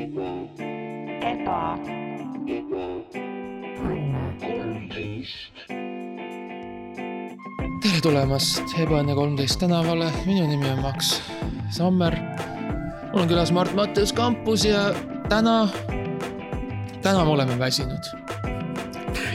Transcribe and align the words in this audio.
eba, 0.00 1.60
tere 7.80 8.00
tulemast 8.00 8.72
Ebaõnne 8.80 9.16
kolmteist 9.18 9.60
tänavale, 9.60 10.08
minu 10.24 10.46
nimi 10.48 10.70
on 10.72 10.80
Max 10.84 11.18
Sammer. 11.76 12.16
mul 13.10 13.22
on 13.24 13.28
külas 13.28 13.52
Mart 13.52 13.74
Mattias 13.76 14.12
Kampus 14.16 14.64
ja 14.64 14.88
täna, 15.28 15.68
täna 17.02 17.24
me 17.24 17.30
oleme 17.36 17.58
väsinud. 17.58 18.04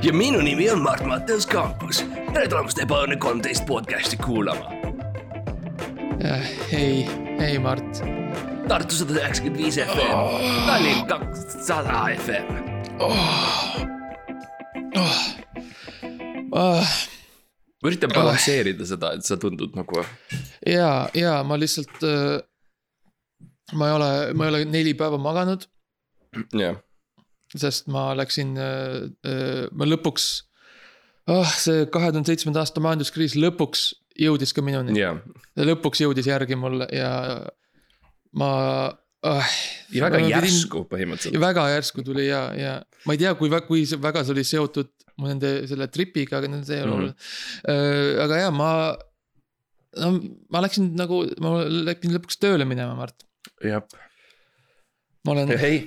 ja 0.04 0.14
minu 0.14 0.42
nimi 0.42 0.70
on 0.72 0.82
Mart 0.82 1.06
Matteus 1.06 1.46
Kampus. 1.46 2.06
tere 2.34 2.48
tulemast 2.48 2.82
Ebaõnne 2.82 3.18
kolmteist 3.18 3.66
podcast'i 3.66 4.18
kuulama. 4.18 4.72
hei, 6.72 7.06
hei 7.40 7.60
Mart. 7.60 7.85
Tartu 8.66 8.98
sada 8.98 9.14
üheksakümmend 9.20 9.60
viis 9.62 9.76
FM, 9.78 10.14
Tallinn 10.66 11.04
kakssada 11.10 12.00
FM. 12.16 12.48
Ah, 16.56 16.94
ma 17.84 17.92
üritan 17.92 18.14
balansseerida 18.16 18.88
seda, 18.90 19.12
et 19.18 19.28
sa 19.28 19.38
tundud 19.38 19.76
nagu, 19.78 20.02
ja, 20.66 20.90
ja 21.14 21.36
ma 21.46 21.60
lihtsalt, 21.62 22.06
ma 23.78 23.90
ei 23.92 23.98
ole, 24.00 24.10
ma 24.34 24.48
ei 24.48 24.54
ole 24.54 24.62
neli 24.72 24.96
päeva 24.98 25.20
maganud, 25.22 25.68
jah, 26.58 26.80
sest 27.54 27.92
ma 27.94 28.08
läksin, 28.18 28.56
ma 28.56 29.90
lõpuks, 29.92 30.30
ah 31.30 31.54
see 31.54 31.86
kahe 31.92 32.10
tuhande 32.10 32.32
seitsmenda 32.32 32.64
aasta 32.64 32.82
majanduskriis 32.82 33.38
lõpuks 33.38 33.92
jõudis 34.26 34.56
ka 34.56 34.64
minuni. 34.66 34.98
jah. 34.98 35.22
lõpuks 35.60 36.02
jõudis 36.02 36.32
järgi 36.32 36.58
mulle 36.58 36.88
ja 36.96 37.12
ma 38.40 38.50
ah,. 39.26 39.48
ja 39.96 40.04
väga 40.06 40.20
ma 40.20 40.28
pidin- 40.28 40.36
järsku 40.36 40.84
põhimõtteliselt. 40.92 41.40
väga 41.42 41.64
järsku 41.76 42.04
tuli 42.06 42.28
ja, 42.28 42.42
ja 42.60 42.74
ma 43.08 43.16
ei 43.16 43.22
tea, 43.24 43.34
kui, 43.40 43.50
kui 43.68 43.84
väga 44.08 44.24
see 44.26 44.36
oli 44.36 44.44
seotud 44.48 44.92
nende 45.24 45.52
selle 45.70 45.88
tripiga, 45.88 46.38
aga 46.42 46.50
see 46.68 46.76
ei 46.78 46.84
ole 46.84 46.92
Mhm. 46.92 46.98
oluline. 47.00 47.16
aga 48.26 48.40
ja 48.44 48.50
ma, 48.52 48.72
no 50.02 50.10
ma 50.52 50.62
läksin 50.66 50.92
nagu, 51.00 51.22
ma 51.40 51.54
lepin 51.88 52.12
lõpuks 52.18 52.38
tööle 52.42 52.66
minema, 52.68 52.96
Mart. 53.00 53.24
jah, 53.64 53.82
ma 55.26 55.32
olen, 55.36 55.54
ei, 55.58 55.80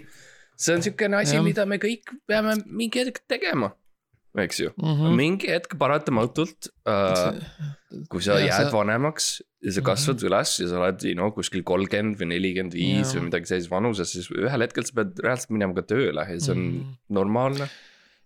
see 0.56 0.74
on 0.74 0.82
siukene 0.82 1.20
asi 1.20 1.36
mida 1.44 1.66
me 1.68 1.76
kõik 1.82 2.14
peame 2.26 2.56
mingi 2.66 3.04
hetk 3.04 3.20
tegema, 3.28 3.70
eks 4.36 4.60
ju. 4.60 4.70
Mhm. 4.76 5.14
mingi 5.16 5.48
hetk 5.48 5.76
paratamatult 5.80 6.68
äh, 6.86 7.38
kui 8.12 8.20
sa 8.22 8.36
Ja 8.38 8.46
jääd 8.50 8.68
sa- 8.70 8.76
vanemaks 8.76 9.40
ja 9.64 9.72
sa 9.72 9.80
kasvad 9.82 10.20
üles 10.22 10.52
ja 10.60 10.68
sa 10.68 10.78
oled, 10.82 11.02
no 11.16 11.30
kuskil 11.34 11.64
kolmkümmend 11.66 12.18
või 12.20 12.28
nelikümmend 12.34 12.74
viis 12.76 13.14
või 13.16 13.24
midagi 13.30 13.48
sellises 13.50 13.70
vanuses, 13.72 14.12
siis 14.12 14.28
ühel 14.30 14.62
hetkel 14.62 14.84
sa 14.86 14.92
pead 15.00 15.18
reaalselt 15.24 15.50
minema 15.56 15.74
ka 15.74 15.82
tööle 15.82 16.22
ja 16.28 16.38
see 16.38 16.52
on 16.52 16.60
Mhm. 16.68 16.92
normaalne. 17.10 17.68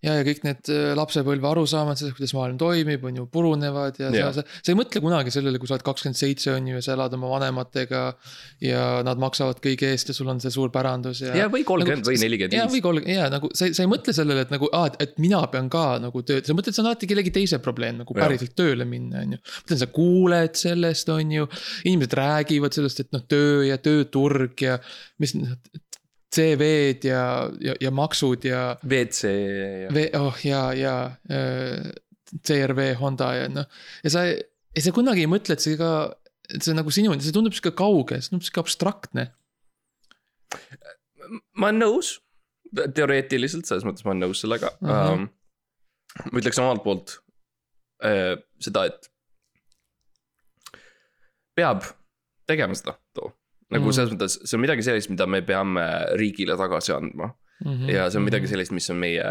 ja, 0.02 0.16
ja 0.18 0.24
kõik 0.26 0.42
need 0.46 0.70
äh, 0.72 0.92
lapsepõlve 0.98 1.48
arusaamad 1.52 1.98
sellest, 1.98 2.16
kuidas 2.18 2.34
maailm 2.36 2.58
toimib, 2.60 3.04
on 3.06 3.20
ju 3.20 3.26
purunevad 3.32 4.00
ja 4.02 4.10
Jah. 4.14 4.32
sa, 4.34 4.44
sa, 4.44 4.72
ei 4.72 4.78
mõtle 4.78 5.02
kunagi 5.04 5.32
sellele, 5.34 5.60
kui 5.62 5.70
sa 5.70 5.76
oled 5.76 5.86
kakskümmend 5.86 6.18
seitse 6.18 6.52
on 6.54 6.70
ju 6.70 6.78
ja 6.78 6.84
sa 6.84 6.96
elad 6.96 7.14
oma 7.18 7.30
vanematega. 7.36 8.02
ja 8.62 8.82
nad 9.06 9.20
maksavad 9.22 9.60
kõige 9.62 9.92
eest 9.92 10.10
ja 10.10 10.16
sul 10.16 10.30
on 10.32 10.40
see 10.42 10.52
suur 10.54 10.72
pärandus 10.74 11.22
ja. 11.24 11.34
ja 11.44 11.48
või 11.52 11.64
kolmkümmend 11.66 12.06
või 12.08 12.18
nelikümmend 12.22 12.58
ja, 12.58 12.66
või 12.66 12.78
viis. 12.78 12.86
kolmkümmend 12.86 13.18
ja 13.18 13.28
nagu 13.32 13.52
sa, 13.54 13.70
sa 13.70 13.84
ei 13.84 13.90
mõtle 13.90 14.14
sellele, 14.16 14.46
et 14.46 14.54
nagu 14.54 14.70
aa, 14.74 14.90
et 15.02 15.14
mina 15.22 15.42
pean 15.52 15.70
ka 15.72 15.86
nagu 16.02 16.24
tööd, 16.26 16.46
sa 16.46 16.56
mõtled, 16.56 16.74
see 16.74 16.84
on 16.84 16.90
alati 16.90 17.10
kellegi 17.10 17.34
teise 17.34 17.62
probleem 17.62 18.02
nagu 18.02 18.16
päriselt 18.16 18.56
tööle 18.58 18.86
minna, 18.88 19.22
on 19.22 19.36
ju. 19.36 19.42
mõtlen, 19.62 19.82
sa 19.84 19.90
kuuled 19.94 20.58
sellest, 20.58 21.14
on 21.14 21.36
ju, 21.38 21.48
inimesed 21.86 22.18
räägivad 22.18 22.74
sellest, 22.74 23.06
et 23.06 23.14
noh, 23.14 23.22
töö 23.30 23.62
ja 23.68 23.78
tööturg 23.82 24.66
ja 24.66 24.78
mis 25.22 25.36
noh, 25.38 25.54
CV-d 26.32 27.10
ja, 27.10 27.24
ja, 27.60 27.74
ja 27.80 27.90
maksud 27.92 28.46
ja 28.48 28.62
WC 28.80 29.32
ja 29.32 29.90
V, 29.92 30.06
oh 30.16 30.38
ja, 30.46 30.62
ja 30.76 30.94
äh, 31.28 31.92
CRV 32.40 32.94
Honda 33.00 33.32
ja 33.36 33.50
noh, 33.52 33.68
ja 34.04 34.12
sa, 34.12 34.24
ja 34.30 34.84
sa 34.84 34.94
kunagi 34.96 35.26
ei 35.26 35.30
mõtle, 35.30 35.56
et 35.56 35.64
see 35.64 35.76
ka, 35.80 35.92
et 36.48 36.64
see 36.64 36.76
nagu 36.76 36.92
sinu, 36.94 37.12
see 37.20 37.34
tundub 37.36 37.56
sihuke 37.56 37.74
kauge, 37.76 38.20
see 38.22 38.32
tundub 38.32 38.46
sihuke 38.48 38.64
abstraktne. 38.64 39.28
ma 41.60 41.68
olen 41.68 41.82
nõus, 41.84 42.14
teoreetiliselt 42.72 43.68
selles 43.68 43.84
mõttes 43.84 44.04
ma 44.06 44.14
olen 44.14 44.26
nõus 44.26 44.40
sellega 44.44 44.72
uh. 44.80 44.88
Mhm. 44.88 45.26
-huh. 45.28 46.30
ma 46.32 46.40
ütleks 46.40 46.60
omalt 46.62 46.84
poolt 46.84 47.18
äh, 48.04 48.38
seda, 48.60 48.86
et 48.88 49.12
peab 51.56 51.84
tegema 52.48 52.76
seda 52.76 52.96
too. 53.12 53.32
Nagu 53.72 53.84
Mhm. 53.88 53.94
selles 53.96 54.12
mõttes, 54.14 54.38
see 54.46 54.56
on 54.58 54.62
midagi 54.66 54.84
sellist, 54.86 55.10
mida 55.10 55.26
me 55.26 55.40
peame 55.42 55.84
riigile 56.20 56.56
tagasi 56.60 56.92
andma 56.94 57.32
Mhm. 57.64 57.88
ja 57.90 58.08
see 58.10 58.18
on 58.20 58.26
midagi 58.26 58.48
sellist, 58.50 58.72
mis 58.72 58.90
on 58.90 58.96
meie. 59.02 59.24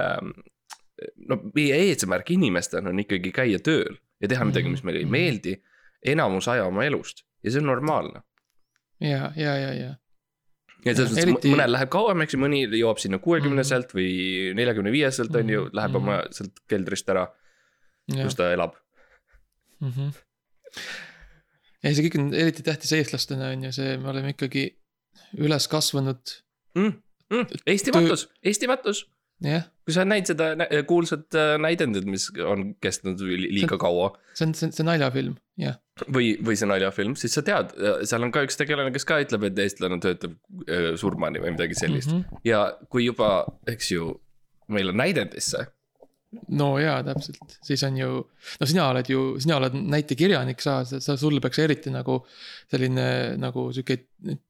no 1.28 1.38
meie 1.56 1.78
eesmärk 1.88 2.30
inimestena 2.36 2.90
on 2.92 3.00
ikkagi 3.02 3.32
käia 3.34 3.58
tööl 3.64 3.96
ja 4.22 4.28
teha 4.30 4.46
midagi, 4.46 4.70
mis 4.70 4.84
meile 4.86 5.00
ei 5.02 5.06
Mhm. 5.08 5.12
meeldi 5.12 5.56
enamus 6.06 6.48
aja 6.48 6.66
oma 6.66 6.84
elust 6.86 7.24
ja 7.44 7.52
see 7.52 7.60
on 7.62 7.66
normaalne. 7.72 8.22
ja, 9.02 9.32
ja, 9.36 9.56
ja, 9.58 9.72
ja. 9.74 9.96
ja 10.86 10.94
selles 10.96 11.12
mõttes 11.12 11.24
Eriti- 11.26 11.52
mõnel 11.56 11.72
läheb 11.74 11.90
kauem, 11.90 12.22
eks 12.22 12.34
ju, 12.34 12.40
mõni 12.40 12.68
jõuab 12.70 13.00
sinna 13.02 13.18
kuuekümneselt 13.18 13.94
või 13.98 14.54
neljakümne 14.54 14.92
viieselt 14.94 15.36
on 15.36 15.50
ju, 15.50 15.64
Mhm. 15.66 15.76
läheb 15.76 15.96
oma 15.96 16.22
sealt 16.32 16.54
keldrist 16.70 17.10
ära, 17.10 17.28
kus 18.12 18.36
ta 18.36 18.52
elab. 18.54 18.76
mm. 19.82 19.92
-hmm. 19.92 20.14
Ja 21.84 21.94
see 21.96 22.06
kõik 22.08 22.20
on 22.20 22.30
eriti 22.38 22.64
tähtis 22.66 22.92
eestlastena 22.98 23.52
on 23.56 23.64
ju 23.68 23.72
see, 23.76 23.98
me 24.02 24.12
oleme 24.14 24.36
ikkagi 24.36 24.70
üles 25.40 25.68
kasvanud, 25.72 26.38
Mm, 26.72 26.94
mm, 27.34 27.48
Eesti 27.68 27.92
Töö- 27.92 28.02
matus, 28.06 28.30
Eesti 28.48 28.68
matus. 28.72 29.00
jah, 29.44 29.66
kui 29.84 29.92
sa 29.96 30.06
näid 30.08 30.30
seda 30.30 30.54
kuulsat 30.88 31.36
äh, 31.36 31.58
näidendit, 31.60 32.06
mis 32.08 32.30
on 32.48 32.76
kestnud 32.80 33.20
li- 33.26 33.50
liiga 33.58 33.76
kaua 33.82 34.14
see 34.38 34.46
on, 34.48 34.54
see 34.56 34.70
on, 34.70 34.72
see 34.78 34.86
naljafilm, 34.88 35.34
jah. 35.60 35.76
või, 36.08 36.30
või 36.40 36.56
see 36.56 36.70
naljafilm, 36.70 37.18
siis 37.20 37.34
sa 37.36 37.44
tead, 37.44 37.74
seal 38.08 38.24
on 38.24 38.32
ka 38.32 38.46
üks 38.48 38.56
tegelane, 38.62 38.94
kes 38.96 39.04
ka 39.10 39.18
ütleb, 39.26 39.44
et 39.50 39.60
eestlane 39.66 39.98
töötab 40.00 40.38
äh, 40.70 40.94
surmani 41.02 41.42
või 41.44 41.58
midagi 41.58 41.76
sellist 41.76 42.14
mm. 42.14 42.22
-hmm. 42.24 42.44
ja 42.48 42.62
kui 42.88 43.04
juba, 43.10 43.34
eks 43.68 43.92
ju, 43.92 44.14
meil 44.72 44.94
on 44.94 45.02
näidendisse, 45.04 45.66
no 46.56 46.68
jaa, 46.80 47.02
täpselt, 47.04 47.58
siis 47.66 47.82
on 47.84 47.98
ju, 48.00 48.10
no 48.62 48.68
sina 48.70 48.86
oled 48.92 49.10
ju, 49.12 49.24
sina 49.44 49.58
oled 49.60 49.74
näitekirjanik, 49.76 50.62
sa, 50.64 50.82
sa, 50.88 51.18
sul 51.20 51.40
peaks 51.44 51.60
eriti 51.60 51.92
nagu 51.92 52.22
selline 52.72 53.36
nagu 53.42 53.68
sihuke 53.76 53.98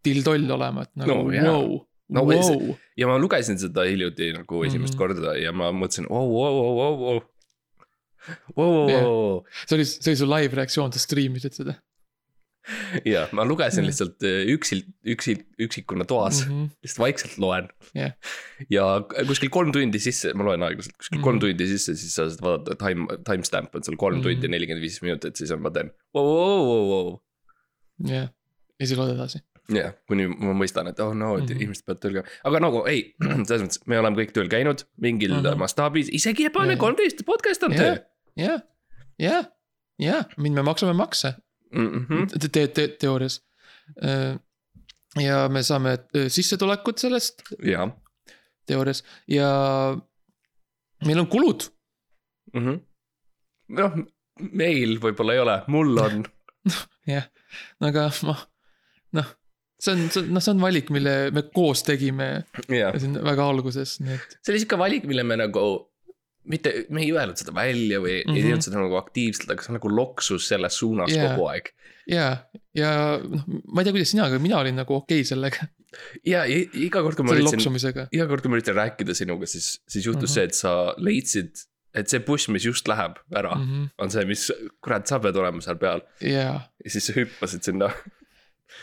tildoll 0.06 0.46
olema, 0.58 0.84
et 0.86 0.94
nagu 1.02 1.18
No 1.32 1.56
vau, 1.56 1.80
No 2.12 2.26
vau. 2.28 2.76
ja 3.00 3.08
ma 3.08 3.16
lugesin 3.18 3.58
seda 3.58 3.86
hiljuti 3.88 4.34
nagu 4.36 4.64
esimest 4.68 4.94
Mhm. 4.94 5.04
mm 5.04 5.14
-hmm. 5.16 5.22
korda 5.22 5.38
ja 5.40 5.52
ma 5.52 5.72
mõtlesin, 5.72 6.06
oh, 6.10 6.36
oh, 6.44 6.58
oh, 6.66 6.80
oh, 6.86 7.02
oh. 7.16 7.22
Wow, 8.56 8.72
wow, 8.74 8.90
wow. 8.92 9.44
see 9.68 9.76
oli, 9.78 9.86
see 9.86 10.12
oli 10.12 10.18
su 10.20 10.26
live 10.30 10.56
reaktsioon, 10.56 10.92
sa 10.94 11.00
striimisid 11.00 11.54
seda 11.58 11.74
ja 13.14 13.28
ma 13.32 13.46
lugesin 13.48 13.86
lihtsalt 13.88 14.22
äh, 14.28 14.46
üksi, 14.54 14.82
üksi, 15.06 15.34
üksikuna 15.60 16.06
toas 16.06 16.44
mm, 16.46 16.52
mm. 16.54 16.64
-hmm. 16.66 16.70
lihtsalt 16.84 17.00
vaikselt 17.04 17.38
loen 17.42 17.68
Jah. 17.98 18.12
ja 18.70 18.86
kuskil 19.28 19.50
kolm 19.50 19.72
tundi 19.76 20.00
sisse, 20.00 20.34
ma 20.34 20.44
loen 20.44 20.64
aeglaselt, 20.64 20.94
kuskil 20.98 21.18
mm 21.18 21.22
Mhm. 21.22 21.22
-hmm. 21.22 21.32
kolm 21.32 21.40
tundi 21.40 21.68
sisse, 21.68 21.96
siis 21.96 22.16
sa 22.16 22.30
saad 22.30 22.42
vaadata 22.46 22.76
time, 22.86 23.08
timestamp 23.26 23.76
on 23.76 23.84
seal 23.84 23.98
kolm 23.98 24.16
mm 24.16 24.22
Mhm. 24.22 24.28
-hmm. 24.28 24.34
tundi 24.42 24.48
ja 24.48 24.52
nelikümmend 24.56 24.82
viis 24.86 25.02
minutit, 25.02 25.36
siis 25.36 25.52
on- 25.52 25.62
ma 25.62 25.70
teen 25.72 25.92
wow, 26.16 26.66
wow, 26.70 26.84
wow, 26.92 27.20
jah, 28.08 28.30
ja 28.80 28.86
siis 28.88 28.98
loed 29.00 29.16
edasi. 29.16 29.40
jah, 29.72 29.94
kuni 30.08 30.28
ma 30.28 30.54
mõistan, 30.54 30.88
et 30.90 31.00
oh 31.00 31.14
no, 31.14 31.34
mm 31.36 31.42
Mhm. 31.42 31.46
-hmm. 31.48 31.56
inimesed 31.62 31.86
peavad 31.86 32.02
tööl 32.02 32.14
käima, 32.14 32.28
aga 32.44 32.60
nagu 32.60 32.86
ei, 32.88 33.16
selles 33.48 33.62
mõttes, 33.64 33.82
me 33.88 34.00
oleme 34.00 34.18
kõik 34.22 34.32
tööl 34.36 34.50
käinud 34.50 34.84
mingil 34.98 35.32
mm 35.34 35.38
Mhm. 35.40 35.46
-hmm. 35.48 35.58
mastaabis, 35.66 36.10
isegi 36.12 36.46
Ebane 36.46 36.74
Jah. 36.74 36.80
kolmteist 36.80 37.26
podcast 37.26 37.64
on 37.64 37.72
Jah. 37.74 37.80
töö 37.82 37.96
jah, 38.38 38.62
jah, 39.20 39.46
jah, 40.00 40.26
mind 40.38 40.56
me 40.56 40.62
maksame 40.62 40.94
makse 40.94 41.34
mm. 41.72 42.06
-hmm. 42.06 42.28
te-, 42.40 42.50
te-, 42.50 42.68
te-, 42.68 42.88
teoorias. 43.00 43.42
ja 45.20 45.50
me 45.50 45.64
saame 45.64 45.98
äh, 46.16 46.30
sissetulekut 46.32 46.98
sellest 46.98 47.44
ja 47.68 47.88
teoorias 48.66 49.04
ja 49.28 49.50
meil 51.06 51.20
on 51.20 51.28
kulud 51.28 51.68
mm 52.54 52.68
-hmm. 52.68 52.80
noh, 53.80 53.98
meil 54.52 54.98
võib-olla 55.04 55.36
ei 55.36 55.44
ole, 55.44 55.58
mul 55.68 55.98
on 55.98 56.24
aga 57.88 58.08
ma, 58.24 58.38
noh, 59.18 59.30
see 59.82 59.94
on, 59.94 60.10
see 60.10 60.22
on, 60.24 60.34
noh, 60.36 60.44
see 60.44 60.54
on 60.54 60.62
valik, 60.62 60.92
mille 60.94 61.16
me 61.36 61.44
koos 61.54 61.84
tegime 61.84 62.30
jah, 62.70 62.96
siin 63.00 63.18
väga 63.24 63.48
alguses, 63.50 64.00
nii 64.04 64.16
et 64.16 64.38
see 64.40 64.54
oli 64.54 64.64
sihuke 64.64 64.80
valik, 64.80 65.08
mille 65.10 65.26
me 65.28 65.40
nagu 65.42 65.66
mitte, 66.44 66.86
me 66.90 67.02
ei 67.04 67.12
öelnud 67.14 67.38
seda 67.38 67.54
välja 67.56 68.00
või 68.02 68.22
mm 68.22 68.30
-hmm. 68.32 68.36
ei 68.36 68.42
Mhm. 68.42 68.48
teinud 68.50 68.66
seda 68.66 68.80
nagu 68.82 68.96
aktiivselt, 68.98 69.52
aga 69.52 69.64
see 69.64 69.74
nagu 69.76 69.90
loksus 69.96 70.48
selles 70.48 70.78
suunas 70.80 71.12
yeah. 71.14 71.36
kogu 71.36 71.48
aeg. 71.50 71.70
ja, 72.08 72.38
ja 72.76 73.20
noh, 73.22 73.44
ma 73.68 73.82
ei 73.82 73.86
tea, 73.86 73.94
kuidas 73.94 74.10
sina, 74.12 74.26
aga 74.26 74.40
mina 74.40 74.60
olin 74.60 74.76
nagu 74.76 74.96
okei 74.96 75.20
okay 75.22 75.28
sellega, 75.28 75.68
ja 76.26 76.46
i- 76.46 76.70
iga 76.74 77.02
kord, 77.04 77.16
kui 77.16 77.26
ma 77.26 77.36
üritasin, 77.36 78.08
iga 78.12 78.28
kord, 78.28 78.42
kui 78.42 78.50
ma 78.50 78.58
üritasin 78.58 78.76
rääkida 78.80 79.14
sinuga, 79.14 79.46
siis, 79.46 79.82
siis 79.88 80.06
juhtus 80.06 80.30
mm 80.30 80.32
-hmm. 80.32 80.34
see, 80.34 80.44
et 80.44 80.54
sa 80.54 80.94
leidsid, 80.98 81.52
et 81.94 82.08
see 82.10 82.20
buss, 82.20 82.48
mis 82.50 82.64
just 82.66 82.88
läheb 82.88 83.18
ära 83.36 83.56
mm, 83.56 83.66
-hmm. 83.68 83.90
on 83.98 84.12
see, 84.12 84.26
mis, 84.26 84.52
kurat, 84.82 85.08
sa 85.08 85.20
pead 85.20 85.36
olema 85.36 85.62
seal 85.62 85.76
peal 85.78 86.02
ja, 86.22 86.62
ja 86.84 86.90
siis 86.90 87.06
sa 87.06 87.14
hüppasid 87.14 87.62
sinna. 87.64 87.92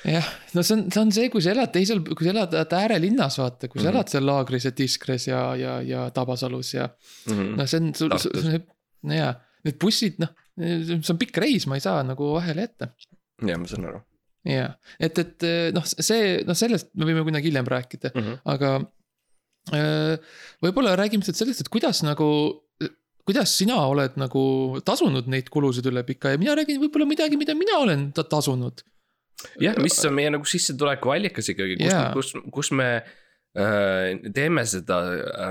jah, 0.04 0.26
no 0.54 0.62
see 0.62 0.76
on, 0.76 0.82
see 0.94 1.00
on 1.02 1.12
see, 1.14 1.28
kui 1.32 1.42
sa 1.44 1.50
elad 1.54 1.72
teisel, 1.74 2.00
kui 2.06 2.26
sa 2.26 2.30
elad 2.34 2.54
äärelinnas, 2.80 3.38
vaata, 3.40 3.68
kui 3.68 3.80
sa 3.80 3.88
Mhm. 3.88 3.94
elad 3.96 4.08
seal 4.12 4.26
Laagris 4.28 4.64
ja 4.68 4.72
Tiskres 4.72 5.26
ja, 5.30 5.42
ja, 5.58 5.78
ja 5.82 6.10
Tabasalus 6.14 6.74
ja 6.74 6.88
Mhm. 7.30 7.54
noh, 7.58 7.66
see 7.66 7.80
on, 7.80 7.92
Tartus. 7.92 8.60
no 9.02 9.14
jaa, 9.14 9.32
need 9.64 9.78
bussid, 9.82 10.18
noh, 10.22 10.30
see 10.58 11.00
on 11.14 11.18
pikk 11.18 11.36
reis, 11.42 11.66
ma 11.66 11.74
ei 11.78 11.80
saa 11.84 12.02
nagu 12.06 12.32
vahele 12.36 12.66
jätta 12.68 12.92
ja 13.46 13.58
ma 13.58 13.66
saan 13.70 13.84
aru 13.90 14.00
jaa, 14.48 14.70
et, 15.00 15.18
et 15.18 15.48
noh, 15.74 15.84
see, 15.86 16.38
noh, 16.46 16.54
sellest 16.58 16.90
me 16.94 17.04
võime 17.10 17.24
kunagi 17.26 17.50
hiljem 17.50 17.66
rääkida, 17.68 18.10
mm. 18.14 18.22
-hmm. 18.22 18.38
aga 18.54 18.70
äh, 19.74 20.14
võib-olla 20.64 20.94
räägime 20.98 21.22
lihtsalt 21.22 21.36
sellest, 21.42 21.60
et 21.66 21.68
kuidas 21.72 22.02
nagu, 22.06 22.28
kuidas 23.28 23.52
sina 23.58 23.76
oled 23.90 24.14
nagu 24.20 24.42
tasunud 24.86 25.26
neid 25.28 25.50
kulusid 25.52 25.86
üle 25.90 26.02
pika 26.08 26.32
ja 26.32 26.38
mina 26.40 26.54
räägin 26.56 26.80
võib-olla 26.80 27.06
midagi, 27.08 27.36
mida 27.36 27.54
mina 27.58 27.76
olen 27.82 28.06
ta 28.16 28.24
tasunud. 28.24 28.80
jah, 29.62 29.78
mis 29.82 29.98
on 30.08 30.16
meie 30.18 30.32
nagu 30.34 30.48
sissetuleku 30.48 31.14
allikas 31.14 31.52
ikkagi, 31.54 31.78
kus 31.80 31.92
Jaa., 31.92 32.10
kus, 32.16 32.34
kus 32.54 32.72
me 32.76 32.90
äh, 32.98 34.18
teeme 34.34 34.66
seda 34.68 35.00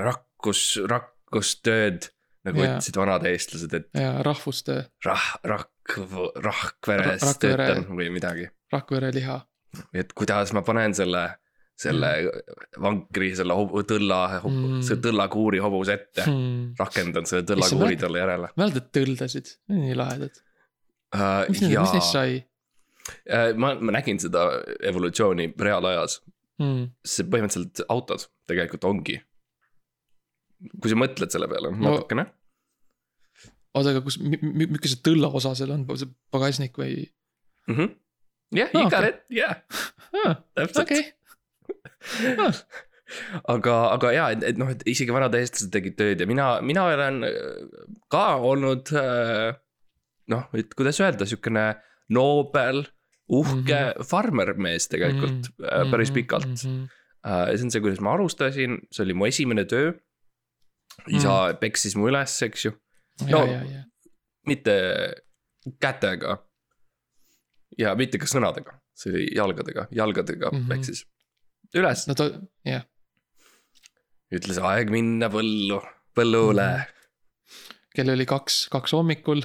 rakkus, 0.06 0.62
rakkustööd. 0.90 2.10
nagu 2.48 2.62
Jaa. 2.62 2.76
ütlesid 2.76 2.96
vanad 3.00 3.26
eestlased, 3.28 3.74
et 3.74 3.88
ja 3.98 4.14
rahvuste, 4.24 4.84
rah-, 5.06 5.34
rakk, 5.44 5.72
Rakveres 5.88 7.22
Ra- 7.24 7.36
töötan 7.40 7.86
või 7.96 8.10
midagi. 8.12 8.48
Rakvere 8.72 9.08
liha 9.16 9.38
et 9.96 10.12
kuidas 10.16 10.52
ma 10.56 10.62
panen 10.66 10.94
selle, 10.96 11.22
selle 11.78 12.10
vankri, 12.80 13.30
selle 13.38 13.56
hobu- 13.56 13.82
tõlla 13.86 14.20
Mm., 14.42 14.80
selle 14.86 15.02
tõllakuuri 15.04 15.60
hobuse 15.62 15.96
ette. 15.98 16.24
hmm.. 16.24 16.74
rakendan 16.78 17.28
selle 17.28 17.46
tõllakuuri 17.48 17.98
talle 18.00 18.22
järele 18.22 18.50
mäletad 18.56 18.88
tõldasid, 18.96 19.52
nii 19.74 19.96
lahedad. 19.98 20.40
uh,. 21.14 21.44
mis 21.52 21.62
neist, 21.62 22.12
sai 22.12 22.40
ma, 23.56 23.74
ma 23.80 23.94
nägin 23.98 24.20
seda 24.22 24.46
evolutsiooni 24.90 25.52
reaalajas, 25.60 26.20
hmm.? 26.60 26.90
see 27.06 27.28
põhimõtteliselt 27.30 27.84
autod 27.88 28.28
tegelikult 28.50 28.84
ongi. 28.88 29.20
kui 30.82 30.90
sa 30.90 30.98
mõtled 30.98 31.30
selle 31.30 31.46
peale 31.50 31.70
No- 31.70 31.92
natukene 31.92 32.26
oota, 33.78 33.92
aga 33.92 34.02
kus, 34.02 34.18
milline 34.22 34.80
see 34.90 35.04
tõlla 35.06 35.30
osa 35.38 35.54
seal 35.58 35.72
on, 35.74 35.86
see 35.94 36.10
pagasnik 36.34 36.76
või 36.80 37.04
mm 37.68 37.76
-hmm.. 37.76 37.94
jah, 38.58 38.74
Aa, 38.74 38.82
you 38.82 38.90
got 38.90 39.08
it, 39.08 39.22
jah, 39.30 39.56
ah,? 40.24 40.36
täpselt 40.58 41.14
Ah. 42.38 42.52
aga, 43.48 43.74
aga 43.94 44.10
ja, 44.12 44.24
et, 44.34 44.42
et 44.50 44.58
noh, 44.60 44.68
et 44.72 44.82
isegi 44.88 45.12
vanad 45.14 45.34
eestlased 45.36 45.72
tegid 45.72 45.96
tööd 45.96 46.20
ja 46.20 46.26
mina, 46.28 46.48
mina 46.64 46.84
olen 46.88 47.24
äh, 47.24 47.64
ka 48.12 48.24
olnud 48.44 48.92
äh, 48.96 49.56
noh, 50.32 50.44
et 50.56 50.74
kuidas 50.76 51.00
öelda, 51.00 51.28
sihukene 51.28 51.64
noobel, 52.12 52.84
uhke 53.28 53.74
mm 53.74 53.90
-hmm. 53.90 54.04
farmermees 54.10 54.88
tegelikult 54.88 55.48
mm 55.48 55.64
-hmm. 55.64 55.90
päris 55.90 56.10
pikalt 56.10 56.46
mm. 56.46 56.54
-hmm. 56.54 57.56
see 57.56 57.64
on 57.64 57.70
see, 57.70 57.80
kuidas 57.80 58.00
ma 58.00 58.12
alustasin, 58.12 58.78
see 58.92 59.04
oli 59.04 59.14
mu 59.14 59.26
esimene 59.26 59.64
töö. 59.64 59.92
isa 61.08 61.28
mm 61.28 61.52
-hmm. 61.52 61.58
peksis 61.60 61.96
mu 61.96 62.08
üles, 62.08 62.42
eks 62.42 62.64
ju, 62.64 62.72
ja 63.26 63.36
No-, 63.38 63.46
ja, 63.46 63.62
ja, 63.64 63.82
mitte 64.46 64.74
kätega. 65.80 66.38
ja 67.78 67.94
mitte 67.94 68.18
ka 68.18 68.26
sõnadega, 68.26 68.78
see 68.94 69.12
oli 69.12 69.26
jalgadega, 69.36 69.86
jalgadega 69.90 70.50
mm 70.50 70.58
Mhm. 70.58 70.64
-hmm. 70.64 70.68
peksis 70.68 71.04
üles, 71.74 72.06
no 72.08 72.14
ta, 72.14 72.30
jah, 72.64 72.84
ütles 74.32 74.58
aeg 74.58 74.90
minna 74.90 75.28
põllu, 75.28 75.80
põllule 76.16 76.66
mm. 76.66 76.80
-hmm. 76.80 77.76
kell 77.94 78.08
oli 78.14 78.26
kaks, 78.26 78.68
kaks 78.72 78.92
hommikul. 78.92 79.42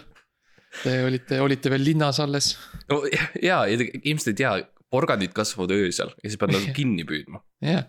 Te 0.81 0.93
olite, 1.05 1.37
olite 1.43 1.69
veel 1.69 1.83
linnas 1.85 2.19
alles. 2.23 2.53
no 2.89 3.03
ja, 3.11 3.27
ja, 3.41 3.57
ilmselt 3.69 4.33
ei 4.33 4.39
tea, 4.41 4.53
porgandid 4.93 5.33
kasvavad 5.35 5.73
öösel 5.75 6.11
ja 6.15 6.29
siis 6.29 6.39
pead 6.41 6.55
nagu 6.55 6.73
kinni 6.77 7.05
püüdma. 7.09 7.43
jah. 7.63 7.85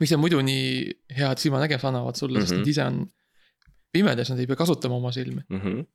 miks 0.00 0.14
nad 0.14 0.22
muidu 0.22 0.40
nii 0.46 0.70
head 1.18 1.42
silmanägemist 1.42 1.88
annavad 1.90 2.18
sulle 2.18 2.38
mm, 2.38 2.44
-hmm. 2.44 2.48
sest 2.48 2.56
Mhm. 2.56 2.62
nad 2.62 2.72
ise 2.72 2.84
on 2.84 2.96
pimedas, 3.92 4.30
nad 4.30 4.40
ei 4.40 4.46
pea 4.46 4.56
kasutama 4.62 4.96
oma 4.96 5.12
silmi 5.12 5.42
Mm 5.48 5.60
-hmm. 5.60 5.86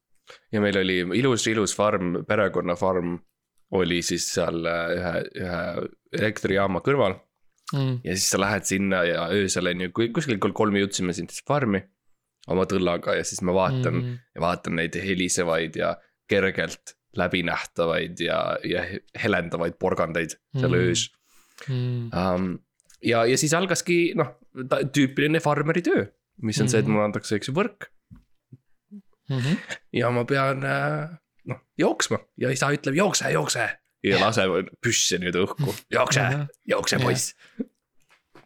ja 0.52 0.62
meil 0.62 0.78
oli 0.78 1.00
ilus, 1.20 1.48
ilus 1.48 1.76
farm, 1.76 2.26
perekonnafarm 2.26 3.20
oli 3.72 4.02
siis 4.02 4.28
seal 4.34 4.66
äh, 4.66 4.88
ühe, 4.98 5.14
ühe 5.44 5.62
elektrijaama 6.20 6.80
kõrval. 6.80 7.16
mm.. 7.74 8.00
ja 8.04 8.16
siis 8.16 8.30
sa 8.30 8.40
lähed 8.40 8.64
sinna 8.68 9.04
ja 9.04 9.28
öösel 9.32 9.68
on 9.68 9.82
ju, 9.82 9.92
kuskil 10.14 10.40
kolm 10.40 10.76
jõudsime 10.76 11.14
sinna 11.14 11.32
farmi 11.48 11.84
oma 12.48 12.66
tõllaga 12.66 13.16
ja 13.20 13.24
siis 13.28 13.42
ma 13.46 13.54
vaatan 13.54 13.94
mm. 13.94 14.18
Ja 14.36 14.42
vaatan 14.42 14.76
neid 14.76 14.96
helisevaid 14.96 15.76
ja 15.76 15.96
kergelt 16.30 16.96
läbinähtavaid 17.18 18.20
ja, 18.24 18.58
ja 18.64 18.84
helendavaid 19.24 19.76
porgandeid 19.80 20.38
seal 20.58 20.72
Mm. 20.72 20.80
öös 20.80 21.10
Mm. 21.70 22.10
um,. 22.18 22.60
ja, 23.04 23.26
ja 23.26 23.38
siis 23.38 23.54
algaski 23.54 24.14
noh, 24.18 24.32
tüüpiline 24.96 25.40
farmeri 25.44 25.82
töö, 25.86 26.06
mis 26.42 26.58
on 26.62 26.66
mm. 26.66 26.70
see, 26.72 26.80
et 26.80 26.86
Mhm. 26.88 26.92
mulle 26.96 27.06
antakse, 27.06 27.36
eks 27.36 27.48
ju, 27.52 27.54
võrk 27.54 27.90
Mm 29.30 29.38
-hmm. 29.40 29.58
ja 29.94 30.10
ma 30.12 30.24
pean 30.26 30.64
äh, 30.66 31.10
noh 31.46 31.60
jooksma 31.78 32.20
ja 32.38 32.50
isa 32.52 32.72
ütleb 32.74 32.96
jookse, 32.98 33.32
jookse 33.32 33.60
ja 34.04 34.16
Jah. 34.16 34.22
laseb 34.22 34.72
püssi 34.82 35.18
nüüd 35.22 35.36
õhku, 35.38 35.76
jookse, 35.92 36.26
jookse 36.68 36.96
Jah. 36.96 37.04
poiss, 37.06 37.36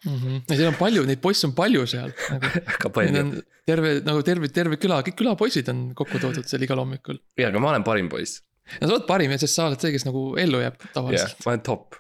Mm 0.06 0.18
-hmm. 0.22 0.42
ja 0.50 0.56
seal 0.56 0.68
on 0.69 0.75
palju, 0.80 1.06
neid 1.10 1.22
poisse 1.22 1.48
on 1.48 1.54
palju 1.57 1.86
seal 1.90 2.12
nagu. 2.31 2.50
palju 2.98 3.42
terve 3.66 3.96
nagu 4.06 4.22
terve, 4.25 4.50
terve 4.54 4.78
küla, 4.81 5.02
kõik 5.06 5.18
külapoisid 5.22 5.69
on 5.74 5.88
kokku 5.98 6.19
toodud 6.22 6.46
seal 6.50 6.62
igal 6.62 6.78
hommikul. 6.84 7.18
ja, 7.38 7.50
aga 7.50 7.60
ma 7.63 7.72
olen 7.74 7.84
parim 7.88 8.10
poiss, 8.12 8.44
no 8.80 8.88
sa 8.88 8.94
oled 8.94 9.07
parim 9.10 9.31
ja 9.34 9.38
sest 9.42 9.57
sa 9.57 9.68
oled 9.69 9.81
see, 9.81 9.92
kes 9.96 10.06
nagu 10.06 10.28
ellu 10.42 10.62
jääb 10.62 10.78
tavaliselt, 10.94 11.42
ma 11.46 11.52
olen 11.56 11.63
top 11.66 11.96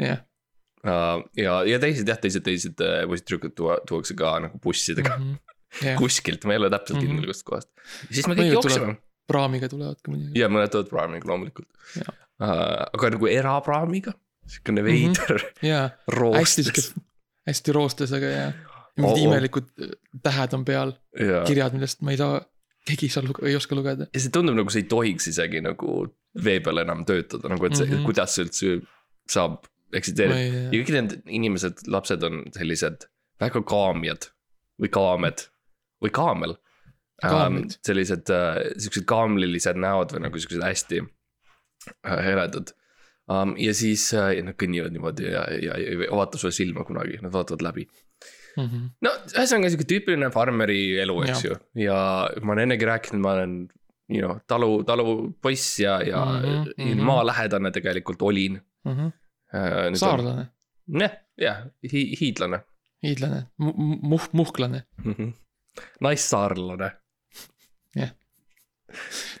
jah. 0.00 0.22
uh,. 0.84 1.20
ja, 1.36 1.60
ja 1.68 1.78
teised 1.82 2.08
jah, 2.08 2.16
teised, 2.22 2.44
teised 2.46 2.80
äh, 2.80 3.04
poisid-tüdrukud 3.10 3.54
tuua, 3.58 3.76
tuuakse 3.88 4.16
ka 4.16 4.38
nagu 4.46 4.58
bussidega 4.64 5.18
mm 5.18 5.36
Mhm. 5.70 5.86
jah, 5.86 5.98
kuskilt, 6.00 6.44
ma 6.48 6.56
ei 6.56 6.58
ole 6.58 6.70
täpselt 6.72 6.98
Mhm. 6.98 7.06
kindel 7.06 7.26
kust 7.30 7.44
kohast. 7.46 7.68
siis 8.10 8.26
me 8.26 8.34
kõik 8.34 8.52
jookseme 8.56 8.96
praamiga 9.30 9.68
tulevad 9.68 10.00
ka 10.02 10.10
mõnikord. 10.10 10.38
ja 10.40 10.48
mõned 10.48 10.72
tulevad 10.72 10.90
praamiga 10.90 11.28
loomulikult 11.30 11.68
Jah. 11.96 12.08
uh,. 12.40 12.88
aga 12.96 13.10
nagu 13.14 13.28
erapraamiga, 13.30 14.14
siukene 14.46 14.82
veider 14.82 15.36
mm 15.36 15.68
-hmm. 15.68 16.34
hästi 16.40 16.66
roostes 16.66 16.92
hästi 17.48 17.74
roostes, 17.76 18.12
aga 18.16 18.30
jaa. 18.34 18.50
Oh, 18.50 19.02
mingid 19.04 19.16
oh. 19.16 19.24
imelikud 19.24 19.68
äh, 19.80 19.92
tähed 20.22 20.54
on 20.56 20.64
peal, 20.66 20.94
ja, 21.16 21.44
kirjad, 21.48 21.76
millest 21.76 22.02
ma 22.04 22.14
ei 22.14 22.18
saa, 22.20 22.40
keegi 22.88 23.06
ei 23.06 23.14
saa 23.14 23.36
ei 23.46 23.54
oska 23.56 23.78
lugeda. 23.78 24.08
ja 24.12 24.22
see 24.22 24.32
tundub 24.34 24.58
nagu 24.58 24.72
see 24.72 24.82
ei 24.84 24.88
tohiks 24.90 25.30
isegi 25.30 25.62
nagu 25.64 26.00
vee 26.44 26.58
peal 26.64 26.82
enam 26.82 27.04
töötada, 27.08 27.48
nagu 27.52 27.68
et 27.68 27.76
see 27.78 27.86
mm. 27.86 27.94
-hmm. 27.94 28.08
kuidas 28.08 28.34
see 28.34 28.46
üldse 28.46 28.74
saab 29.30 29.68
eksisteerida. 29.96 30.66
ja 30.70 30.82
kõik 30.82 30.92
need 30.96 31.16
inimesed, 31.40 31.86
lapsed 31.90 32.26
on 32.26 32.42
sellised 32.56 33.06
väga 33.40 33.62
kaamjad 33.66 34.28
või 34.82 34.92
kaamed 34.92 35.46
või 36.04 36.12
kaamel 36.16 36.56
um, 37.24 37.62
sellised 37.86 38.30
uh, 38.32 38.60
siuksed 38.80 39.06
kaamlilised 39.08 39.80
näod 39.80 40.14
või 40.14 40.26
nagu 40.26 40.40
siuksed 40.40 40.62
hästi 40.64 41.02
uh, 41.04 42.20
heledad 42.24 42.74
um,. 43.30 43.56
ja 43.58 43.74
siis 43.76 44.06
uh, 44.16 44.30
ja 44.34 44.44
nad 44.46 44.58
kõnnivad 44.60 44.94
niimoodi 44.94 45.28
ja, 45.30 45.44
ja, 45.54 45.78
ja 45.78 45.96
ei 45.96 46.08
vaata 46.10 46.40
sulle 46.40 46.54
silma 46.54 46.84
kunagi, 46.88 47.20
nad 47.24 47.34
vaatavad 47.34 47.64
läbi. 47.70 47.88
Mhm. 48.58 48.86
no 49.06 49.10
ühesõnaga 49.30 49.70
sihuke 49.70 49.86
tüüpiline 49.92 50.32
farmeri 50.34 50.80
elu, 50.98 51.20
eks 51.26 51.44
Jah. 51.44 51.44
ju, 51.46 51.58
ja 51.84 51.98
ma 52.42 52.56
olen 52.56 52.64
ennegi 52.68 52.88
rääkinud, 52.88 53.22
ma 53.26 53.36
olen. 53.38 53.60
You 54.10 54.24
know, 54.24 54.40
talu, 54.50 54.80
talupoiss 54.82 55.76
ja, 55.78 56.00
ja 56.02 56.18
mm 56.26 56.64
-hmm, 56.74 57.02
maalähedane 57.06 57.70
tegelikult 57.70 58.22
olin 58.26 58.56
uh,. 58.90 59.04
saarlane, 59.94 60.48
jah, 60.98 61.14
jah, 61.38 61.60
hiidlane 61.92 62.58
hiidlane, 63.06 63.44
muh-, 63.62 64.28
muhklane, 64.32 64.82
mm. 65.04 65.12
-hmm. 65.12 65.30
naissaarlane 66.00 66.90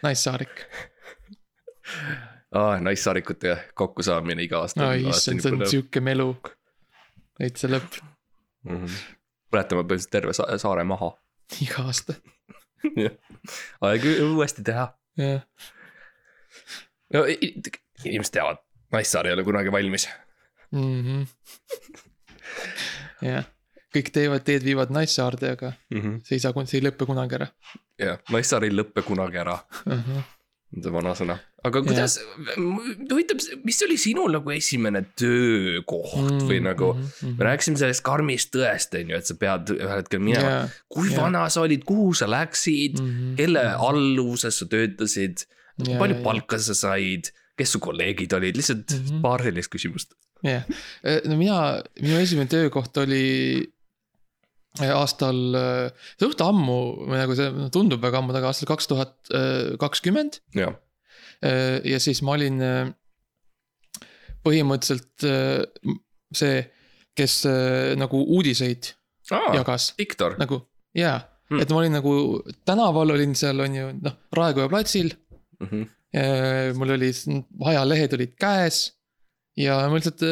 naissaarik. 0.02 0.50
ah,, 2.52 2.80
naissaarikute 2.80 3.56
kokkusaamine 3.74 4.42
iga 4.42 4.62
aasta. 4.64 4.88
oi 4.88 5.08
issand, 5.10 5.42
see 5.44 5.52
on 5.54 5.66
sihuke 5.66 6.02
melu. 6.04 6.30
täitsa 7.38 7.70
lõpp, 7.70 8.00
mm. 8.68 8.76
-hmm. 8.76 8.96
põletame 9.52 9.82
põhimõtteliselt 9.82 10.14
terve 10.16 10.36
sa 10.36 10.48
saare 10.62 10.84
maha. 10.84 11.12
iga 11.66 11.86
aasta, 11.90 12.16
aeg 13.90 14.08
uuesti 14.26 14.66
teha. 14.66 14.88
jah. 15.20 15.44
no 17.14 17.24
inimesed 17.30 18.34
teavad, 18.38 18.64
Naissaar 18.92 19.26
ei 19.26 19.36
ole 19.36 19.46
kunagi 19.46 19.72
valmis. 19.72 20.08
Mhm. 20.74 21.22
jah, 23.26 23.46
kõik 23.94 24.10
teevad, 24.14 24.42
teed 24.46 24.66
viivad 24.66 24.90
Naissaarde, 24.94 25.54
aga 25.58 25.72
mm. 25.90 26.00
-hmm. 26.00 26.18
see 26.24 26.36
ei 26.38 26.42
saa, 26.46 26.66
see 26.66 26.78
ei 26.82 26.88
lõpe 26.88 27.06
kunagi 27.06 27.40
ära 27.40 27.50
jah, 28.00 28.20
Naissaar 28.32 28.66
ei 28.66 28.74
lõppe 28.74 29.04
kunagi 29.06 29.40
ära, 29.40 29.56
uh. 29.86 29.92
-huh. 29.92 30.28
See 30.70 30.92
vanasõna. 30.94 31.36
aga 31.66 31.80
kuidas, 31.84 32.16
huvitav, 32.56 33.42
mis 33.66 33.80
oli 33.84 33.96
sinul 34.00 34.30
nagu 34.36 34.52
esimene 34.54 35.02
töökoht 35.18 36.14
mm, 36.20 36.44
või 36.46 36.60
nagu 36.64 36.92
mm, 36.94 37.08
-hmm. 37.08 37.34
me 37.40 37.48
rääkisime 37.48 37.80
sellest 37.80 38.04
karmist 38.06 38.52
tõest, 38.54 38.94
on 38.96 39.10
ju, 39.10 39.18
et 39.18 39.26
sa 39.26 39.36
pead 39.40 39.74
ühel 39.74 39.96
hetkel 39.96 40.22
minema 40.22 40.52
yeah,. 40.52 40.78
kui 40.88 41.10
yeah. 41.10 41.18
vana 41.18 41.48
sa 41.50 41.64
olid, 41.66 41.82
kuhu 41.88 42.14
sa 42.14 42.30
läksid 42.30 43.00
mm, 43.00 43.10
-hmm. 43.10 43.34
kelle 43.40 43.66
alluvuses 43.90 44.62
sa 44.62 44.70
töötasid, 44.70 45.44
Jaa, 45.80 45.98
palju 45.98 46.20
jaa. 46.20 46.24
palka 46.24 46.58
sa 46.62 46.76
said, 46.76 47.32
kes 47.58 47.74
su 47.74 47.82
kolleegid 47.82 48.32
olid, 48.38 48.56
lihtsalt 48.56 48.86
mm. 48.86 49.04
-hmm. 49.04 49.20
paar 49.26 49.42
sellist 49.42 49.74
küsimust. 49.74 50.14
jah, 50.46 50.64
no 51.26 51.36
mina, 51.36 51.82
minu 52.00 52.22
esimene 52.22 52.48
töökoht 52.48 52.96
oli 52.96 53.66
äh, 54.78 54.92
aastal, 54.94 55.40
suht 56.20 56.40
ammu 56.46 56.78
või 57.08 57.18
nagu 57.18 57.34
see 57.38 57.50
tundub 57.74 58.02
väga 58.04 58.20
ammu 58.22 58.36
taga, 58.36 58.52
aastal 58.52 58.70
kaks 58.70 58.86
tuhat 58.90 59.16
kakskümmend. 59.82 60.38
jah, 60.54 60.76
ja 61.84 61.98
siis 62.02 62.20
ma 62.22 62.36
olin 62.36 62.60
põhimõtteliselt 64.46 65.26
see, 66.36 66.60
kes 67.18 67.34
nagu 68.00 68.20
uudiseid 68.36 68.92
aa, 69.34 69.54
jagas, 69.58 69.90
diktor, 69.98 70.38
nagu 70.40 70.62
jaa 70.96 71.18
Hmm. 71.50 71.58
et 71.58 71.70
ma 71.74 71.80
olin 71.80 71.96
nagu 71.98 72.10
tänaval 72.62 73.10
olin 73.10 73.32
seal 73.34 73.58
on 73.58 73.72
ju 73.74 73.86
noh, 74.04 74.12
Raekoja 74.38 74.68
platsil. 74.70 75.08
Mhm. 75.58 75.80
mul 76.78 76.92
oli, 76.94 77.08
ajalehed 77.72 78.12
olid 78.14 78.36
käes 78.38 78.76
ja 79.58 79.80
ma 79.90 79.98
lihtsalt 79.98 80.22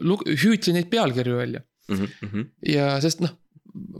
lug- 0.00 0.24
hüüdsin 0.24 0.72
neid 0.78 0.88
pealkirju 0.88 1.36
välja 1.36 1.60
Mhm, 2.00 2.48
ja 2.72 2.94
sest 3.04 3.20
noh, 3.24 3.34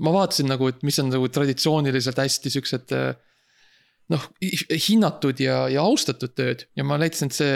ma 0.01 0.15
vaatasin 0.15 0.51
nagu, 0.53 0.69
et 0.69 0.83
mis 0.87 0.99
on 1.03 1.13
nagu 1.13 1.29
traditsiooniliselt 1.29 2.19
hästi 2.19 2.57
siuksed. 2.57 2.97
noh, 4.13 4.25
hinnatud 4.43 5.39
ja, 5.41 5.69
ja 5.73 5.85
austatud 5.87 6.35
tööd 6.37 6.67
ja 6.77 6.85
ma 6.85 6.99
leidsin, 7.01 7.31
et 7.31 7.37
see, 7.37 7.53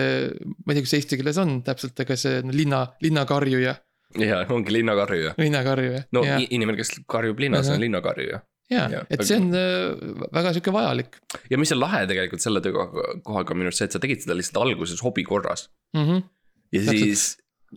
ma 0.65 0.73
ei 0.73 0.79
tea, 0.79 0.85
kas 0.87 0.95
eesti 0.97 1.19
keeles 1.21 1.41
on 1.43 1.59
täpselt, 1.67 1.99
aga 2.01 2.17
see 2.17 2.39
no, 2.47 2.55
linna, 2.55 2.79
linnakarjuja, 3.05 3.75
ja 4.23 4.47
ongi 4.49 4.73
linnakarjuja. 4.73 5.35
linnakarjuja. 5.39 6.03
no 6.13 6.23
ja, 6.25 6.39
inimene, 6.51 6.79
kes 6.79 6.95
karjub 7.11 7.39
linnas, 7.39 7.69
on 7.69 7.81
linnakarjuja. 7.81 8.41
ja 8.71 8.87
ja,, 8.91 9.03
et 9.11 9.23
see 9.27 9.39
on 9.39 9.51
äh, 9.55 10.23
väga 10.35 10.55
sihuke 10.55 10.73
vajalik 10.75 11.19
ja 11.51 11.59
mis 11.59 11.71
on 11.75 11.83
lahe 11.83 12.07
tegelikult 12.11 12.43
selle 12.43 12.63
töökohaga 12.65 13.55
minu 13.55 13.71
arust 13.71 13.83
see, 13.83 13.91
et 13.91 13.95
sa 13.95 14.03
tegid 14.03 14.25
seda 14.25 14.39
lihtsalt 14.39 14.63
alguses 14.65 15.03
hobi 15.07 15.27
korras 15.27 15.69
mm. 15.95 16.03
-hmm. 16.03 16.25
ja 16.73 16.81
Täpselt. 16.81 17.03
siis 17.03 17.27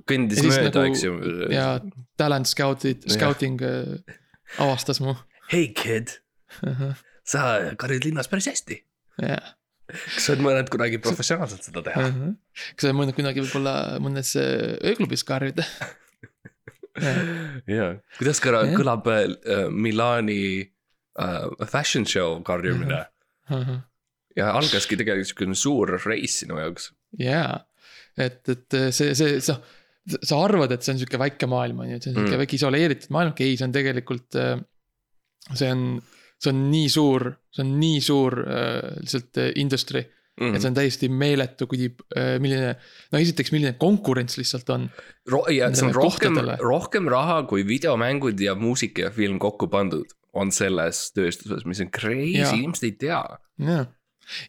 kõndis 0.09 0.41
mööda, 0.45 0.69
nagu- 0.71 0.89
eks 0.91 1.03
ju. 1.05 1.13
ja 1.53 1.67
talent 2.19 2.49
scout'id, 2.49 3.05
scouting 3.11 3.61
äh, 3.65 4.17
avastas 4.61 5.01
mu. 5.03 5.15
hei 5.53 5.69
kid, 5.75 6.17
sa 7.27 7.45
karjud 7.79 8.05
linnas 8.09 8.29
päris 8.31 8.49
hästi. 8.51 8.79
jah, 9.23 9.53
kas 9.89 10.25
sa 10.27 10.33
oled 10.35 10.43
mõelnud 10.45 10.71
kunagi 10.73 10.99
professionaalselt 11.03 11.65
seda 11.69 11.83
teha? 11.85 12.09
kas 12.75 12.89
sa 12.89 12.93
mõelnud 12.95 13.17
kunagi 13.17 13.43
võib-olla 13.45 13.77
mõnes 14.03 14.35
äh, 14.39 14.75
ööklubis 14.91 15.25
karjuda? 15.27 15.65
jaa, 17.69 17.93
kuidas 18.17 18.41
kõla- 18.43 18.65
kõlab 18.75 19.07
äh, 19.13 19.67
Milani 19.71 20.41
äh, 20.61 21.65
fashion 21.69 22.05
show 22.09 22.39
karjumine 22.45 23.05
ja 24.37 24.51
algaski 24.53 24.97
tegelikult 24.99 25.29
siukene 25.31 25.55
suur 25.57 25.95
reis 26.05 26.35
sinu 26.43 26.59
jaoks. 26.61 26.91
jaa, 27.19 27.63
et, 28.17 28.41
et 28.51 28.77
see, 28.93 29.13
see, 29.17 29.39
sa, 29.43 29.57
sa 30.23 30.39
arvad, 30.45 30.71
et 30.75 30.83
see 30.85 30.93
on 30.95 30.99
sihuke 31.01 31.19
väike 31.21 31.47
maailm 31.49 31.79
on 31.83 31.89
ju, 31.89 31.95
et 31.99 32.03
see 32.05 32.11
on 32.13 32.19
sihuke 32.19 32.35
Mm. 32.37 32.41
väike 32.43 32.55
isoleeritud 32.59 33.09
maailm, 33.15 33.31
okei, 33.35 33.57
see 33.57 33.65
on 33.67 33.71
tegelikult. 33.75 34.39
see 35.55 35.71
on, 35.71 35.83
see 36.39 36.51
on 36.53 36.63
nii 36.71 36.89
suur, 36.93 37.31
see 37.55 37.63
on 37.65 37.75
nii 37.81 37.99
suur 38.05 38.35
äh, 38.45 38.95
lihtsalt 39.01 39.37
äh, 39.41 39.51
industry 39.55 40.01
mm, 40.03 40.15
Mhm. 40.39 40.45
-hmm. 40.51 40.55
et 40.55 40.61
see 40.61 40.69
on 40.69 40.75
täiesti 40.77 41.09
meeletu, 41.09 41.67
kui 41.67 41.89
äh, 42.15 42.39
milline. 42.39 42.75
no 43.11 43.19
esiteks, 43.19 43.51
milline 43.51 43.73
konkurents 43.79 44.37
lihtsalt 44.37 44.69
on. 44.69 44.89
Ro- 45.27 45.49
ja 45.51 45.67
see 45.75 45.87
on 45.87 45.93
rohkem 45.95 46.37
rohkem 46.59 47.07
raha 47.11 47.43
kui 47.43 47.65
videomängud 47.67 48.39
ja 48.39 48.55
muusika 48.55 49.01
ja 49.01 49.09
film 49.11 49.39
kokku 49.39 49.67
pandud 49.67 50.07
on 50.33 50.51
selles 50.51 51.11
tööstuses, 51.17 51.65
mis 51.65 51.79
on 51.81 51.89
crazy, 51.91 52.55
inimesed 52.55 52.83
ei 52.83 52.91
tea. 52.91 53.23
jah, 53.59 53.87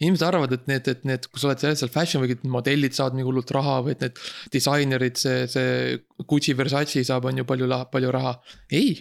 inimesed 0.01 0.27
arvavad, 0.27 0.53
et 0.57 0.67
need, 0.71 0.89
et 0.93 1.05
need, 1.09 1.27
kui 1.31 1.41
sa 1.43 1.49
oled 1.51 1.63
seal 1.65 1.93
fashion 1.93 2.23
week'il, 2.25 2.49
modellid 2.53 2.97
saavad 2.97 3.17
nii 3.19 3.27
hullult 3.27 3.51
raha 3.57 3.79
või 3.87 3.97
et 3.97 4.07
need 4.07 4.21
disainerid, 4.55 5.21
see, 5.21 5.45
see 5.51 5.99
Gucci 6.31 6.57
Versace 6.59 7.05
saab, 7.09 7.29
on 7.31 7.41
ju 7.43 7.47
palju, 7.49 7.69
palju 7.93 8.13
raha. 8.17 8.35
ei, 8.71 8.95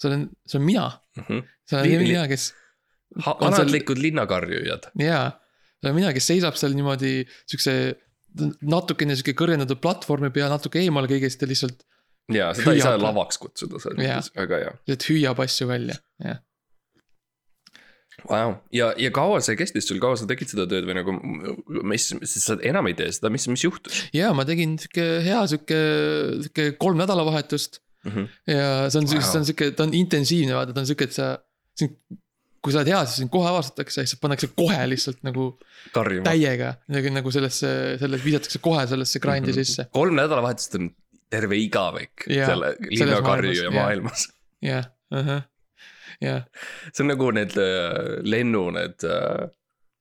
see 0.00 0.10
olen, 0.10 0.28
see 0.46 0.58
olen 0.60 0.66
mina, 0.66 0.86
see 1.16 1.78
olen 1.78 1.90
Li- 1.90 1.98
mina, 2.04 2.26
kes 2.30 2.50
on 3.24 3.46
alatlikud 3.52 4.00
linnakarjujad. 4.02 4.90
jaa, 5.00 5.28
see 5.78 5.88
olen 5.88 6.00
mina, 6.00 6.12
kes 6.16 6.26
seisab 6.32 6.58
seal 6.58 6.74
niimoodi 6.76 7.20
siukse 7.48 7.76
natukene 8.68 9.14
sihuke 9.16 9.32
kõrgendatud 9.38 9.80
platvormi 9.80 10.28
peal 10.34 10.50
natuke 10.52 10.82
eemal 10.82 11.06
kõigest 11.08 11.40
ja 11.40 11.48
lihtsalt, 11.48 11.86
ja 12.34 12.50
seda 12.58 12.74
ei 12.74 12.82
saa 12.82 12.96
Hüüab. 12.96 13.04
lavaks 13.06 13.38
kutsuda 13.40 13.78
Jaa. 13.80 13.94
mõttes, 14.18 14.32
väga 14.36 14.58
hea. 14.64 14.74
lihtsalt 14.82 15.06
hüüab 15.08 15.40
asju 15.46 15.68
välja, 15.70 15.96
jah. 16.24 16.42
Wow. 18.24 18.56
ja, 18.72 18.90
ja 18.96 19.10
kaua 19.14 19.42
see 19.44 19.58
kestis 19.58 19.86
sul, 19.88 19.98
kaua 20.02 20.16
sa 20.18 20.26
tegid 20.28 20.48
seda 20.50 20.64
tööd 20.70 20.86
või 20.88 20.96
nagu, 20.96 21.14
mis, 21.86 22.08
sa 22.32 22.56
enam 22.64 22.88
ei 22.88 22.96
tee 22.98 23.10
seda, 23.12 23.30
mis, 23.32 23.44
mis 23.52 23.64
juhtus 23.66 24.06
ja 24.16 24.32
ma 24.36 24.46
tegin 24.48 24.78
sihuke 24.80 25.04
hea 25.26 25.42
sihuke, 25.52 25.80
sihuke 26.46 26.70
kolm 26.80 27.02
nädalavahetust 27.02 27.80
mm? 28.06 28.12
-hmm. 28.12 28.28
ja 28.50 28.68
see 28.90 29.02
on 29.02 29.10
Wow. 29.10 29.20
see 29.20 29.40
on 29.40 29.48
sihuke, 29.50 29.70
ta 29.76 29.84
on 29.84 29.94
intensiivne, 29.94 30.56
vaata, 30.56 30.72
ta 30.72 30.82
on 30.82 30.88
sihuke, 30.88 31.10
et 31.10 31.16
sa, 31.16 31.36
kui 32.64 32.74
sa 32.74 32.80
oled 32.80 32.90
hea, 32.90 33.02
siis 33.06 33.20
sind 33.22 33.32
kohe 33.34 33.50
avastatakse 33.50 34.02
ja 34.02 34.10
siis 34.10 34.20
pannakse 34.22 34.48
kohe 34.56 34.78
lihtsalt 34.90 35.20
nagu 35.26 35.50
täiega 36.26 36.72
nagu, 36.92 37.12
nagu 37.20 37.34
sellesse, 37.34 37.72
selles 38.00 38.24
visatakse 38.24 38.62
kohe 38.64 38.86
sellesse 38.90 39.22
grind'i 39.22 39.52
mm 39.52 39.58
-hmm. 39.58 39.68
sisse, 39.74 39.88
kolm 39.92 40.16
nädalavahetust 40.18 40.80
on 40.80 40.90
terve 41.30 41.58
igavik 41.58 42.26
Jaa, 42.30 42.48
selle 42.48 42.72
selles 42.80 43.00
linnakarjuja 43.00 43.70
maailmas, 43.70 44.26
jaa. 44.62 44.80
maailmas. 44.80 44.88
jah, 45.12 45.30
jah, 45.34 45.44
see 46.22 47.04
on 47.04 47.10
nagu 47.12 47.30
need 47.36 47.56
äh, 47.60 48.18
lennu, 48.24 48.70
need 48.76 49.04
äh,, 49.04 49.46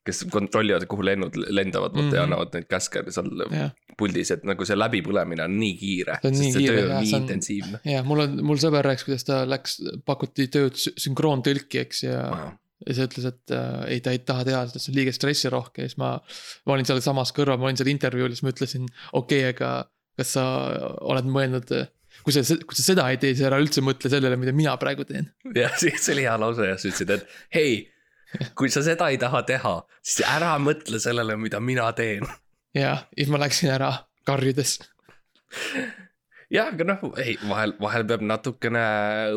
kes 0.05 0.19
kontrollivad, 0.29 0.83
kuhu 0.85 1.01
lennud 1.05 1.33
lendavad 1.49 1.95
mm, 1.95 2.01
-hmm. 2.01 2.13
ja 2.15 2.21
Mhm. 2.21 2.23
annavad 2.31 2.53
neid 2.53 2.67
käske 2.69 3.01
seal 3.11 3.31
jah. 3.51 3.71
puldis, 3.97 4.29
et 4.31 4.43
nagu 4.45 4.65
see 4.65 4.75
läbipõlemine 4.77 5.43
on 5.47 5.55
nii 5.59 5.77
kiire. 5.79 6.19
On 6.23 6.31
nii 6.35 6.51
sest 6.51 6.57
see 6.57 6.61
kiire, 6.67 6.75
töö 6.75 6.87
jah, 6.89 6.97
on 6.99 7.03
nii 7.03 7.13
on- 7.15 7.21
intensiivne. 7.21 7.79
ja 7.85 8.03
mul 8.03 8.19
on, 8.25 8.35
mul 8.45 8.57
sõber 8.61 8.85
rääkis, 8.85 9.05
kuidas 9.07 9.23
ta 9.25 9.39
läks, 9.49 9.79
pakuti 10.05 10.47
tööd 10.47 10.77
sü- 10.77 10.93
sünkroontõlki, 11.07 11.79
eks 11.81 12.03
ja 12.03 12.19
wow.. 12.29 12.53
ja 12.85 12.93
siis 12.93 13.07
ütles, 13.07 13.25
et 13.31 13.51
äh, 13.55 13.85
ei, 13.95 13.99
ta 14.05 14.11
ei 14.11 14.19
taha 14.19 14.43
teha 14.45 14.61
seda, 14.67 14.79
see 14.83 14.91
on 14.93 14.99
liiga 14.99 15.11
stressirohke 15.15 15.81
ja 15.81 15.89
siis 15.89 15.97
ma. 15.97 16.19
ma 16.65 16.73
olin 16.77 16.85
seal 16.85 17.01
samas 17.01 17.31
kõrval, 17.33 17.57
ma 17.57 17.65
olin 17.71 17.77
seal 17.81 17.89
intervjuul 17.89 18.29
ja 18.29 18.35
siis 18.35 18.43
ma 18.45 18.53
ütlesin, 18.53 18.85
okei 19.13 19.39
okay,, 19.41 19.53
aga 19.55 19.89
kas 20.19 20.35
sa 20.37 20.43
oled 21.01 21.25
mõelnud. 21.25 21.71
Kui 22.25 22.33
sa, 22.33 22.41
kui 22.41 22.77
sa 22.77 22.85
seda 22.85 23.05
ei 23.13 23.19
tee, 23.21 23.35
siis 23.35 23.45
ära 23.45 23.59
üldse 23.61 23.83
mõtle 23.85 24.09
sellele, 24.09 24.37
mida 24.41 24.53
mina 24.55 24.73
praegu 24.81 25.05
teen. 25.07 25.29
jah, 25.55 25.75
see 25.77 26.15
oli 26.15 26.25
hea 26.25 26.33
lause 26.41 26.65
ja 26.71 26.77
sa 26.81 26.89
ütlesid, 26.89 27.13
et 27.13 27.37
hei, 27.53 27.77
kui 28.57 28.71
sa 28.73 28.81
seda 28.85 29.11
ei 29.13 29.19
taha 29.21 29.43
teha, 29.47 29.75
siis 30.01 30.25
ära 30.27 30.55
mõtle 30.61 30.99
sellele, 31.03 31.37
mida 31.39 31.61
mina 31.61 31.91
teen. 31.97 32.25
ja 32.77 32.97
siis 33.13 33.29
ma 33.33 33.41
läksin 33.45 33.75
ära 33.75 33.91
karjudes. 34.25 34.79
jah, 36.49 36.73
aga 36.73 36.89
noh, 36.95 37.07
ei 37.21 37.37
vahel, 37.45 37.77
vahel 37.81 38.09
peab 38.09 38.25
natukene 38.25 38.85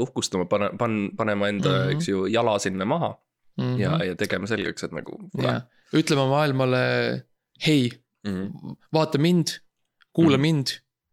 uhkustama, 0.00 0.48
pane, 0.50 0.72
pan-, 0.80 1.10
panema 1.16 1.52
enda 1.52 1.68
mm. 1.70 1.78
-hmm. 1.84 1.96
eks 1.96 2.12
ju, 2.12 2.26
jala 2.32 2.58
sinna 2.58 2.88
maha 2.88 3.12
mm 3.12 3.64
-hmm. 3.64 3.80
ja, 3.84 4.04
ja 4.10 4.16
tegema 4.16 4.48
selgeks, 4.48 4.88
et 4.88 4.96
nagu. 4.96 5.20
ja 5.42 5.60
ütlema 5.92 6.28
maailmale, 6.28 7.24
hei, 7.66 7.88
Mm 8.26 8.50
-hmm. 8.50 8.76
vaata 8.92 9.18
mind, 9.18 9.46
kuula 10.12 10.36
mm. 10.36 10.42
mind, 10.42 10.66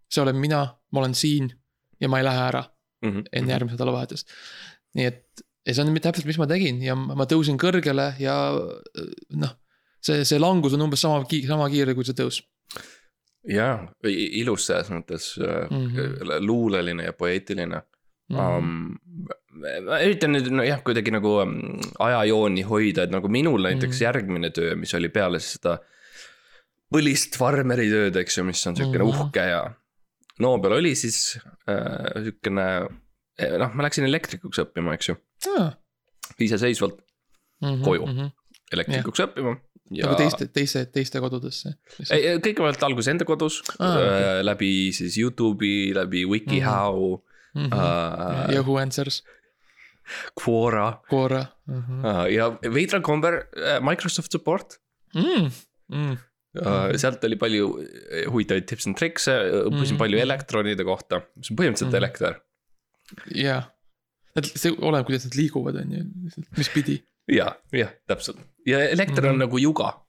see 0.10 0.22
olen 0.24 0.36
mina, 0.36 0.78
ma 0.92 1.00
olen 1.00 1.16
siin 1.16 1.52
ja 2.02 2.10
ma 2.12 2.20
ei 2.20 2.26
lähe 2.28 2.48
ära 2.52 2.64
Mm 3.06 3.12
-hmm. 3.12 3.24
enne 3.34 3.52
järgmist 3.52 3.76
nädalavahetust. 3.76 4.28
nii 4.96 5.06
et, 5.06 5.26
ja 5.68 5.74
see 5.74 5.84
on 5.84 5.98
täpselt, 6.02 6.26
mis 6.26 6.38
ma 6.38 6.48
tegin 6.48 6.82
ja 6.82 6.96
ma 6.96 7.26
tõusin 7.26 7.58
kõrgele 7.62 8.14
ja 8.20 8.36
äh, 8.56 9.10
noh, 9.36 9.52
see, 10.02 10.24
see 10.26 10.40
langus 10.40 10.74
on 10.74 10.82
umbes 10.82 11.02
sama, 11.02 11.26
sama 11.48 11.70
kiire 11.70 11.94
kui 11.94 12.04
see 12.08 12.16
tõus. 12.16 12.42
jaa, 13.48 13.92
ilus 14.42 14.66
selles 14.66 14.90
mõttes 14.90 15.36
mm 15.38 15.76
Mhm. 15.76 15.96
-hmm. 15.98 16.40
luuleline 16.40 17.04
ja 17.04 17.14
poeetiline 17.14 17.82
Mhm. 18.30 18.40
um,. 18.40 18.98
ma 19.86 20.00
üritan 20.04 20.32
nüüd 20.34 20.50
nojah, 20.52 20.82
kuidagi 20.84 21.12
nagu 21.12 21.42
um, 21.42 21.80
ajajooni 22.00 22.62
hoida, 22.64 23.04
et 23.04 23.12
nagu 23.12 23.28
minul 23.28 23.62
näiteks 23.62 24.00
Mhm. 24.00 24.04
järgmine 24.04 24.50
töö, 24.50 24.76
mis 24.76 24.94
oli 24.94 25.10
peale 25.10 25.40
seda 25.40 25.78
põlist 26.94 27.38
farmeri 27.38 27.88
tööd, 27.90 28.16
eks 28.16 28.38
ju, 28.38 28.44
mis 28.44 28.68
on 28.68 28.76
siukene 28.76 29.04
mm 29.04 29.10
Mhm. 29.10 29.18
-hmm. 29.18 29.26
uhke 29.28 29.40
ja 29.50 29.74
Nobel 30.44 30.78
oli 30.78 30.96
siis 31.00 31.38
äh, 31.70 32.24
siukene, 32.26 32.66
noh, 33.62 33.76
ma 33.76 33.86
läksin 33.86 34.08
elektrikuks 34.08 34.60
õppima, 34.66 34.96
eks 34.98 35.12
ju, 35.12 35.16
iseseisvalt 36.44 37.00
koju. 37.86 38.10
elektrikuks 38.76 39.22
yeah. 39.22 39.30
õppima. 39.30 39.56
ja 39.96 40.10
nagu 40.10 40.18
teiste, 40.20 40.48
teiste, 40.52 40.84
teiste 40.92 41.22
kodudesse. 41.24 41.76
kõigepealt 42.02 42.84
alguses 42.88 43.14
enda 43.14 43.28
kodus 43.28 43.62
ah, 43.78 43.94
okei. 43.94 44.10
okay. 44.10 44.44
läbi 44.44 44.72
siis 44.98 45.18
Youtube'i, 45.22 45.94
läbi 45.96 46.26
WikiHow 46.26 47.22
mm. 47.54 47.68
-hmm. 47.68 47.76
uh, 47.76 48.54
Yahoo 48.56 48.80
Answers, 48.82 49.22
Quora 50.36 51.02
Quora 51.12 51.46
mm. 51.68 52.04
uh, 52.04 52.26
ja 52.34 52.50
veidral 52.66 53.06
kombel 53.06 53.44
Microsoft 53.82 54.32
support 54.32 54.80
-hmm. 55.16 55.52
Mm. 55.88 56.18
uh,. 56.62 56.96
sealt 57.02 57.24
oli 57.28 57.36
palju 57.42 57.70
äh, 57.82 58.26
huvitavaid 58.32 58.66
tips 58.70 58.88
and 58.88 58.98
tricks'e, 59.00 59.34
õppisin 59.66 59.96
Mhm. 59.96 59.98
palju 60.02 60.18
elektronide 60.24 60.84
kohta, 60.88 61.22
mis 61.36 61.52
on 61.52 61.58
põhimõtteliselt 61.58 61.92
Mhm. 61.94 61.96
elekter. 62.04 62.40
jah, 63.36 63.68
et 64.36 64.46
see 64.46 64.72
oleneb, 64.72 65.06
kuidas 65.06 65.26
nad 65.26 65.36
liiguvad, 65.36 65.76
on 65.82 65.92
ju, 65.92 66.06
mis 66.58 66.70
pidi. 66.74 67.04
ja, 67.32 67.56
jah, 67.72 67.92
täpselt 68.08 68.38
ja 68.66 68.80
elekter 68.90 69.24
mm 69.24 69.30
-hmm. 69.30 69.34
Mhm. 69.34 69.34
on 69.34 69.40
nagu 69.40 69.58
juga. 69.60 70.02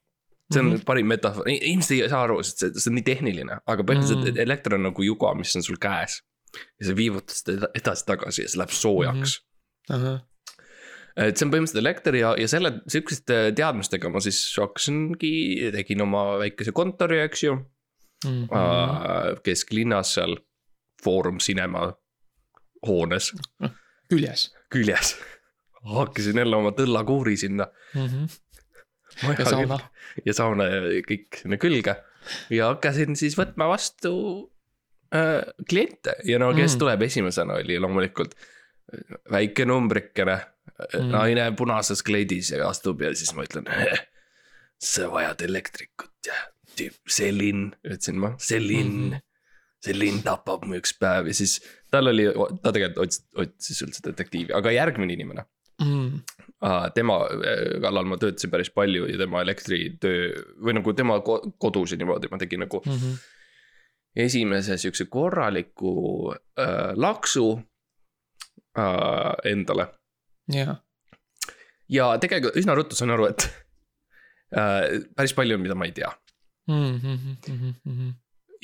see 0.53 0.61
on 0.63 0.71
mm 0.71 0.81
parim 0.87 1.07
metafoor, 1.07 1.49
inimesed 1.49 1.91
ei 2.03 2.09
saa 2.09 2.23
aru, 2.23 2.43
sest 2.43 2.59
see, 2.59 2.71
see 2.75 2.91
on 2.91 2.95
nii 2.95 3.03
tehniline, 3.03 3.59
aga 3.67 3.83
põhimõtteliselt 3.83 4.25
Mm. 4.25 4.31
mm. 4.35 4.39
elekter 4.39 4.75
on 4.75 4.83
nagu 4.83 5.03
juga, 5.03 5.35
mis 5.35 5.57
on 5.57 5.63
sul 5.63 5.77
käes. 5.77 6.23
ja 6.81 6.87
sa 6.87 6.95
viivutad 6.97 7.35
seda 7.35 7.69
edasi-tagasi 7.75 8.43
ja 8.43 8.49
see 8.49 8.59
läheb 8.59 8.71
soojaks 8.71 9.41
mm. 9.91 9.97
-hmm. 9.97 10.21
Et 11.17 11.39
see 11.39 11.47
on 11.47 11.53
põhimõtteliselt 11.53 11.83
elekter 11.83 12.19
ja, 12.19 12.33
ja 12.41 12.49
selle, 12.51 12.73
sihukeste 12.93 13.39
teadmistega 13.57 14.11
ma 14.13 14.21
siis 14.25 14.41
hakkasingi, 14.61 15.33
tegin 15.75 16.05
oma 16.05 16.25
väikese 16.43 16.75
kontori, 16.77 17.23
eks 17.25 17.47
ju 17.47 17.57
mm.. 18.27 19.41
kesklinnas 19.47 20.17
seal 20.19 20.37
Foorum 21.05 21.39
Cinema 21.43 21.89
hoones 22.87 23.33
küljes. 24.11 24.51
küljes. 24.73 25.15
hakkasin 25.87 26.43
jälle 26.43 26.57
oma 26.57 26.73
tõllakuuri 26.77 27.37
sinna. 27.41 27.69
ja 29.23 29.49
sauna. 29.49 29.79
ja 30.25 30.35
sauna 30.37 30.69
ja 30.69 30.83
kõik 31.07 31.41
sinna 31.43 31.61
külge 31.63 31.97
ja 32.51 32.73
hakkasin 32.75 33.17
siis 33.17 33.37
võtma 33.39 33.69
vastu 33.71 34.13
äh, 35.15 35.47
kliente 35.69 36.19
ja 36.25 36.41
no 36.43 36.53
kes 36.53 36.73
Mm. 36.73 36.75
mm. 36.75 36.79
tuleb 36.85 37.03
esimesena 37.09 37.61
oli 37.63 37.79
loomulikult 37.81 38.37
väike 39.33 39.65
numbrikene 39.67 40.37
Mm. 40.77 41.01
mm., 41.03 41.11
naine 41.13 41.47
punases 41.57 42.03
kleidis 42.05 42.51
ja 42.53 42.69
astub 42.69 43.01
ja 43.01 43.15
siis 43.17 43.33
ma 43.35 43.45
ütlen. 43.47 43.65
sa 44.79 45.07
vajad 45.13 45.41
elektrikut 45.47 46.11
ja 46.27 46.35
tüüp 46.77 46.99
Selin, 47.09 47.71
ütlesin 47.85 48.19
ma, 48.21 48.35
Selin 48.39 48.87
mm, 48.91 48.97
Mhm. 49.07 49.13
-hmm. 49.15 49.23
Selin 49.87 50.23
tapab 50.25 50.65
mu 50.67 50.75
üks 50.77 50.93
päev 50.99 51.27
ja 51.31 51.35
siis 51.35 51.61
tal 51.91 52.07
oli, 52.11 52.25
ta 52.63 52.73
tegelikult 52.73 53.05
otsis, 53.07 53.23
otsis 53.37 53.83
üldse 53.83 54.01
detektiivi, 54.05 54.53
aga 54.53 54.71
järgmine 54.73 55.13
inimene 55.13 55.45
Mm. 55.81 56.23
Tema 56.95 57.17
äh, 57.29 57.81
kallal 57.85 58.05
ma 58.09 58.17
töötasin 58.17 58.51
päris 58.51 58.71
palju 58.73 59.05
ja 59.11 59.19
tema 59.21 59.43
elektritöö 59.45 60.31
või 60.65 60.73
nagu 60.73 60.93
tema 60.97 61.19
ko- 61.21 61.53
kodus 61.61 61.93
ja 61.93 61.99
niimoodi 62.01 62.29
ma 62.33 62.39
tegin 62.39 62.61
nagu 62.65 62.81
Mhm. 62.87 63.13
esimese 64.17 64.77
siukse 64.81 65.05
korraliku 65.05 66.33
äh, 66.59 66.93
laksu 66.97 67.61
äh, 68.79 69.35
endale. 69.53 69.87
jaa, 70.53 70.77
ja 71.89 72.11
tegelikult 72.23 72.57
üsna 72.61 72.75
ruttu 72.79 72.97
sain 72.99 73.11
aru, 73.15 73.27
et 73.33 73.49
äh, 74.57 75.03
päris 75.17 75.35
palju 75.37 75.57
on, 75.59 75.63
mida 75.65 75.75
ma 75.79 75.89
ei 75.89 75.93
tea. 75.97 76.13
Mhm, 76.71 78.09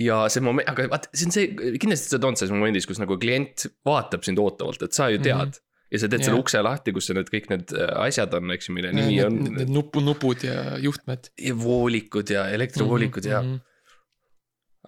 ja 0.03 0.23
see 0.33 0.43
moment, 0.43 0.67
aga 0.69 0.89
vaata, 0.91 1.11
see 1.15 1.29
on 1.29 1.35
see, 1.35 1.77
kindlasti 1.79 2.11
sa 2.11 2.19
tood 2.23 2.39
selles 2.41 2.55
momendis, 2.55 2.87
kus 2.89 2.99
nagu 3.03 3.19
klient 3.21 3.67
vaatab 3.87 4.25
sind 4.27 4.41
ootavalt, 4.43 4.83
et 4.83 4.97
sa 4.97 5.07
ju 5.13 5.21
tead 5.23 5.37
mm. 5.53 5.53
-hmm. 5.53 5.93
ja 5.93 5.99
sa 6.03 6.09
teed 6.09 6.25
selle 6.25 6.37
Jah. 6.39 6.43
ukse 6.43 6.63
lahti, 6.65 6.93
kus 6.97 7.11
need 7.15 7.31
kõik 7.31 7.51
need 7.53 7.75
äh, 7.77 7.93
asjad 8.07 8.35
on, 8.35 8.51
eks 8.51 8.69
ju, 8.69 8.75
mille 8.75 8.93
nimi 8.93 9.17
Need, 9.21 9.25
on 9.27 9.55
need, 9.59 9.71
nupu, 9.71 10.01
nupud 10.01 10.43
ja 10.45 10.79
juhtmed. 10.79 11.31
ja 11.39 11.55
voolikud 11.55 12.31
ja 12.31 12.49
elektrivoolikud 12.49 13.25
ja 13.25 13.43
Mhm. 13.43 13.61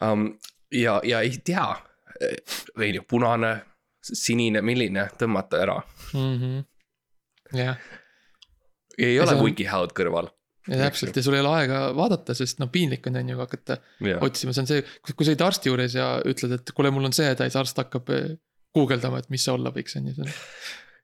um,. 0.03 0.39
ja, 0.73 1.01
ja 1.05 1.21
ei 1.21 1.39
tea, 1.45 1.69
või 2.77 2.95
noh, 2.97 3.05
punane, 3.07 3.51
sinine, 4.03 4.61
milline, 4.63 5.09
tõmmata 5.19 5.61
ära. 5.63 5.83
Mhm. 6.15 6.65
jah, 7.58 7.76
ei 8.99 9.18
ole 9.20 9.28
see 9.32 9.38
on- 9.38 9.92
kõrval. 9.96 10.30
ja 10.68 10.78
täpselt 10.87 11.16
ja 11.16 11.23
sul 11.26 11.37
ei 11.37 11.42
ole 11.44 11.52
aega 11.61 11.80
vaadata, 11.96 12.34
sest 12.34 12.61
noh, 12.62 12.70
piinlik 12.73 13.06
on 13.11 13.16
on 13.20 13.32
ju 13.34 13.38
hakata 13.38 13.78
jah, 14.00 14.23
otsima, 14.25 14.54
see 14.56 14.64
on 14.64 14.70
see, 14.70 14.84
kui 15.12 15.26
sa 15.26 15.34
oled 15.34 15.46
arsti 15.49 15.68
juures 15.73 15.96
ja 15.99 16.11
ütled, 16.25 16.58
et 16.58 16.75
kuule, 16.76 16.90
mul 16.94 17.11
on 17.11 17.16
see 17.16 17.26
häda 17.28 17.49
siis 17.49 17.58
arst 17.61 17.80
hakkab 17.82 18.08
eh, 18.16 18.30
guugeldama, 18.75 19.20
et 19.23 19.28
mis 19.30 19.44
see 19.44 19.52
olla 19.52 19.73
võiks, 19.75 19.99
on 20.00 20.08
ju, 20.08 20.14
on 20.25 20.32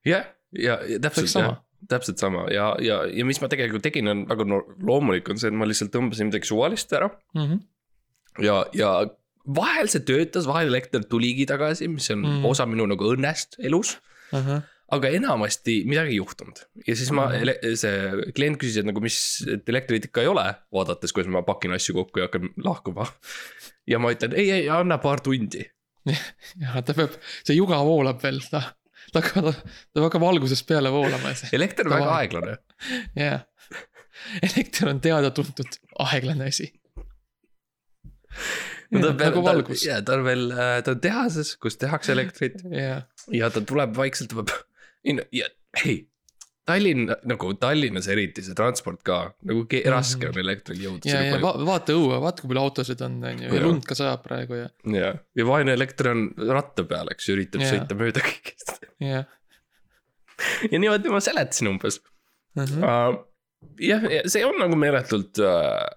ja, 0.08 0.24
täpselt 1.02 1.28
jah, 1.34 1.60
täpselt 1.90 2.18
sama 2.20 2.46
ja, 2.52 2.72
ja, 2.84 3.02
ja 3.08 3.24
mis 3.28 3.40
ma 3.40 3.48
tegelikult 3.52 3.84
tegin, 3.84 4.08
on 4.12 4.26
väga 4.28 4.46
no, 4.48 4.62
loomulik 4.84 5.28
on 5.32 5.40
see, 5.40 5.52
et 5.52 5.56
ma 5.56 5.68
lihtsalt 5.68 5.92
tõmbasin 5.94 6.28
midagi 6.32 6.48
suvalist 6.48 6.92
ära 6.96 7.08
mm. 7.34 7.44
-hmm. 7.46 7.60
ja, 8.44 8.64
ja 8.76 8.90
vahel 9.56 9.88
see 9.88 10.02
töötas, 10.04 10.48
vahel 10.48 10.68
elekter 10.72 11.04
tuligi 11.08 11.46
tagasi, 11.48 11.88
mis 11.88 12.10
on 12.12 12.20
Mm. 12.20 12.40
mm. 12.40 12.44
osa 12.52 12.66
minu 12.68 12.86
nagu 12.86 13.12
õnnest 13.14 13.56
elus. 13.64 13.98
ahah, 14.32 14.62
aga 14.90 15.10
enamasti 15.14 15.76
midagi 15.88 16.14
ei 16.14 16.18
juhtunud 16.18 16.62
ja 16.86 16.96
siis 16.98 17.10
ma 17.14 17.28
Mhm. 17.30 17.76
see 17.78 18.32
klient 18.36 18.58
küsis, 18.60 18.80
et 18.82 18.88
nagu 18.88 19.00
mis, 19.04 19.18
et 19.50 19.68
elektrit 19.70 20.08
ikka 20.08 20.24
ei 20.24 20.30
ole, 20.30 20.46
vaadates, 20.74 21.12
kuidas 21.14 21.30
ma 21.30 21.42
pakin 21.46 21.74
asju 21.76 21.94
kokku 22.00 22.22
ja 22.22 22.26
hakkan 22.28 22.48
lahkuma. 22.64 23.06
ja 23.86 23.98
ma 24.02 24.10
ütlen 24.14 24.34
ei, 24.34 24.50
ei 24.50 24.68
anna 24.68 24.98
paar 24.98 25.20
tundi. 25.24 25.62
ja 26.64 26.82
ta 26.82 26.94
peab, 26.96 27.14
see 27.44 27.54
juga 27.58 27.78
voolab 27.86 28.22
veel, 28.22 28.40
ta, 28.50 28.62
ta 29.12 29.20
hakkab, 29.22 29.52
ta 29.92 30.04
hakkab 30.06 30.22
algusest 30.30 30.66
peale 30.66 30.90
voolama 30.94 31.34
elekter 31.52 31.86
on 31.90 31.96
väga 31.98 32.14
aeglane. 32.18 32.56
jah. 33.20 33.42
elekter 34.42 34.88
on 34.90 35.00
teada-tuntud 35.04 35.78
aeglane 36.06 36.48
asi. 36.50 36.70
no 38.90 39.00
ta 39.04 39.12
peab 39.14 39.34
nagu, 39.36 39.44
valgus, 39.46 39.84
ja 39.86 40.00
ta 40.06 40.16
on 40.18 40.24
veel, 40.26 40.48
ta 40.84 40.94
on 40.96 41.00
tehases, 41.04 41.54
kus 41.62 41.78
tehakse 41.80 42.12
elektrit 42.16 42.58
jah, 42.74 43.04
ja 43.34 43.50
ta 43.54 43.62
tuleb 43.66 43.94
vaikselt, 43.98 44.32
tuleb, 44.34 44.50
ja 45.32 45.46
hei. 45.84 46.06
Tallinn 46.70 47.08
nagu 47.26 47.48
Tallinnas 47.58 48.06
eriti 48.12 48.42
see 48.46 48.54
transport 48.54 49.00
ka 49.02 49.32
nagu 49.48 49.64
ke- 49.66 49.80
Mhm. 49.82 49.90
raske 49.90 50.28
on 50.28 50.36
elektril 50.38 50.78
jõuda 50.84 51.08
ja, 51.10 51.22
ja 51.24 51.38
va 51.42 51.52
vaata 51.66 51.92
õue, 51.96 52.20
vaata 52.22 52.42
kui 52.44 52.48
palju 52.52 52.62
autosid 52.62 53.00
on, 53.02 53.16
on 53.24 53.38
ju, 53.42 53.48
ja 53.54 53.62
lund 53.64 53.82
ka 53.88 53.94
sajab 53.98 54.22
praegu 54.22 54.54
ja, 54.60 54.68
ja, 54.94 55.08
ja 55.34 55.44
vaene 55.48 55.72
elekter 55.74 56.10
on 56.12 56.28
ratta 56.36 56.84
peal, 56.84 57.08
eks 57.10 57.26
ju, 57.28 57.34
üritab 57.34 57.64
Jaa. 57.64 57.72
sõita 57.72 57.96
mööda 57.98 58.20
kõigest. 58.22 58.84
jah. 59.00 59.24
ja 60.70 60.78
niimoodi 60.78 61.10
ma 61.10 61.20
seletasin 61.20 61.68
umbes 61.72 61.98
Mhm. 62.56 62.84
uh,. 62.84 63.18
jah, 63.80 64.06
see 64.26 64.44
on 64.46 64.58
nagu 64.60 64.76
meeletult 64.78 65.38
uh, 65.42 65.88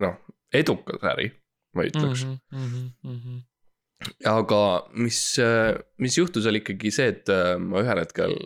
noh, 0.00 0.16
edukas 0.54 1.02
äri, 1.12 1.30
ma 1.74 1.82
ütleks 1.86 2.24
mm. 2.24 2.38
Mhm, 2.52 2.90
-hmm. 3.04 3.38
Aga 4.28 4.62
mis, 4.94 5.20
mis 5.98 6.18
juhtus, 6.18 6.46
oli 6.46 6.62
ikkagi 6.62 6.92
see, 6.94 7.12
et 7.16 7.30
äh, 7.32 7.56
ma 7.58 7.82
ühel 7.82 8.02
hetkel 8.02 8.36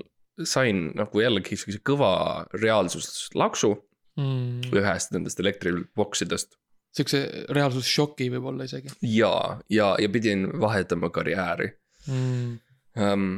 sain 0.48 0.88
nagu 0.96 1.20
jällegi 1.20 1.58
siukse 1.60 1.82
kõva 1.84 2.12
reaalsuslaksu 2.56 3.74
Mm. 4.20 4.60
ühest 4.76 5.14
nendest 5.14 5.40
elektriboksidest. 5.40 6.58
Siukse 6.92 7.22
reaalsusšoki 7.48 8.26
võib-olla 8.34 8.66
isegi 8.68 8.92
ja, 9.08 9.32
ja, 9.72 9.94
ja 9.96 10.08
pidin 10.12 10.44
vahetama 10.60 11.08
karjääri 11.08 11.70
mm.. 12.04 12.58
um,. 13.00 13.30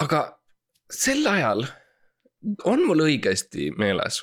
aga 0.00 0.22
sel 0.88 1.28
ajal 1.28 1.66
on 2.64 2.86
mul 2.88 3.04
õigesti 3.04 3.68
meeles, 3.76 4.22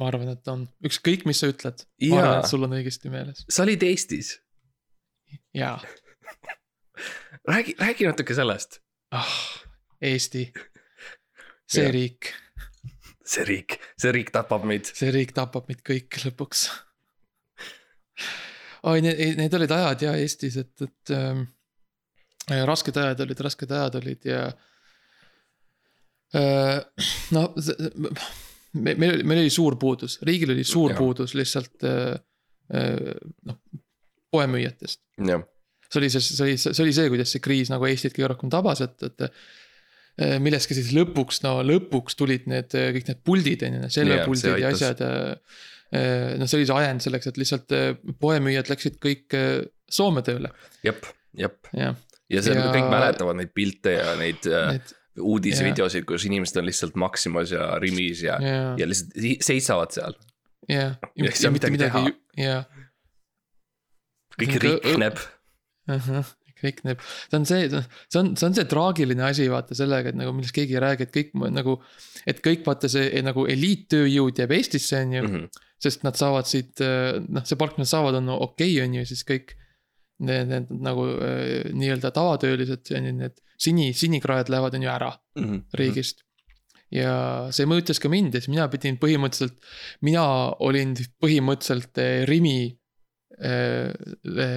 ma 0.00 0.08
arvan, 0.08 0.32
et 0.32 0.48
on, 0.48 0.64
ükskõik, 0.88 1.28
mis 1.28 1.44
sa 1.44 1.52
ütled, 1.52 1.84
ma 2.08 2.22
arvan, 2.22 2.40
et 2.40 2.48
sul 2.48 2.64
on 2.64 2.78
õigesti 2.80 3.12
meeles. 3.12 3.44
sa 3.44 3.66
olid 3.68 3.84
Eestis, 3.84 4.38
jaa 5.54 5.78
räägi, 7.50 7.74
räägi 7.78 8.06
natuke 8.06 8.34
sellest, 8.34 8.80
ah,, 9.10 9.64
Eesti, 10.04 10.52
see 11.66 11.84
Jah. 11.84 11.92
riik, 11.92 12.30
see 13.24 13.44
riik, 13.44 13.78
see 14.00 14.12
riik 14.12 14.32
tapab 14.34 14.66
meid. 14.68 14.90
see 14.90 15.12
riik 15.14 15.32
tapab 15.36 15.68
meid 15.70 15.80
kõiki 15.86 16.24
lõpuks. 16.26 16.66
oi, 18.90 19.00
need, 19.04 19.38
need 19.40 19.58
olid 19.58 19.74
ajad 19.78 20.06
ja 20.08 20.14
Eestis, 20.20 20.58
et, 20.60 20.74
et 20.84 21.14
ähm, 21.16 21.46
äh, 22.50 22.64
rasked 22.68 22.96
ajad 23.00 23.24
olid, 23.24 23.44
rasked 23.46 23.70
ajad 23.70 24.00
olid 24.02 24.28
ja 24.28 24.44
äh,. 26.34 26.80
no 27.32 27.48
me, 28.74 28.94
meil 28.94 29.14
oli, 29.14 29.24
meil 29.24 29.44
oli 29.44 29.52
suur 29.54 29.78
puudus, 29.80 30.18
riigil 30.26 30.52
oli 30.56 30.66
suur 30.66 30.92
ja. 30.92 30.98
puudus 30.98 31.34
lihtsalt 31.38 31.86
äh, 31.88 32.14
äh, 32.74 33.14
noh, 33.46 33.60
poemüüjatest. 34.34 35.00
jah, 35.30 35.44
see 35.88 36.00
oli 36.02 36.10
see, 36.12 36.24
see 36.26 36.46
oli, 36.46 36.56
see 36.60 36.82
oli 36.84 36.94
see, 36.96 37.10
kuidas 37.12 37.34
see 37.34 37.44
kriis 37.44 37.70
nagu 37.72 37.86
Eestit 37.88 38.16
kõige 38.16 38.32
rohkem 38.34 38.50
tabas, 38.52 38.82
et, 38.84 38.96
et 39.06 39.26
eh, 39.28 40.36
millestki 40.42 40.76
siis 40.78 40.90
lõpuks, 40.96 41.42
no 41.46 41.60
lõpuks 41.66 42.18
tulid 42.18 42.48
need 42.50 42.74
eh, 42.78 42.90
kõik 42.98 43.12
need 43.12 43.22
puldid 43.26 43.64
on 43.68 43.78
ju, 43.78 43.92
seljapuldid 44.00 44.58
ja 44.62 44.72
asjad. 44.74 45.04
noh, 46.40 46.48
see 46.50 46.58
oli 46.58 46.66
see 46.66 46.80
ajend 46.80 47.04
selleks, 47.04 47.30
et 47.30 47.38
lihtsalt 47.38 47.74
poemüüjad 48.22 48.72
läksid 48.72 48.98
kõik 49.02 49.38
Soome 49.94 50.22
tööle, 50.26 50.48
jep, 50.82 51.04
jep. 51.38 51.68
jah. 51.76 51.94
ja 52.32 52.42
see 52.42 52.54
Ja- 52.56 52.64
ja... 52.66 52.70
kõik 52.74 52.88
mäletavad 52.90 53.36
neid 53.38 53.52
pilte 53.54 53.92
ja 53.94 54.14
neid 54.18 54.42
Need, 54.48 54.94
uudisvideosid, 55.22 56.06
kus 56.08 56.24
inimesed 56.26 56.58
on 56.58 56.66
lihtsalt 56.66 56.96
Maximas 56.98 57.52
ja 57.54 57.74
Rimis 57.82 58.24
ja, 58.24 58.38
ja, 58.42 58.62
ja 58.80 58.88
lihtsalt 58.90 59.44
seisavad 59.46 59.94
seal. 59.94 60.16
ja, 60.68 60.94
Ja 61.14 61.30
saa 61.36 61.52
midagi 61.54 61.78
teha. 61.84 62.06
Kõik 64.40 64.56
rikneb. 64.62 65.20
kõik 66.64 66.78
need, 66.86 67.00
see 67.28 67.36
on 67.36 67.44
see, 67.48 67.66
see 67.68 68.20
on, 68.20 68.30
see 68.40 68.46
on 68.48 68.54
see 68.56 68.64
traagiline 68.70 69.24
asi, 69.26 69.48
vaata 69.52 69.76
sellega, 69.76 70.12
et 70.12 70.16
nagu 70.16 70.32
millest 70.32 70.54
keegi 70.56 70.78
ei 70.78 70.80
räägi, 70.84 71.08
et 71.08 71.12
kõik 71.12 71.34
nagu. 71.52 71.74
et 72.26 72.40
kõik 72.44 72.62
vaata 72.64 72.88
see 72.88 73.10
eh, 73.10 73.22
nagu 73.26 73.44
eliittööjõud 73.50 74.38
jääb 74.40 74.54
Eestisse, 74.56 75.02
on 75.04 75.12
ju, 75.12 75.22
Mhm. 75.28 75.44
sest 75.84 76.04
nad 76.06 76.16
saavad 76.16 76.46
siit, 76.48 76.80
noh, 76.80 77.44
see 77.44 77.56
palk, 77.60 77.76
mis 77.76 77.84
nad 77.84 77.92
saavad, 77.98 78.14
on 78.22 78.28
okei 78.38 78.78
okay,, 78.78 78.84
on 78.86 78.94
ju, 78.94 79.04
siis 79.04 79.24
kõik. 79.28 79.52
Need, 80.24 80.46
need 80.48 80.68
nagu 80.80 81.08
eh, 81.20 81.64
nii-öelda 81.74 82.12
tavatöölised, 82.14 82.86
need 83.02 83.40
sini, 83.58 83.88
sinikrajad 83.92 84.48
lähevad, 84.48 84.74
on 84.78 84.82
ju 84.86 84.88
ära 84.88 85.10
Mhm. 85.36 85.58
riigist. 85.74 86.22
ja 86.94 87.48
see 87.50 87.66
mõjutas 87.66 87.98
ka 88.00 88.08
mind 88.08 88.32
siis 88.32 88.46
mina 88.48 88.68
pidin 88.70 88.96
põhimõtteliselt, 88.96 89.56
mina 90.02 90.22
olin 90.62 90.94
põhimõtteliselt 91.20 91.98
eh, 91.98 92.24
Rimi 92.24 92.78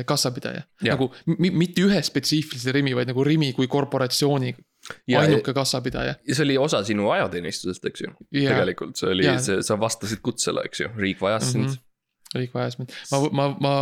kassapidaja. 0.07 0.61
nagu 0.85 1.09
mi, 1.37 1.49
mitte 1.49 1.81
ühe 1.85 2.01
spetsiifilise 2.05 2.73
Rimi, 2.75 2.93
vaid 2.97 3.09
nagu 3.09 3.23
Rimi 3.25 3.49
kui 3.57 3.69
korporatsiooni 3.71 4.51
ja, 5.09 5.21
ainuke 5.21 5.53
kassapidaja. 5.57 6.15
ja 6.21 6.37
see 6.37 6.45
oli 6.45 6.57
osa 6.61 6.83
sinu 6.85 7.09
ajateenistusest, 7.15 7.89
eks 7.89 8.05
ju. 8.05 8.13
tegelikult 8.31 8.99
see 8.99 9.11
oli, 9.15 9.27
see, 9.43 9.63
sa 9.65 9.79
vastasid 9.81 10.21
kutsele, 10.25 10.65
eks 10.69 10.85
ju, 10.85 10.93
riik 10.97 11.21
vajas 11.23 11.51
sind 11.51 11.65
mm. 11.65 11.73
-hmm 11.73 11.83
riik 12.35 12.51
vajas 12.51 12.75
mind, 12.75 12.91
ma, 13.11 13.19
ma, 13.31 13.43
ma 13.63 13.73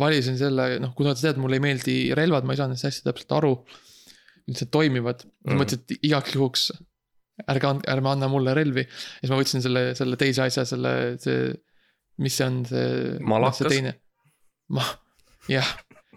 valisin 0.00 0.34
selle, 0.38 0.64
noh, 0.82 0.90
kuna 0.98 1.12
sa 1.14 1.28
tead, 1.28 1.38
mulle 1.38 1.60
ei 1.60 1.62
meeldi 1.62 1.96
relvad, 2.18 2.42
ma 2.42 2.56
ei 2.56 2.58
saa 2.58 2.66
neist 2.66 2.88
hästi 2.88 3.04
täpselt 3.06 3.34
aru. 3.36 3.52
kuidas 4.42 4.64
need 4.64 4.72
toimivad 4.74 5.22
mm., 5.22 5.60
mõtlesin, 5.60 5.84
et 5.84 6.08
igaks 6.08 6.34
juhuks 6.34 6.64
ärge 7.52 7.70
ärme 7.92 8.10
anna 8.10 8.28
mulle 8.28 8.54
relvi. 8.58 8.84
ja 8.86 9.20
siis 9.22 9.32
ma 9.32 9.38
võtsin 9.38 9.64
selle, 9.64 9.84
selle 9.98 10.18
teise 10.20 10.42
asja, 10.46 10.64
selle, 10.68 10.92
see, 11.22 11.52
mis 12.22 12.36
see 12.38 12.48
on, 12.48 12.58
see. 12.68 13.20
malakas. 13.22 13.78
Ma, 14.74 14.86
jah, 15.50 15.68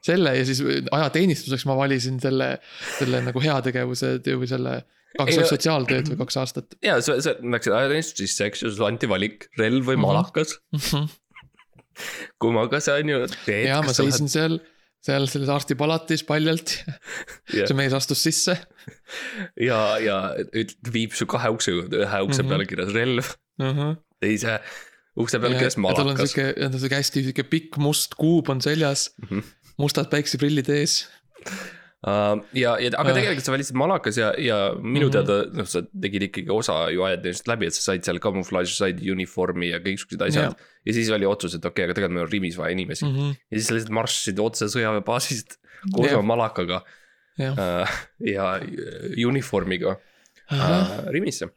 selle 0.06 0.36
ja 0.38 0.46
siis 0.48 0.62
ajateenistuseks 0.91 1.65
ma 1.70 1.78
valisin 1.80 2.20
selle, 2.24 2.56
selle 3.00 3.24
nagu 3.26 3.41
heategevuse 3.41 4.18
või 4.28 4.50
selle 4.50 4.76
kaks 5.15 5.38
aastat 5.38 5.52
sotsiaaltööd 5.54 6.12
või 6.12 6.22
kaks 6.24 6.39
aastat. 6.41 6.78
ja 6.88 7.00
sa, 7.04 7.18
sa 7.24 7.36
läksid 7.39 7.76
ajateenistusse, 7.76 8.50
eks 8.52 8.65
ju, 8.65 8.72
sulle 8.76 8.91
anti 8.91 9.10
valik, 9.12 9.50
relv 9.60 9.88
või 9.88 10.00
mhm. 10.00 10.08
malakas 10.08 10.58
mm. 10.76 10.86
-hmm. 10.86 12.32
kummaga 12.41 12.82
sa 12.84 13.00
on 13.02 13.13
ju 13.13 13.22
teed. 13.46 13.68
ja 13.70 13.82
ma 13.86 13.96
seisin 13.96 14.32
seal 14.32 14.60
seal 15.06 15.28
selles 15.30 15.52
arstipalatis 15.54 16.24
paljalt 16.26 16.80
yeah.. 17.54 17.68
see 17.68 17.78
mees 17.78 17.94
astus 17.94 18.24
sisse. 18.26 18.56
ja, 19.70 19.80
ja 20.02 20.18
viib 20.94 21.13
su 21.18 21.28
kahe 21.30 21.52
ukse 21.54 21.76
juurde, 21.76 22.02
ühe 22.06 22.22
ukse 22.26 22.41
mm 22.41 22.48
-hmm. 22.48 22.50
peale 22.50 22.70
kirjas 22.70 22.94
relv 22.96 23.32
uh. 23.62 23.70
-huh. 23.70 23.96
teise 24.24 24.60
ukse 25.19 25.39
peal 25.39 25.56
kirjas 25.56 25.78
malakas. 25.78 26.34
tal 26.36 26.67
on 26.67 26.75
sihuke, 26.80 26.99
hästi 26.99 27.25
sihuke 27.30 27.47
pikk 27.47 27.80
must 27.82 28.17
kuub 28.19 28.49
on 28.51 28.62
seljas 28.62 29.10
mm, 29.21 29.30
-hmm. 29.32 29.56
mustad 29.82 30.12
päikseprillid 30.12 30.69
ees 30.69 31.04
Uh, 32.06 32.38
ja, 32.54 32.75
ja 32.78 32.91
aga 33.01 33.15
tegelikult 33.15 33.47
sa 33.47 33.54
valisid 33.56 33.78
Malakas 33.82 34.19
ja, 34.19 34.28
ja 34.38 34.58
minu 34.78 35.08
mm 35.08 35.10
-hmm. 35.10 35.13
teada, 35.15 35.38
noh, 35.58 35.65
sa 35.65 35.82
tegid 35.89 36.28
ikkagi 36.28 36.51
osa 36.54 36.75
ju 36.93 37.01
ajateenistust 37.01 37.47
läbi, 37.49 37.65
et 37.65 37.73
sa 37.73 37.82
said 37.82 38.06
seal 38.06 38.19
kamuflaaži, 38.21 38.75
said 38.78 39.01
uniformi 39.01 39.71
ja 39.71 39.80
kõiksugused 39.82 40.21
asjad 40.21 40.51
yeah.. 40.51 40.67
ja 40.86 40.93
siis 40.93 41.10
oli 41.10 41.25
otsus, 41.25 41.56
et 41.58 41.65
okei 41.65 41.71
okay,, 41.71 41.88
aga 41.88 41.95
tegelikult 41.97 42.13
meil 42.13 42.28
on 42.28 42.32
Rimis 42.32 42.60
vaja 42.60 42.75
inimesi 42.78 43.08
mm. 43.08 43.15
-hmm. 43.15 43.39
ja 43.49 43.58
siis 43.58 43.71
sa 43.71 43.78
lihtsalt 43.78 43.95
marssisid 43.97 44.43
otse 44.43 44.69
sõjaväebaasist 44.75 45.58
koos 45.95 46.06
yeah. 46.06 46.19
oma 46.19 46.36
Malakaga 46.36 46.84
yeah. 47.41 47.58
uh, 47.58 47.97
ja 48.21 48.51
uniformiga 49.25 49.97
uh, 49.97 51.10
Rimisse 51.10 51.49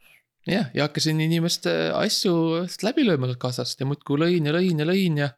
jah, 0.47 0.69
ja 0.73 0.87
hakkasin 0.87 1.19
inimeste 1.23 1.73
asju 1.95 2.63
läbi 2.85 3.05
lööma 3.07 3.29
sealt 3.29 3.41
kassast 3.41 3.81
ja 3.81 3.87
muudkui 3.89 4.19
lõin 4.21 4.47
ja 4.47 4.55
lõin 4.55 4.81
ja 4.81 4.87
lõin 4.87 5.21
ja 5.23 5.29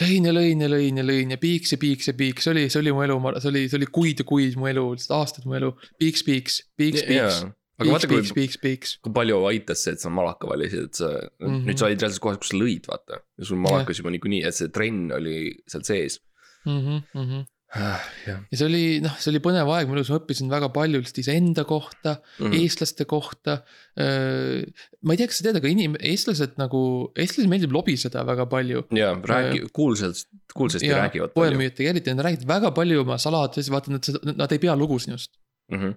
lõin 0.00 0.28
ja 0.28 0.34
lõin 0.34 0.64
ja 0.64 0.70
lõin 0.70 1.00
ja 1.00 1.04
lõin 1.04 1.34
ja 1.34 1.38
piiks 1.40 1.74
ja 1.74 1.78
piiks 1.80 2.10
ja 2.10 2.16
piiks, 2.16 2.46
see 2.46 2.54
oli, 2.54 2.66
see 2.72 2.80
oli 2.80 2.94
mu 2.96 3.04
elu, 3.04 3.18
see 3.38 3.52
oli, 3.52 3.64
see 3.68 3.80
oli 3.80 3.90
kuid 3.92 4.22
ja 4.22 4.28
kuid 4.28 4.58
mu 4.60 4.70
elu, 4.70 4.86
lihtsalt 4.96 5.16
aastad 5.18 5.48
mu 5.50 5.58
elu, 5.58 5.72
piiks, 6.00 6.24
piiks, 6.26 6.60
piiks, 6.80 7.04
piiks. 7.08 7.42
aga 7.80 7.92
vaata, 7.92 8.10
kui, 8.10 8.24
piiks, 8.40 8.58
piiks. 8.62 8.96
kui 9.04 9.14
palju 9.16 9.42
aitas 9.50 9.84
see, 9.84 9.96
et 9.96 10.02
sa 10.02 10.12
malaka 10.12 10.48
valisid, 10.48 10.90
et 10.90 11.02
sa 11.02 11.12
mm, 11.12 11.46
-hmm. 11.46 11.62
nüüd 11.68 11.80
sa 11.80 11.88
olid 11.90 12.02
reaalselt 12.04 12.24
kohas, 12.24 12.40
kus 12.40 12.54
sa 12.54 12.60
lõid, 12.60 12.88
vaata. 12.88 13.22
ja 13.36 13.48
sul 13.50 13.60
malakas 13.60 14.00
juba 14.00 14.14
niikuinii, 14.16 14.44
et 14.48 14.56
see 14.56 14.72
trenn 14.72 15.12
oli 15.16 15.38
seal 15.68 15.84
sees 15.84 16.20
mm. 16.64 16.78
-hmm, 16.78 17.00
mm 17.14 17.26
-hmm 17.26 17.48
ja 17.70 18.56
see 18.58 18.66
oli 18.66 18.82
noh, 19.04 19.14
see 19.22 19.30
oli 19.30 19.40
põnev 19.44 19.68
aeg, 19.70 19.86
mu 19.86 19.94
elus 19.94 20.10
ma 20.10 20.18
õppisin 20.18 20.50
väga 20.50 20.70
palju 20.74 20.98
lihtsalt 20.98 21.20
iseenda 21.22 21.62
kohta 21.68 22.16
mm, 22.16 22.46
-hmm. 22.46 22.56
eestlaste 22.58 23.06
kohta. 23.10 23.60
ma 23.94 25.14
ei 25.14 25.20
tea, 25.20 25.30
kas 25.30 25.38
sa 25.38 25.46
tead, 25.46 25.60
aga 25.60 25.70
inim-, 25.70 25.94
eestlased 26.12 26.58
nagu, 26.58 26.82
eestlased 27.14 27.50
meeldib 27.52 27.74
lobiseda 27.76 28.24
väga 28.26 28.48
palju. 28.50 28.84
ja 28.98 29.12
räägi, 29.14 29.62
kuulsalt, 29.76 30.26
kuulsasti 30.54 30.90
räägivad 30.90 31.36
poemüüjatega 31.36 31.94
eriti, 31.94 32.14
nad 32.14 32.26
räägivad 32.26 32.50
väga 32.56 32.74
palju 32.74 33.04
oma 33.04 33.18
saladusi, 33.22 33.70
vaata 33.70 33.94
nad, 33.94 34.12
nad 34.34 34.52
ei 34.52 34.58
pea 34.58 34.76
lugu 34.76 34.98
sinust 34.98 35.38
mm. 35.70 35.78
-hmm. 35.78 35.94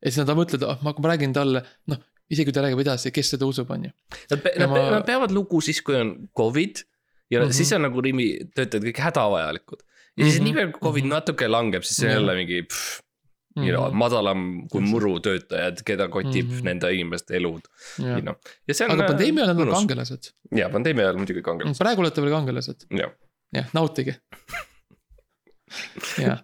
ja 0.00 0.10
siis 0.10 0.24
nad 0.24 0.36
mõtlevad, 0.36 0.68
ah 0.72 0.82
ma, 0.82 0.96
ma 0.96 1.14
räägin 1.14 1.36
talle, 1.36 1.66
noh 1.92 2.00
isegi 2.32 2.48
kui 2.48 2.56
ta 2.56 2.64
räägib 2.64 2.80
edasi, 2.80 3.12
kes 3.12 3.34
seda 3.34 3.44
usub, 3.44 3.68
on 3.70 3.84
ju. 3.84 3.90
Nad, 4.30 4.46
nad, 4.56 4.70
ma... 4.70 4.84
nad 4.96 5.04
peavad 5.04 5.32
lugu 5.34 5.60
siis, 5.60 5.82
kui 5.84 5.96
on 6.00 6.14
Covid 6.36 6.80
ja 7.30 7.40
mm 7.40 7.48
-hmm. 7.48 7.52
siis 7.52 7.72
on 7.72 7.82
nagu 7.82 8.00
Rimi 8.00 8.28
töötajad 8.54 8.84
kõik 8.88 9.00
hädavajalikud 9.04 9.84
ja 10.16 10.24
siis 10.24 10.40
mm 10.40 10.40
-hmm. 10.40 10.44
niipea 10.44 10.72
kui 10.72 10.80
Covid 10.88 11.04
mhm. 11.04 11.14
natuke 11.16 11.48
langeb, 11.48 11.82
siis 11.82 11.96
see 11.96 12.08
on 12.08 12.14
jälle 12.14 12.34
mingi 12.34 12.62
pff, 12.62 13.00
mm 13.56 13.62
-hmm. 13.62 13.68
you 13.68 13.76
know, 13.76 13.92
madalam 13.92 14.68
kui 14.68 14.80
muru 14.80 15.20
töötajad, 15.20 15.82
keda 15.84 16.08
kotib 16.08 16.48
mm 16.48 16.58
-hmm. 16.58 16.64
nende 16.70 16.92
inimeste 16.94 17.36
elud. 17.36 17.62
You 17.98 18.20
know. 18.20 18.34
aga 18.88 19.02
pandeemia 19.06 19.44
ajal 19.44 19.60
on 19.60 19.68
nad 19.68 19.74
kangelased. 19.74 20.32
ja 20.56 20.70
pandeemia 20.70 21.04
ajal 21.04 21.16
muidugi 21.16 21.42
kangelased. 21.42 21.78
praegu 21.78 22.00
olete 22.00 22.22
veel 22.22 22.32
kangelased. 22.32 22.86
jah 22.90 23.12
ja,, 23.54 23.64
nautige 23.72 24.16
jah 26.26 26.42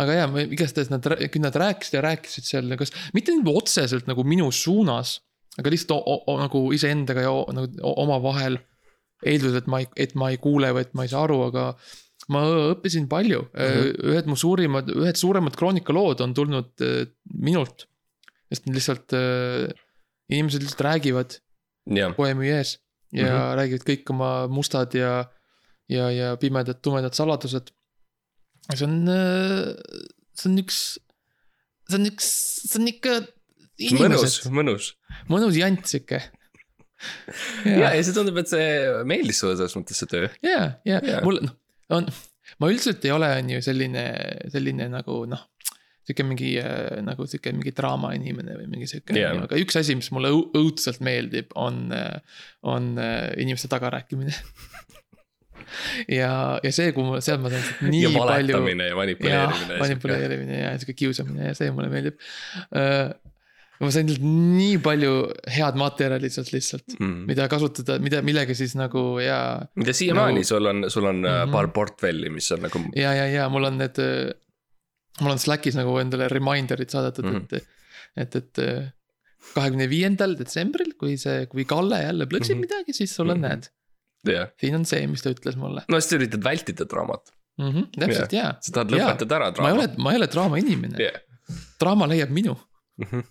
aga 0.00 0.16
ja, 0.16 0.28
igastahes 0.46 0.90
nad, 0.92 1.04
küll 1.04 1.44
nad 1.44 1.56
rääkisid 1.56 1.98
ja 1.98 2.04
rääkisid 2.04 2.46
seal, 2.48 2.76
kas 2.80 2.92
mitte 3.16 3.34
nüüd 3.34 3.48
otseselt 3.52 4.08
nagu 4.10 4.24
minu 4.24 4.50
suunas, 4.54 5.18
aga 5.58 5.72
lihtsalt 5.72 5.96
o, 5.98 6.18
o, 6.30 6.36
nagu 6.40 6.62
iseendaga 6.76 7.24
ja 7.26 7.32
o, 7.34 7.46
nagu 7.54 7.94
omavahel. 7.96 8.60
eeldusel, 9.20 9.58
et 9.60 9.66
ma 9.68 9.82
ei, 9.82 9.86
et 10.00 10.14
ma 10.16 10.30
ei 10.32 10.38
kuule 10.40 10.70
või 10.72 10.80
et 10.86 10.94
ma 10.96 11.04
ei 11.04 11.10
saa 11.12 11.26
aru, 11.26 11.42
aga 11.50 11.64
ma 12.30 12.44
õppisin 12.72 13.08
palju 13.10 13.42
mm, 13.48 13.60
-hmm. 13.60 14.10
ühed 14.12 14.30
mu 14.30 14.36
suurimad, 14.38 14.90
ühed 14.94 15.18
suuremad 15.18 15.56
kroonikalood 15.58 16.22
on 16.24 16.34
tulnud 16.36 16.84
äh, 16.86 17.06
minult. 17.34 17.86
sest 18.50 18.66
lihtsalt 18.66 19.14
äh, 19.14 19.70
inimesed 20.30 20.62
lihtsalt 20.62 20.86
räägivad 20.86 21.36
yeah. 21.90 22.14
poemüüi 22.16 22.54
ees 22.54 22.78
ja 23.12 23.26
mm 23.26 23.34
-hmm. 23.34 23.54
räägivad 23.60 23.86
kõik 23.90 24.14
oma 24.14 24.30
mustad 24.48 24.94
ja, 24.94 25.12
ja, 25.88 26.10
ja 26.10 26.36
pimedad, 26.36 26.80
tumedad 26.82 27.14
saladused. 27.14 27.70
see 28.74 28.86
on, 28.86 29.06
see 30.34 30.50
on 30.50 30.58
üks, 30.62 30.98
see 31.88 31.98
on 31.98 32.06
üks, 32.06 32.26
see 32.66 32.78
on 32.80 32.88
ikka. 32.88 33.14
mõnus, 33.98 34.42
mõnus. 34.50 34.92
mõnus 35.28 35.56
jant 35.56 35.86
sihuke 35.86 36.20
ja, 37.64 37.76
ja, 37.82 37.88
ja 37.96 38.02
see 38.04 38.14
tundub, 38.16 38.38
et 38.42 38.50
see 38.50 38.68
meeldis 39.08 39.40
sulle 39.40 39.56
selles 39.58 39.76
mõttes 39.78 40.00
see 40.00 40.10
töö. 40.10 40.28
ja, 40.44 40.76
ja, 40.88 41.00
ja. 41.00 41.20
mul 41.24 41.40
noh, 41.44 41.56
on, 41.96 42.10
ma 42.60 42.70
üldiselt 42.70 43.04
ei 43.06 43.14
ole, 43.14 43.30
on 43.40 43.54
ju 43.56 43.62
selline, 43.64 44.04
selline 44.52 44.90
nagu 44.92 45.22
noh 45.30 45.46
sihuke 46.10 46.24
mingi 46.26 46.54
äh, 46.58 46.98
nagu 47.06 47.26
sihuke 47.28 47.52
mingi 47.54 47.72
draama 47.76 48.12
inimene 48.16 48.56
või 48.58 48.70
mingi 48.72 48.88
sihuke 48.90 49.14
yeah., 49.18 49.36
aga 49.44 49.58
üks 49.60 49.78
asi, 49.78 49.94
mis 49.98 50.10
mulle 50.14 50.32
õudselt 50.32 51.02
meeldib, 51.04 51.52
on, 51.60 51.90
on 52.66 52.94
äh, 52.98 53.30
inimeste 53.42 53.70
tagarääkimine 53.70 54.34
ja, 56.20 56.32
ja 56.62 56.72
see, 56.74 56.92
kui 56.96 57.06
ma, 57.06 57.20
sealt 57.24 57.42
ma 57.44 57.52
saan 57.52 57.90
nii 57.90 58.04
ja 58.06 58.12
palju. 58.16 58.56
ja 58.56 58.94
manipuleerimine. 58.96 59.80
manipuleerimine 59.80 60.62
ja 60.62 60.72
sihuke 60.78 60.96
kiusamine 60.98 61.50
ja 61.50 61.56
see 61.58 61.70
mulle 61.74 61.90
meeldib 61.92 62.18
uh, 62.18 63.12
ma 63.80 63.88
sain 63.94 64.10
nii 64.12 64.76
palju 64.84 65.12
head 65.54 65.78
materjali 65.80 66.28
sealt 66.32 66.52
lihtsalt 66.52 66.96
mm., 66.98 67.24
mida 67.30 67.46
kasutada, 67.52 67.96
mida, 68.02 68.20
millega 68.26 68.56
siis 68.56 68.74
nagu 68.76 69.02
ja. 69.24 69.38
mida 69.80 69.94
siiamaani 69.96 70.42
nagu... 70.42 70.48
sul 70.50 70.70
on, 70.72 70.84
sul 70.92 71.08
on 71.08 71.22
mm 71.22 71.32
-hmm. 71.32 71.54
paar 71.54 71.70
portfelli, 71.76 72.32
mis 72.34 72.50
on 72.52 72.64
nagu. 72.66 72.84
ja, 72.96 73.14
ja, 73.16 73.26
ja 73.38 73.48
mul 73.52 73.70
on 73.70 73.80
need, 73.80 74.00
äh, 74.04 74.32
mul 75.20 75.36
on 75.36 75.40
Slackis 75.40 75.78
nagu 75.80 75.96
endale 76.02 76.28
reminder'id 76.28 76.92
saadetud 76.92 77.24
mm, 77.24 77.36
-hmm. 77.36 77.56
et, 77.56 78.36
et, 78.36 78.36
et 78.42 78.62
äh, 78.66 78.92
kahekümne 79.54 79.88
viiendal 79.88 80.36
detsembril, 80.36 80.92
kui 81.00 81.16
see, 81.16 81.46
kui 81.48 81.64
Kalle 81.64 82.02
jälle 82.04 82.28
plõksib 82.28 82.58
mm 82.58 82.64
-hmm. 82.64 82.76
midagi, 82.80 82.92
siis 83.00 83.16
sul 83.16 83.30
on 83.30 83.38
mm 83.38 83.44
-hmm. 83.44 83.48
need 83.48 83.70
yeah.. 84.28 84.48
siin 84.60 84.76
on 84.76 84.84
see, 84.84 85.06
mis 85.06 85.24
ta 85.24 85.32
ütles 85.32 85.56
mulle. 85.56 85.88
no 85.88 86.00
siis 86.00 86.12
sa 86.12 86.20
üritad 86.20 86.44
vältida 86.44 86.84
draamat 86.84 87.32
mm. 87.58 87.70
-hmm, 87.70 87.90
täpselt 87.96 88.32
yeah. 88.32 88.54
ja. 88.54 88.54
sa 88.60 88.72
tahad 88.72 88.92
lõpetada 88.92 89.40
ära 89.40 89.52
draama. 89.56 89.68
ma 89.68 89.74
ei 89.74 89.78
ole, 89.78 89.94
ma 89.96 90.12
ei 90.12 90.20
ole 90.20 90.32
draama 90.36 90.60
inimene 90.60 91.00
yeah.. 91.00 91.20
draama 91.80 92.12
leiab 92.12 92.30
minu 92.30 92.58
mm. 92.98 93.06
-hmm 93.12 93.28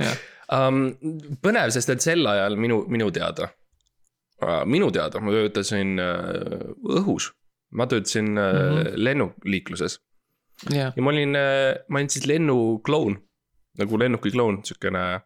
yeah.. 0.00 0.20
Um, 0.50 0.88
põnev, 1.44 1.70
sest 1.70 1.92
et 1.92 2.02
sel 2.02 2.26
ajal 2.26 2.56
minu, 2.58 2.82
minu 2.90 3.10
teada 3.14 3.52
minu 4.66 4.88
teada 4.90 5.20
ma 5.22 5.30
töötasin 5.34 6.00
uh, 6.00 6.70
õhus. 6.98 7.30
ma 7.70 7.86
töötasin 7.86 8.32
mm 8.32 8.38
-hmm. 8.38 8.92
lennuliikluses 8.96 10.00
yeah.. 10.72 10.92
ja 10.96 11.02
ma 11.02 11.10
olin 11.10 11.36
uh,, 11.36 11.76
ma 11.88 12.00
olin 12.00 12.10
siis 12.10 12.26
lennukloun, 12.26 13.20
nagu 13.78 13.98
lennukikloun, 13.98 14.64
siukene. 14.64 15.20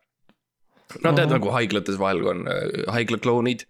no 1.03 1.13
tead 1.13 1.27
-hmm. 1.27 1.33
nagu 1.33 1.51
haiglates 1.51 1.99
vahel 1.99 2.27
on 2.27 2.45
haiglaklounid 2.89 3.65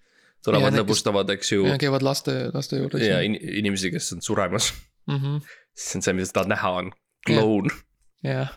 tulevad 0.44 0.76
lõbustavad, 0.76 1.30
eks 1.34 1.52
ju. 1.52 1.64
käivad 1.80 2.04
laste, 2.04 2.34
laste 2.54 2.80
juures. 2.80 3.02
ja 3.06 3.20
in, 3.24 3.36
inimesi, 3.40 3.90
kes 3.94 4.12
on 4.16 4.22
suremas 4.22 4.72
mm. 5.06 5.16
-hmm. 5.16 5.40
see 5.74 5.98
on 5.98 6.02
see, 6.06 6.16
mida 6.16 6.28
sa 6.28 6.40
tahad 6.40 6.52
näha, 6.52 6.70
on 6.82 6.92
kloun. 7.26 7.70
jah, 8.24 8.52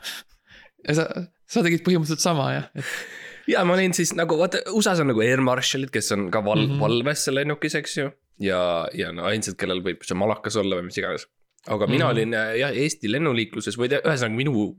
ja 0.88 0.96
sa, 0.96 1.08
sa 1.48 1.64
tegid 1.66 1.86
põhimõtteliselt 1.86 2.24
sama 2.24 2.52
jah 2.54 2.70
et...? 2.76 2.86
ja 3.54 3.64
ma 3.68 3.78
olin 3.78 3.96
siis 3.96 4.14
nagu 4.18 4.38
vaata, 4.40 4.62
USA-s 4.76 5.02
on 5.04 5.12
nagu 5.12 5.24
air 5.24 5.42
marshal'id, 5.44 5.92
kes 5.94 6.12
on 6.16 6.28
ka 6.34 6.44
val- 6.46 6.66
mm, 6.66 6.74
-hmm. 6.74 6.84
valves 6.84 7.28
lennukis, 7.32 7.76
eks 7.80 7.98
ju. 7.98 8.12
ja, 8.44 8.62
ja 8.94 9.12
no 9.16 9.28
ainsad, 9.30 9.58
kellel 9.60 9.84
võib 9.86 10.04
see 10.08 10.18
malakas 10.18 10.60
olla 10.60 10.80
või 10.80 10.90
mis 10.90 11.00
iganes. 11.00 11.28
aga 11.68 11.88
mina 11.88 12.06
mm 12.06 12.10
-hmm. 12.10 12.12
olin 12.12 12.60
jah, 12.60 12.72
Eesti 12.84 13.12
lennuliikluses 13.12 13.78
või 13.78 13.92
ühesõnaga 13.92 14.36
minu 14.36 14.76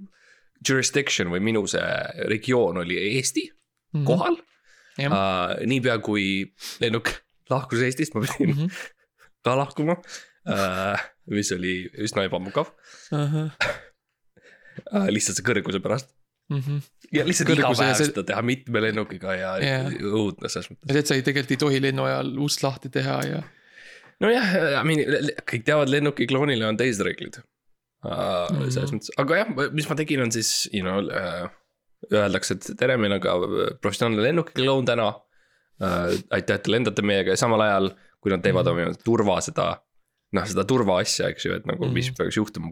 jurisdiction 0.68 1.31
või 1.33 1.40
minu 1.40 1.66
see 1.66 1.88
regioon 2.28 2.76
oli 2.76 2.98
Eesti 3.16 3.48
mm 3.50 4.00
-hmm. 4.00 4.07
kohal 4.07 4.37
jah, 4.98 5.12
uh,. 5.12 5.66
niipea 5.66 5.98
kui 5.98 6.54
lennuk 6.81 7.11
lahkus 7.50 7.83
Eestist, 7.83 8.14
ma 8.14 8.20
pidin 8.20 8.54
mm 8.54 8.62
-hmm. 8.62 8.70
ka 9.44 9.57
lahkuma 9.57 9.96
uh,. 10.48 10.98
mis 11.26 11.52
oli 11.52 11.90
üsna 11.98 12.24
ebamugav 12.28 12.72
uh, 13.12 13.48
lihtsalt 15.14 15.37
see 15.37 15.44
kõrguse 15.44 15.81
pärast. 15.81 16.17
Ja 17.13 17.25
lihtsalt 17.29 17.51
iga 17.53 17.63
Kõrguse 17.69 17.85
ja 17.85 17.93
päev 17.93 17.99
see- 18.01 18.09
seda 18.11 18.23
teha 18.31 18.43
mitme 18.43 18.81
lennukiga 18.81 19.35
ja 19.37 19.51
Jah. 19.63 19.89
õudne 20.01 20.49
selles 20.49 20.71
mõttes. 20.73 20.97
et 20.97 21.07
sa 21.07 21.15
ei 21.19 21.23
tegelikult 21.27 21.51
ei 21.51 21.61
tohi 21.65 21.81
lennu 21.85 22.05
ajal 22.09 22.31
ust 22.47 22.63
lahti 22.65 22.89
teha 22.95 23.19
ja 23.29 23.43
nojah, 24.21 24.55
I 24.81 24.85
mean 24.89 24.99
kõik 25.45 25.65
teavad, 25.69 25.89
lennuki 25.93 26.27
kloonile 26.27 26.67
on 26.67 26.77
teised 26.81 27.05
reeglid 27.05 27.39
uh,. 27.39 28.49
Mhm. 28.51 28.71
selles 28.71 28.93
mõttes, 28.95 29.11
aga 29.19 29.43
jah, 29.43 29.49
mis 29.73 29.89
ma 29.89 29.95
tegin, 29.99 30.21
on 30.25 30.33
siis, 30.33 30.69
you 30.73 30.83
know 30.83 31.01
uh,. 31.09 31.49
Öeldakse, 32.15 32.55
et 32.55 32.67
tere, 32.79 32.95
meil 32.97 33.17
on 33.17 33.21
ka 33.21 33.33
professionaalne 33.83 34.23
lennukikloun 34.23 34.87
täna 34.87 35.09
uh,. 35.11 36.13
aitäh, 36.31 36.55
et 36.55 36.63
te 36.63 36.71
lendate 36.71 37.03
meiega 37.03 37.35
ja 37.35 37.37
samal 37.41 37.61
ajal, 37.65 37.91
kui 38.23 38.31
nad 38.31 38.43
teevad 38.43 38.67
Mhm. 38.71 38.89
oma 38.95 39.05
turva 39.05 39.41
seda. 39.43 39.81
noh, 40.31 40.45
seda 40.45 40.61
turvaasja, 40.69 41.31
eks 41.33 41.45
ju, 41.47 41.55
et 41.57 41.65
nagu 41.67 41.87
mis 41.89 42.11
Mhm. 42.11 42.17
peaks 42.19 42.37
juhtuma, 42.37 42.69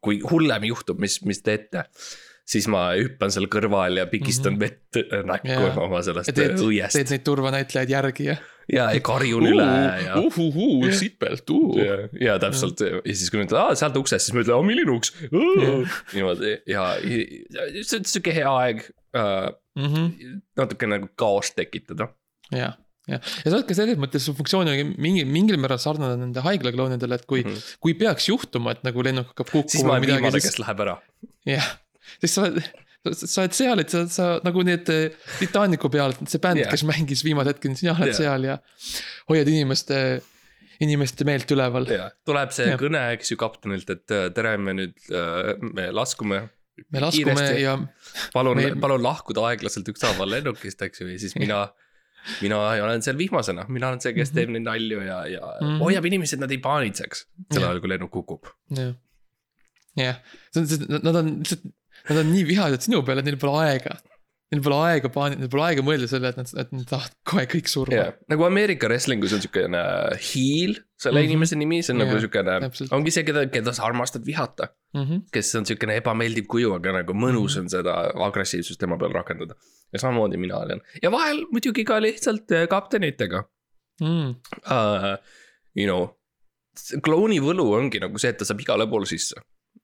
kui 0.00 0.20
hullem 0.20 0.62
juhtub, 0.62 0.98
mis, 1.02 1.16
mis 1.26 1.40
teete. 1.42 1.82
Siis 2.50 2.66
ma 2.70 2.90
hüppan 2.98 3.32
seal 3.32 3.46
kõrval 3.52 4.00
ja 4.00 4.06
pigistan 4.10 4.56
Mhm. 4.56 4.60
vett 4.60 4.98
äh, 5.00 5.22
näkku 5.26 5.82
oma 5.84 6.02
sellest 6.06 6.34
õiest 6.34 6.98
teed 6.98 7.12
neid 7.14 7.24
turvanäitlejaid 7.26 7.92
järgi 7.94 8.26
ja. 8.30 8.36
ja, 8.72 8.88
ja 8.96 9.02
karjun 9.04 9.46
üle 9.52 9.66
ja 10.04 10.18
uhuhuu, 10.18 10.90
sipelt, 10.96 11.50
uh. 11.54 11.80
ja, 12.20 12.38
täpselt 12.42 12.82
ja 12.86 13.00
siis, 13.06 13.30
kui 13.30 13.42
nad 13.42 13.48
ütlevad, 13.48 13.70
aa 13.70 13.78
sealt 13.78 13.98
uksest, 14.00 14.26
siis 14.28 14.36
ma 14.36 14.44
ütlen, 14.44 14.66
milline 14.66 14.94
uks. 14.96 15.14
niimoodi 15.30 16.56
ja, 16.70 16.92
see 17.00 18.00
on 18.00 18.08
sihuke 18.10 18.34
hea 18.34 18.54
aeg 18.64 18.86
äh, 19.16 19.50
natuke 20.60 20.90
nagu 20.90 21.10
kaost 21.20 21.56
tekitada. 21.58 22.10
jah, 22.50 22.74
jah, 23.10 23.20
ja 23.44 23.46
sa 23.46 23.56
oled 23.56 23.68
ka 23.68 23.76
selles 23.78 24.00
mõttes, 24.00 24.26
su 24.26 24.34
funktsioon 24.38 24.72
oli 24.72 24.88
mingi, 24.90 25.26
mingil 25.28 25.60
määral 25.62 25.80
sarnane 25.82 26.18
nende 26.18 26.42
haiglakloonidele, 26.44 27.20
et 27.20 27.28
kui 27.30 27.44
mm. 27.44 27.54
-hmm. 27.54 27.78
kui 27.86 27.94
peaks 27.94 28.28
juhtuma, 28.32 28.74
et 28.74 28.82
nagu 28.86 29.06
lennuk 29.06 29.30
hakkab 29.32 29.54
siis 29.54 29.62
kukkuma 29.62 29.94
ma 29.94 30.00
või 30.00 30.10
olen 30.10 30.24
viimane, 30.24 30.40
siis 30.40 30.50
kes 30.50 30.62
läheb 30.64 30.84
ära. 30.86 30.98
jah, 31.46 31.70
siis 32.20 32.34
sa 32.36 32.44
oled, 32.46 32.60
sa 33.16 33.42
oled 33.44 33.54
seal, 33.56 33.80
et 33.82 33.92
sa, 33.92 34.02
sa 34.12 34.26
nagu 34.44 34.62
need 34.66 34.88
eh, 34.92 35.14
Titanicu 35.40 35.88
peal, 35.92 36.12
see 36.28 36.40
bänd 36.42 36.62
yeah., 36.62 36.70
kes 36.72 36.84
mängis 36.88 37.24
viimasel 37.26 37.54
hetkel, 37.54 37.74
sina 37.78 37.94
oled 37.96 38.12
yeah. 38.12 38.18
seal 38.20 38.44
ja 38.50 38.58
hoiad 39.32 39.48
inimeste, 39.48 40.00
inimeste 40.84 41.24
meelt 41.28 41.50
üleval. 41.56 41.88
tuleb 42.28 42.52
see 42.56 42.68
Jah. 42.70 42.78
kõne, 42.80 43.02
eks 43.16 43.32
ju 43.32 43.38
kaptenilt, 43.40 43.88
et 43.96 44.14
äh, 44.16 44.28
tere, 44.36 44.56
me 44.60 44.76
nüüd, 44.76 44.96
me 45.76 45.90
laskume. 45.96 46.42
me 46.92 47.00
laskume 47.02 47.34
Kiiresti. 47.36 47.62
ja 47.64 47.74
palun 48.32 48.56
meil-, 48.60 48.76
palun 48.80 49.02
lahkuda 49.04 49.48
aeglaselt 49.50 49.88
ükshaaval 49.92 50.30
lennukist, 50.36 50.80
eks 50.86 51.02
ju, 51.02 51.08
ja 51.12 51.18
siis 51.20 51.34
mina. 51.40 51.66
mina 52.44 52.56
olen 52.84 53.00
seal 53.04 53.16
vihmasena, 53.16 53.64
mina 53.72 53.88
olen 53.88 54.00
see, 54.04 54.12
kes 54.12 54.28
Mhm. 54.30 54.36
teeb 54.36 54.50
neid 54.52 54.64
nalju 54.68 55.00
ja, 55.06 55.18
ja 55.28 55.54
Mhm. 55.60 55.78
hoiab 55.80 56.04
inimesi, 56.04 56.36
et 56.36 56.40
nad 56.44 56.50
ei 56.52 56.58
paanitseks. 56.60 57.24
sel 57.52 57.64
ajal, 57.64 57.80
kui 57.80 57.88
lennuk 57.88 58.10
kukub. 58.12 58.44
jah, 58.76 58.92
jah, 59.96 60.18
see 60.52 60.60
on, 60.60 61.00
nad 61.04 61.16
on 61.16 61.30
lihtsalt, 61.40 61.64
nad 62.08 62.18
on 62.22 62.30
nii 62.32 62.44
vihased 62.48 62.86
sinu 62.88 63.02
peale, 63.06 63.20
et 63.20 63.28
neil 63.28 63.36
pole 63.40 63.58
aega. 63.66 63.98
Neil 64.50 64.62
pole 64.66 64.78
aega 64.88 65.08
paani-, 65.14 65.36
neil 65.38 65.48
pole 65.52 65.62
aega 65.68 65.82
mõelda 65.86 66.08
selle, 66.10 66.30
et 66.32 66.38
nad, 66.40 66.48
et 66.58 66.72
nad 66.74 66.86
tahavad 66.90 67.12
kohe 67.30 67.44
kõik 67.52 67.68
surma 67.70 67.94
jah, 67.94 68.08
nagu 68.32 68.42
Ameerika 68.48 68.88
wrestlingus 68.90 69.32
on 69.36 69.42
siukene 69.44 69.82
heel 70.32 70.72
selle 70.98 71.20
Mhm. 71.22 71.28
inimese 71.30 71.56
nimi, 71.60 71.78
see 71.86 71.92
on 71.94 72.00
nagu 72.02 72.16
Jah, 72.16 72.24
siukene, 72.24 72.56
ongi 72.98 73.12
see, 73.14 73.22
keda, 73.28 73.44
keda 73.54 73.72
sa 73.76 73.84
armastad 73.86 74.24
vihata. 74.26 74.68
mm. 74.94 75.04
-hmm. 75.06 75.20
kes 75.32 75.54
on 75.54 75.66
siukene 75.70 75.96
ebameeldiv 76.00 76.46
kuju, 76.50 76.74
aga 76.74 76.92
nagu 76.98 77.12
mõnus 77.14 77.54
Mhm. 77.56 77.60
on 77.62 77.68
seda 77.76 77.94
agressiivsust 78.26 78.80
tema 78.80 78.98
peal 78.98 79.12
rakendada. 79.14 79.54
ja 79.92 79.98
samamoodi 79.98 80.36
mina 80.36 80.56
olen 80.58 80.80
ja 81.02 81.10
vahel 81.10 81.44
muidugi 81.52 81.84
ka 81.84 82.00
lihtsalt 82.00 82.50
äh, 82.52 82.66
kaptenitega 82.68 83.44
Mm. 84.00 84.34
uh,. 84.66 85.16
You 85.76 85.86
know, 85.86 86.16
klouni 87.04 87.38
võlu 87.40 87.66
ongi 87.76 88.00
nagu 88.00 88.18
see, 88.18 88.30
et 88.30 88.38
ta 88.38 88.44
saab 88.44 88.60
igale 88.60 88.86
poole 88.90 89.06
sisse 89.06 89.36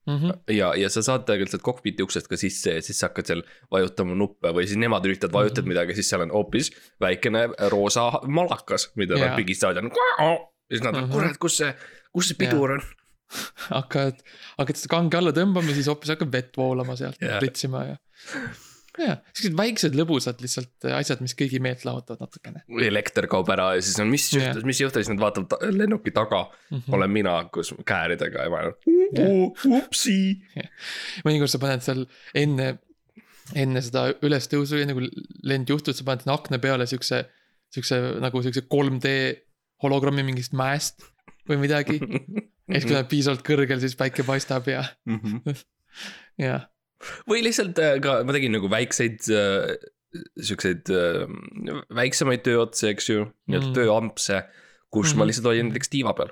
Mm 0.06 0.18
-hmm. 0.20 0.52
ja, 0.54 0.68
ja 0.78 0.88
sa 0.88 1.02
saad 1.02 1.24
tegelikult 1.26 1.50
sealt 1.50 1.62
kokpiti 1.66 2.02
uksest 2.02 2.28
ka 2.30 2.36
sisse 2.36 2.74
ja 2.74 2.82
siis 2.82 2.98
sa 3.00 3.08
hakkad 3.08 3.26
seal 3.26 3.42
vajutama 3.72 4.14
nuppe 4.14 4.48
või 4.54 4.66
siis 4.66 4.76
nemad 4.78 5.04
üritavad 5.04 5.32
vajutada 5.34 5.62
Mhm. 5.62 5.68
midagi, 5.68 5.94
siis 5.94 6.08
seal 6.08 6.20
on 6.22 6.30
hoopis 6.30 6.70
väikene 7.00 7.48
roosa 7.70 8.12
malakas, 8.26 8.90
mida 8.94 9.14
nad 9.18 9.28
Jaa. 9.32 9.36
pigistavad 9.36 9.76
ja 9.76 9.82
siis 10.70 10.82
nad 10.82 10.94
on, 10.94 11.04
Mhm. 11.04 11.12
kurat, 11.12 11.38
kus 11.38 11.56
see, 11.56 11.74
kus 12.12 12.28
see 12.28 12.36
pidur 12.38 12.70
on? 12.70 12.82
hakkad, 13.70 14.22
hakkad 14.58 14.76
seda 14.76 14.88
kange 14.94 15.16
alla 15.18 15.32
tõmbama, 15.32 15.74
siis 15.74 15.86
hoopis 15.90 16.08
hakkab 16.14 16.32
vett 16.32 16.56
voolama 16.56 16.96
sealt 16.96 17.18
yeah., 17.22 17.38
pritsima 17.40 17.84
ja. 17.84 17.96
ja, 19.00 19.16
siuksed 19.32 19.56
väiksed 19.58 19.96
lõbusad 19.98 20.40
lihtsalt 20.44 20.88
asjad, 20.96 21.22
mis 21.24 21.36
kõigi 21.38 21.60
meelt 21.62 21.84
lahutavad 21.86 22.24
natukene 22.24 22.64
elekter 22.86 23.28
kaob 23.30 23.50
ära 23.52 23.72
ja 23.76 23.84
siis 23.84 23.98
on, 24.02 24.10
mis 24.12 24.28
Jah. 24.32 24.48
juhtus, 24.48 24.66
mis 24.68 24.80
juhtus, 24.82 25.04
siis 25.04 25.12
nad 25.12 25.22
vaatavad 25.22 25.50
ta- 25.52 25.70
lennuki 25.72 26.12
taga 26.16 26.44
mm. 26.46 26.78
-hmm. 26.78 26.98
olen 26.98 27.14
mina, 27.14 27.36
kus 27.52 27.74
kääridega 27.86 28.46
ja 28.46 28.52
ma 28.52 28.62
olen, 28.64 28.76
upsi. 29.80 30.18
mõnikord 31.26 31.52
sa 31.52 31.62
paned 31.62 31.84
seal 31.86 32.04
enne, 32.34 32.76
enne 33.54 33.82
seda 33.84 34.08
ülestõusu, 34.26 34.80
enne 34.82 34.96
kui 34.96 35.10
lend 35.46 35.70
juhtus, 35.70 35.98
sa 35.98 36.06
paned 36.08 36.24
sinna 36.24 36.38
akna 36.38 36.60
peale 36.62 36.86
siukse, 36.90 37.24
siukse 37.74 38.00
nagu 38.22 38.42
siukse 38.42 38.66
3D 38.72 39.16
hologrammi 39.84 40.24
mingist 40.26 40.56
mäest 40.56 41.04
või 41.48 41.60
midagi. 41.62 42.00
ja 42.00 42.80
siis, 42.80 42.86
kui 42.88 42.94
ta 42.94 43.02
on 43.04 43.10
piisavalt 43.10 43.44
kõrgel, 43.46 43.82
siis 43.82 43.96
päike 43.98 44.24
paistab 44.26 44.68
ja, 44.70 44.84
ja. 46.38 46.60
Või 47.28 47.42
lihtsalt 47.44 47.78
äh, 47.82 47.96
ka 48.02 48.22
ma 48.24 48.32
tegin 48.36 48.54
nagu 48.56 48.70
väikseid 48.72 49.26
äh, 49.32 49.74
siukseid 50.40 50.88
äh, 50.94 51.26
väiksemaid 51.94 52.44
tööotsi, 52.46 52.88
eks 52.92 53.10
ju, 53.10 53.26
nii-öelda 53.50 53.68
Mm. 53.72 53.74
tööampse, 53.76 54.38
kus 54.90 55.12
ma 55.14 55.24
Mhm. 55.24 55.28
lihtsalt 55.28 55.50
olin 55.52 55.68
näiteks 55.72 55.92
tiiva 55.92 56.14
peal 56.16 56.30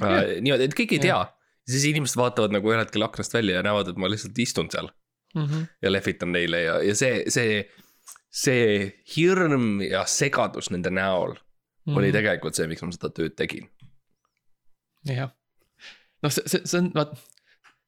Jah. 0.00 0.24
uh,. 0.24 0.40
niimoodi, 0.42 0.64
et 0.70 0.74
kõik 0.78 0.92
ei 0.96 1.02
tea 1.02 1.14
Jah. 1.14 1.30
siis 1.68 1.84
inimesed 1.90 2.16
vaatavad 2.18 2.52
nagu 2.54 2.68
ühel 2.70 2.82
hetkel 2.84 3.02
aknast 3.06 3.34
välja 3.34 3.60
ja 3.60 3.62
näevad, 3.66 3.88
et 3.92 3.96
ma 4.00 4.08
lihtsalt 4.10 4.38
istun 4.38 4.70
seal 4.70 4.90
Mm 5.34 5.46
-hmm. 5.46 5.66
ja 5.82 5.92
lehvitan 5.92 6.32
neile 6.32 6.58
ja, 6.62 6.74
ja 6.84 6.94
see, 6.94 7.24
see, 7.32 7.62
see 8.30 8.92
hirm 9.16 9.80
ja 9.80 10.02
segadus 10.04 10.68
nende 10.70 10.90
näol 10.90 11.32
mm. 11.86 11.96
oli 11.96 12.10
tegelikult 12.12 12.54
see, 12.54 12.66
miks 12.68 12.82
ma 12.82 12.92
seda 12.92 13.08
tööd 13.08 13.32
tegin. 13.36 13.70
jah, 15.08 15.30
noh, 16.22 16.30
see, 16.32 16.44
see, 16.46 16.60
see 16.68 16.78
on, 16.82 16.90
vaat. 16.94 17.16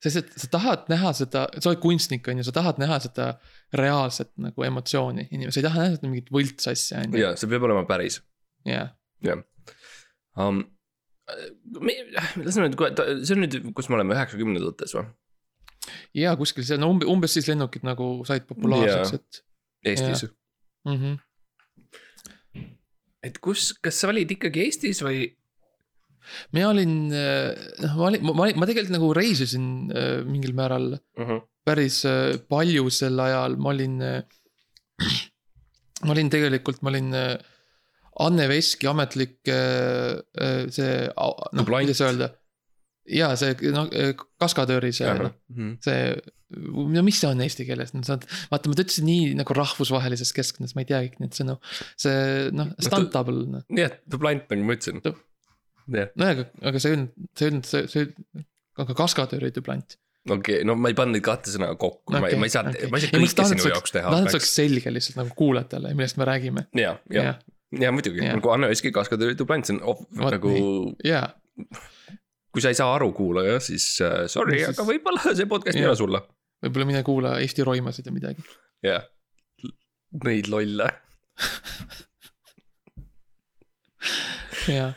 sest, 0.04 0.34
et 0.36 0.44
sa 0.44 0.50
tahad 0.52 0.86
näha 0.92 1.12
seda, 1.16 1.46
sa 1.56 1.70
oled 1.70 1.80
kunstnik, 1.82 2.28
on 2.30 2.40
ju, 2.40 2.46
sa 2.46 2.54
tahad 2.56 2.80
näha 2.82 2.98
seda 3.04 3.30
reaalset 3.76 4.30
nagu 4.42 4.66
emotsiooni, 4.66 5.28
inimene, 5.30 5.54
sa 5.54 5.62
ei 5.62 5.66
taha 5.66 5.82
näha 5.82 5.96
seda 5.96 6.10
mingit 6.10 6.30
võltsasja, 6.34 7.02
on 7.04 7.16
ju, 7.16 7.22
ja 7.24 7.32
see 7.40 7.50
peab 7.50 7.66
olema 7.68 7.84
päris 7.88 8.20
jah. 8.68 8.94
um,. 10.36 10.64
las 12.44 12.58
nüüd, 12.60 12.76
see 13.24 13.36
on 13.36 13.44
nüüd, 13.46 13.60
kus 13.76 13.88
me 13.88 13.98
oleme 13.98 14.16
üheksakümnendates 14.16 14.96
või? 14.98 15.06
ja 16.16 16.34
kuskil 16.40 16.66
seal, 16.66 16.80
no 16.82 16.90
umbes, 16.92 17.08
umbes 17.10 17.36
siis 17.36 17.48
lennukid 17.50 17.84
nagu 17.86 18.16
said 18.28 18.46
populaarseks, 18.48 19.16
et 19.18 19.44
Eestis. 19.84 20.26
mm. 20.88 21.00
-hmm. 21.00 22.66
et 23.28 23.40
kus, 23.44 23.72
kas 23.84 24.00
sa 24.00 24.12
olid 24.12 24.30
ikkagi 24.36 24.64
Eestis 24.68 25.02
või? 25.04 25.26
Mina 26.52 26.68
olin, 26.72 26.94
noh, 27.10 27.96
ma 27.98 28.08
olin, 28.10 28.24
ma, 28.28 28.48
ma, 28.56 28.68
tegelikult 28.70 28.94
nagu 28.96 29.10
reisisin 29.16 29.66
äh, 29.94 30.20
mingil 30.28 30.54
määral 30.58 30.94
päris 31.64 32.02
äh, 32.08 32.36
palju 32.50 32.90
sel 32.92 33.18
ajal, 33.24 33.56
ma 33.56 33.72
olin. 33.74 33.98
ma 36.04 36.12
olin 36.14 36.30
tegelikult, 36.32 36.82
ma 36.84 36.92
olin 36.92 37.10
Anne 38.24 38.46
Veski 38.50 38.86
ametlik 38.86 39.40
see, 39.44 40.94
noh, 41.18 41.64
kuidas 41.66 42.00
öelda. 42.04 42.28
ja 43.10 43.32
see, 43.36 43.56
noh, 43.74 43.88
kaskadööri 44.40 44.92
see, 44.96 45.08
Mhm. 45.50 45.72
see, 45.84 46.14
no 46.94 47.02
mis 47.04 47.18
see 47.20 47.28
on 47.28 47.42
eesti 47.44 47.66
keeles, 47.66 47.90
no 47.94 48.04
sa 48.06 48.14
oled, 48.14 48.24
vaata, 48.52 48.70
ma 48.70 48.76
ütlesin 48.78 49.04
nii 49.08 49.32
nagu 49.40 49.56
rahvusvahelises 49.58 50.30
keskkonnas, 50.36 50.72
ma 50.76 50.84
ei 50.84 50.88
teagi 50.92 51.10
neid 51.20 51.34
sõnu. 51.36 51.58
see 52.00 52.48
noh, 52.54 52.70
stuntable, 52.80 53.44
noh, 53.56 53.64
nii 53.68 53.84
et 53.88 53.98
dublant 54.08 54.46
nagu 54.50 54.64
ma 54.68 54.76
ütlesin 54.78 55.02
Dub-. 55.84 56.00
jah, 56.00 56.10
no 56.20 56.30
aga, 56.32 56.46
aga 56.70 56.80
see 56.82 56.90
ei 56.92 56.98
olnud, 56.98 57.28
see 57.36 57.46
ei 57.46 57.52
olnud, 57.52 57.68
see, 57.68 57.86
see, 57.92 58.44
aga 58.84 58.96
kaskadöör 58.98 59.46
oli 59.46 59.54
dublant. 59.54 59.96
okei 60.24 60.38
okay,, 60.38 60.66
no 60.68 60.76
ma 60.80 60.92
ei 60.92 60.96
pannud 60.98 61.18
neid 61.18 61.26
kahte 61.26 61.52
sõna 61.52 61.70
kokku 61.76 62.12
okay,, 62.12 62.20
ma 62.22 62.30
ei, 62.30 62.38
ma 62.40 62.48
ei 62.48 62.54
saa 62.54 62.64
okay., 62.70 62.90
ma 62.92 63.00
ei 63.00 63.04
saa 63.04 63.18
kõike 63.20 63.48
sinu 63.52 63.72
jaoks 63.74 63.94
teha. 63.94 64.08
tahan, 64.08 64.24
et 64.24 64.32
see 64.32 64.40
oleks 64.40 64.54
selge 64.60 64.94
lihtsalt 64.94 65.20
nagu 65.20 65.36
kuulajatele, 65.38 65.92
millest 65.98 66.20
me 66.20 66.28
räägime. 66.30 66.66
ja, 66.80 66.94
ja, 67.12 67.34
ja 67.80 67.92
muidugi, 67.94 68.22
Jah. 68.24 68.38
nagu 68.38 68.54
Anne 68.54 68.70
Veski 68.72 68.92
kaskadööri 68.94 69.36
dublant, 69.38 69.68
see 69.68 69.76
on 69.76 69.82
oh, 69.92 70.00
nagu, 70.22 70.54
jaa, 71.04 71.26
kui 72.54 72.64
sa 72.64 72.72
ei 72.72 72.78
saa 72.78 72.90
aru, 72.96 73.10
kuulaja, 73.16 73.58
siis 73.64 73.86
uh, 74.04 74.24
sorry 74.30 74.58
No 74.58 74.60
siis- 74.64 74.72
aga 74.78 74.88
võib-olla 74.88 75.36
see 75.36 75.48
podcast 75.50 75.76
ei 75.76 75.84
Jah. 75.84 75.92
ole 75.92 76.00
sulle. 76.00 76.22
võib-olla 76.64 76.90
mine 76.92 77.02
kuula 77.06 77.36
Eesti 77.44 77.66
roimasid 77.66 78.08
ja 78.08 78.12
midagi. 78.16 78.40
jah, 78.86 79.02
neid 80.24 80.48
lolle. 80.52 80.88
jaa. 84.72 84.92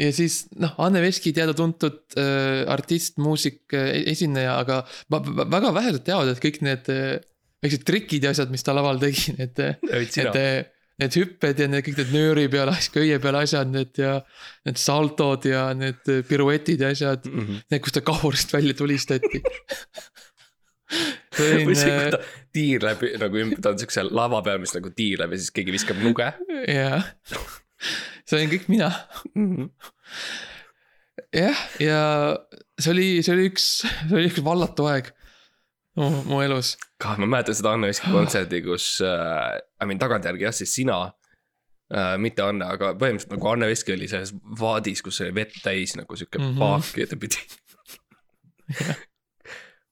Ja 0.00 0.10
siis 0.16 0.42
noh, 0.60 0.74
Anne 0.82 1.02
Veski 1.04 1.32
teada-tuntud 1.36 2.16
äh, 2.18 2.64
artist, 2.70 3.18
muusik 3.22 3.74
äh,, 3.76 4.02
esineja, 4.12 4.56
aga 4.62 4.82
väga 5.10 5.74
vähesed 5.76 6.06
teavad, 6.06 6.32
et 6.32 6.42
kõik 6.42 6.60
need 6.66 6.90
äh, 6.92 7.18
väiksed 7.60 7.86
trikid 7.88 8.24
ja 8.24 8.34
asjad, 8.34 8.52
mis 8.52 8.64
ta 8.64 8.74
laval 8.76 9.00
tegi, 9.02 9.34
need, 9.36 9.60
need, 9.90 10.38
need 11.00 11.18
hüpped 11.20 11.60
ja 11.60 11.68
need 11.68 11.84
kõik 11.86 12.00
need 12.00 12.14
nööri 12.16 12.46
peal, 12.52 12.72
köie 12.96 13.20
peal 13.22 13.40
asjad, 13.42 13.70
need 13.72 14.00
ja. 14.00 14.18
Need 14.68 14.80
saltod 14.80 15.46
ja 15.48 15.70
need 15.76 16.04
piruetid 16.28 16.82
ja 16.84 16.90
asjad 16.94 17.24
mm, 17.28 17.46
-hmm. 17.46 17.62
need, 17.72 17.84
kus 17.84 17.96
ta 17.96 18.04
kahurist 18.04 18.52
välja 18.52 18.76
tulistati 18.76 19.40
või 21.40 21.76
see, 21.78 21.92
kui 21.94 22.12
ta 22.12 22.20
tiirleb 22.52 23.04
nagu 23.22 23.40
ümber, 23.44 23.60
ta 23.62 23.72
on 23.72 23.80
siukse 23.80 24.04
lava 24.08 24.42
peal, 24.44 24.60
mis 24.62 24.74
nagu 24.76 24.92
tiirleb 24.96 25.32
ja 25.32 25.40
siis 25.40 25.54
keegi 25.54 25.74
viskab 25.74 26.00
nuge. 26.02 26.28
jah, 26.68 27.06
see 28.30 28.38
olin 28.38 28.52
kõik 28.52 28.68
mina. 28.70 28.90
Mhm. 29.34 29.70
jah, 31.34 31.64
ja 31.82 32.02
see 32.80 32.92
oli, 32.94 33.08
see 33.26 33.34
oli 33.34 33.48
üks, 33.50 33.70
see 33.84 34.16
oli 34.16 34.30
üks 34.30 34.44
vallatu 34.46 34.86
aeg 34.90 35.10
mu, 35.98 36.10
mu 36.28 36.40
elus. 36.44 36.76
kah, 37.02 37.18
ma 37.20 37.28
mäletan 37.28 37.58
seda 37.58 37.74
Anne 37.76 37.90
Veski 37.90 38.12
kontserti, 38.12 38.62
kus 38.64 38.92
äh,, 39.04 39.58
I 39.82 39.88
mean 39.90 40.00
tagantjärgi 40.00 40.46
jah, 40.46 40.56
siis 40.56 40.72
sina 40.78 41.02
äh,. 41.92 42.16
mitte 42.22 42.46
Anne, 42.46 42.66
aga 42.66 42.94
põhimõtteliselt 42.98 43.36
nagu 43.36 43.52
Anne 43.52 43.70
Veski 43.70 43.94
oli 43.96 44.08
selles 44.10 44.32
vaadis, 44.60 45.04
kus 45.06 45.20
oli 45.24 45.36
vett 45.42 45.60
täis 45.64 45.96
nagu 45.98 46.18
sihuke 46.18 46.40
mm 46.40 46.50
-hmm. 46.52 46.58
paak 46.62 47.02
ja 47.02 47.10
ta 47.10 47.20
pidi 47.20 47.42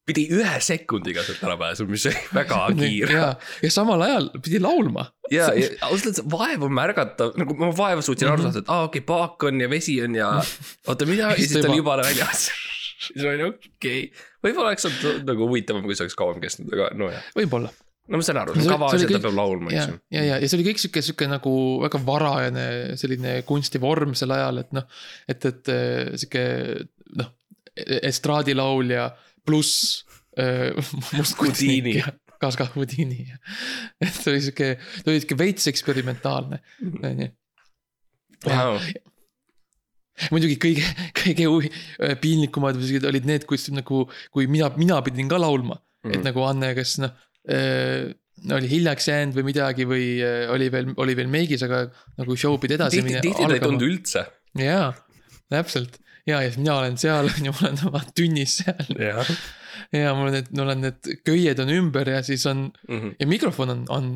pidi 0.09 0.25
ühe 0.35 0.55
sekundiga 0.65 1.25
sealt 1.27 1.43
ära 1.47 1.57
pääsema, 1.61 1.93
mis 1.93 2.07
oli 2.11 2.23
väga 2.35 2.61
kiire. 2.81 3.17
ja, 3.17 3.29
ja 3.65 3.71
samal 3.73 4.05
ajal 4.07 4.31
pidi 4.45 4.61
laulma. 4.63 5.09
ja, 5.33 5.51
ja 5.57 5.71
ausalt 5.89 6.11
öeldes 6.11 6.23
vaevu 6.33 6.71
märgata, 6.73 7.33
nagu 7.41 7.57
ma 7.61 7.71
vaeva 7.77 8.05
suutsin 8.05 8.31
aru 8.31 8.43
mhm. 8.43 8.49
saada, 8.49 8.65
et 8.65 8.73
aa 8.73 8.85
ah, 8.85 8.89
okei 8.89 9.03
okay,, 9.03 9.09
paak 9.09 9.49
on 9.51 9.65
ja 9.65 9.71
vesi 9.73 9.99
on 10.05 10.17
ja 10.19 10.31
oota, 10.89 11.09
mida, 11.09 11.35
ja 11.35 11.43
siis 11.43 11.59
ta 11.59 11.69
oli 11.69 11.83
juba 11.83 11.99
väljas. 12.01 12.49
siis 13.09 13.21
ma 13.23 13.35
olin 13.35 13.51
okei 13.51 14.01
okay., 14.09 14.25
võib-olla 14.49 14.73
oleks 14.73 14.89
olnud 14.89 15.29
nagu 15.29 15.51
huvitavam, 15.51 15.85
kui 15.87 15.99
see 15.99 16.07
oleks 16.07 16.19
kauem 16.19 16.41
kestnud, 16.43 16.73
aga 16.75 16.91
nojah. 16.99 17.31
võib-olla 17.37 17.73
no 18.09 18.21
ma 18.21 18.25
saan 18.25 18.41
aru, 18.41 18.57
kava 18.65 18.93
asjad 18.95 19.11
ta 19.13 19.21
peab 19.27 19.37
laulma, 19.37 19.73
eks 19.73 19.91
ju. 19.93 19.99
ja, 20.17 20.23
ja, 20.25 20.37
ja 20.41 20.49
see 20.49 20.57
oli 20.59 20.71
kõik 20.71 20.81
sihuke, 20.81 21.05
sihuke 21.05 21.29
nagu 21.29 21.55
väga 21.85 22.01
varajane 22.07 22.69
selline 23.01 23.41
kunstivorm 23.49 24.15
sel 24.19 24.33
ajal, 24.37 24.63
et 24.65 24.73
noh. 24.77 24.87
et, 25.29 25.49
et 25.51 25.73
sihuke 26.17 26.45
noh, 27.21 27.35
estraadilaulja 28.09 29.11
pluss 29.49 30.05
äh, 30.39 30.77
mustkunstnik 31.17 31.95
ja 32.03 32.13
kaasa 32.39 32.63
ka 32.63 32.69
Houdini. 32.75 33.27
et 34.05 34.15
see 34.15 34.33
oli 34.33 34.43
sihuke, 34.45 34.71
ta 34.79 35.11
oli 35.11 35.21
sihuke 35.23 35.39
veits 35.41 35.69
eksperimentaalne, 35.71 36.61
mhm. 36.85 37.05
on 37.09 37.23
ju. 37.25 37.33
muidugi 40.35 40.59
kõige, 40.63 40.87
kõige 41.23 41.49
äh, 41.49 42.15
piinlikumad 42.23 42.79
olid 43.11 43.29
need, 43.29 43.49
kus 43.51 43.69
nagu, 43.75 44.07
kui 44.35 44.47
mina, 44.51 44.71
mina 44.79 45.01
pidin 45.07 45.31
ka 45.31 45.41
laulma 45.41 45.77
mm, 45.79 45.83
-hmm. 45.83 46.15
et 46.15 46.31
nagu 46.31 46.47
Anne, 46.47 46.73
kes 46.79 46.99
noh 47.03 47.13
äh, 47.51 48.15
oli 48.55 48.71
hiljaks 48.71 49.09
jäänud 49.11 49.35
või 49.35 49.49
midagi 49.51 49.87
või 49.91 50.05
äh, 50.23 50.47
oli 50.55 50.71
veel, 50.71 50.93
oli 51.03 51.17
veel 51.19 51.31
meigis, 51.31 51.63
aga 51.67 51.89
nagu 52.19 52.37
show 52.39 52.59
pidi 52.63 52.79
edasi 52.79 53.03
minema. 53.03 53.25
tihti 53.27 53.47
ta 53.51 53.57
ei 53.59 53.65
tulnud 53.65 53.87
üldse. 53.89 54.27
jaa, 54.63 54.93
täpselt 55.51 55.99
ja, 56.29 56.43
ja 56.43 56.51
siis 56.51 56.61
mina 56.61 56.77
olen 56.83 56.99
seal, 57.01 57.31
on 57.31 57.49
ju, 57.49 57.55
ma 57.57 57.65
olen 57.69 57.81
oma 57.89 58.03
tünnis 58.17 58.59
seal. 58.61 58.93
ja 59.95 60.13
mul 60.17 60.31
on 60.31 60.37
need, 60.37 60.53
mul 60.57 60.75
on 60.75 60.85
need 60.85 61.11
köied 61.27 61.63
on 61.65 61.73
ümber 61.73 62.11
ja 62.13 62.23
siis 62.27 62.47
on 62.51 62.69
mm 62.89 63.01
-hmm. 63.01 63.17
ja 63.21 63.27
mikrofon 63.27 63.75
on, 63.75 63.85
on 63.89 64.13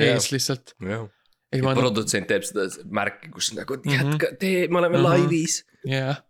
ees 0.00 0.30
lihtsalt. 0.32 0.74
ja 0.80 1.62
ma, 1.62 1.74
produtsent 1.74 2.28
teeb 2.30 2.46
seda 2.46 2.66
märki, 2.90 3.30
kus 3.34 3.52
nagu 3.54 3.78
mhm. 3.78 3.94
jätka, 3.94 4.34
tee, 4.40 4.68
me 4.68 4.78
oleme 4.82 4.98
mm 4.98 5.04
-hmm. 5.04 5.08
laivis. 5.08 5.64
jah. 5.84 6.22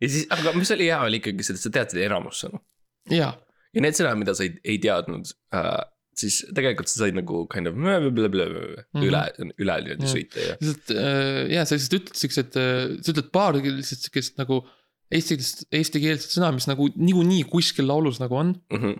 ja 0.00 0.08
siis, 0.08 0.26
aga 0.30 0.52
mis 0.52 0.70
oli 0.70 0.90
hea, 0.90 1.00
oli 1.00 1.22
ikkagi 1.22 1.46
see, 1.46 1.54
et 1.54 1.60
sa 1.60 1.70
teadsid 1.70 2.02
enamus 2.06 2.44
sõnu. 2.44 2.62
jaa. 3.10 3.32
ja 3.74 3.80
need 3.80 3.98
sõnad, 3.98 4.18
mida 4.20 4.34
sa 4.34 4.46
ei, 4.46 4.54
ei 4.64 4.78
teadnud 4.78 5.34
äh, 5.54 5.80
siis 6.20 6.40
tegelikult 6.56 6.90
sa 6.90 7.02
said 7.02 7.16
nagu 7.16 7.44
kind 7.52 7.70
of 7.70 7.78
blablabla, 7.78 8.46
mhm. 8.50 9.04
üle 9.06 9.22
mm, 9.22 9.50
-hmm. 9.50 9.54
üle 9.64 9.78
nii-öelda 9.86 10.10
sõita 10.10 10.44
ja. 10.44 10.58
lihtsalt 10.60 10.92
äh, 10.94 11.40
ja 11.54 11.64
sa 11.64 11.78
lihtsalt 11.78 11.98
ütled 12.00 12.20
siuksed, 12.22 12.60
äh, 12.60 12.82
sa 13.00 13.14
ütled 13.14 13.30
paar 13.34 13.58
lihtsalt 13.58 14.08
siukest 14.08 14.40
nagu 14.40 14.62
eesti, 15.10 15.38
eestikeelset 15.80 16.36
sõna, 16.36 16.52
mis 16.56 16.68
nagu 16.70 16.90
niikuinii 16.94 17.44
kuskil 17.50 17.88
laulus 17.90 18.20
nagu 18.22 18.38
on 18.38 18.54
mm. 18.56 18.82
-hmm. 18.82 18.98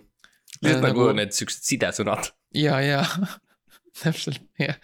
lihtsalt 0.61 0.87
nagu, 0.89 1.05
nagu 1.07 1.19
need 1.21 1.35
siuksed 1.37 1.67
sidesõnad. 1.67 2.31
ja, 2.57 2.79
ja 2.83 3.03
täpselt, 4.01 4.41
jah 4.59 4.79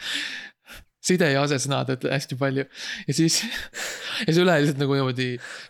side 1.07 1.29
ja 1.31 1.43
asesõnad, 1.45 1.91
et 1.93 2.05
hästi 2.11 2.37
palju 2.39 2.65
ja 3.07 3.15
siis, 3.15 3.39
ja 4.25 4.29
siis 4.29 4.41
üle 4.43 4.57
lihtsalt 4.61 4.81
nagu 4.81 4.97
niimoodi 4.97 5.29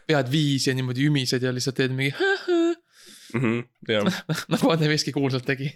pead 0.10 0.32
viis 0.34 0.68
ja 0.70 0.76
niimoodi 0.78 1.08
ümised 1.10 1.46
ja 1.46 1.54
lihtsalt 1.54 1.78
teed 1.80 1.96
mingi 1.96 2.14
mm. 3.38 3.42
-hmm, 3.44 4.22
nagu 4.54 4.72
Anne 4.74 4.90
Veski 4.92 5.14
kuulsalt 5.16 5.46
tegi 5.48 5.72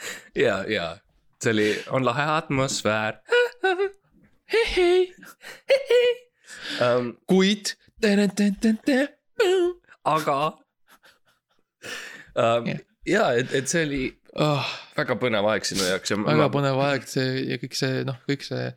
ja, 0.44 0.62
ja 0.68 0.86
see 1.42 1.52
oli, 1.54 1.68
on 1.90 2.04
lahe 2.04 2.26
atmosfäär 2.36 3.20
um,. 6.80 7.16
kuid. 7.26 7.74
aga 10.04 10.38
um, 12.34 12.66
yeah. 12.66 12.78
ja, 13.06 13.32
et, 13.32 13.54
et 13.54 13.68
see 13.68 13.84
oli 13.86 14.04
oh. 14.36 14.70
väga 14.96 15.16
põnev 15.20 15.48
aeg 15.52 15.66
sinu 15.68 15.84
jaoks. 15.88 16.14
väga 16.16 16.44
ma... 16.44 16.52
põnev 16.52 16.80
aeg 16.90 17.08
see 17.08 17.44
ja 17.50 17.60
kõik 17.62 17.76
see 17.78 18.04
noh, 18.08 18.18
kõik 18.28 18.46
see 18.46 18.70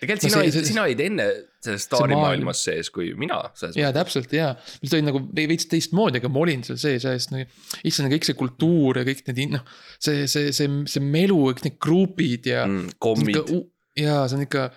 tegelikult 0.00 0.22
no, 0.22 0.30
sina 0.30 0.42
olid, 0.42 0.70
sina 0.70 0.86
olid 0.86 1.04
enne 1.04 1.28
selles 1.64 1.86
staarimaailmas 1.88 2.62
sees 2.66 2.90
kui 2.94 3.12
mina. 3.18 3.40
jaa, 3.76 3.92
täpselt 3.96 4.32
jaa, 4.34 4.52
ma 4.54 4.90
olin 4.92 5.08
nagu 5.10 5.22
veits 5.36 5.68
teistmoodi, 5.70 6.20
aga 6.22 6.30
ma 6.32 6.42
olin 6.44 6.64
seal 6.66 6.80
sees 6.80 7.06
ja 7.06 7.14
siis 7.16 7.30
nagu. 7.32 7.48
issand, 7.86 8.12
kõik 8.12 8.28
see 8.28 8.38
kultuur 8.38 9.00
ja 9.00 9.06
kõik 9.08 9.24
need 9.30 9.56
noh, 9.56 9.64
see, 9.98 10.26
see, 10.30 10.52
see, 10.56 10.70
see 10.90 11.04
melu, 11.04 11.40
kõik 11.50 11.64
need 11.68 11.78
grupid 11.82 12.50
ja 12.52 12.64
mm,. 12.68 12.96
kommid. 13.02 13.54
jaa, 13.98 14.24
see 14.28 14.40
on 14.40 14.46
ikka, 14.46 14.68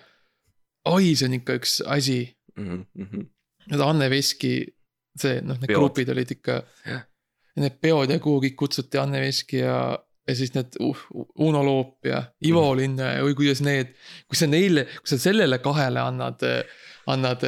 oi, 0.94 1.12
see 1.12 1.28
on 1.28 1.38
ikka 1.40 1.58
üks 1.60 1.80
asi 1.86 2.22
mm. 2.56 2.84
-hmm. 2.96 3.28
Need 3.68 3.82
Anne 3.84 4.06
Veski, 4.08 4.52
see 5.18 5.40
noh, 5.44 5.58
need 5.60 5.68
Peod. 5.68 5.76
grupid 5.76 6.08
olid 6.14 6.30
ikka. 6.32 6.62
Need 7.58 7.80
peod 7.82 8.12
ja 8.14 8.20
kuhu 8.22 8.40
kõik 8.44 8.54
kutsuti 8.56 9.00
Anne 9.00 9.20
Veski 9.20 9.58
ja 9.60 9.74
ja 10.28 10.36
siis 10.36 10.52
need 10.54 10.76
uh, 10.84 11.00
Uno 11.44 11.62
Loop 11.64 12.06
ja 12.06 12.22
Ivo 12.44 12.64
mm. 12.72 12.76
Linna 12.78 13.10
ja 13.16 13.24
oi 13.24 13.34
kuidas 13.38 13.62
need, 13.64 13.94
kui 14.28 14.38
sa 14.38 14.48
neile, 14.50 14.84
kui 15.00 15.12
sa 15.12 15.18
sellele 15.20 15.60
kahele 15.64 16.02
annad, 16.02 16.44
annad 17.08 17.44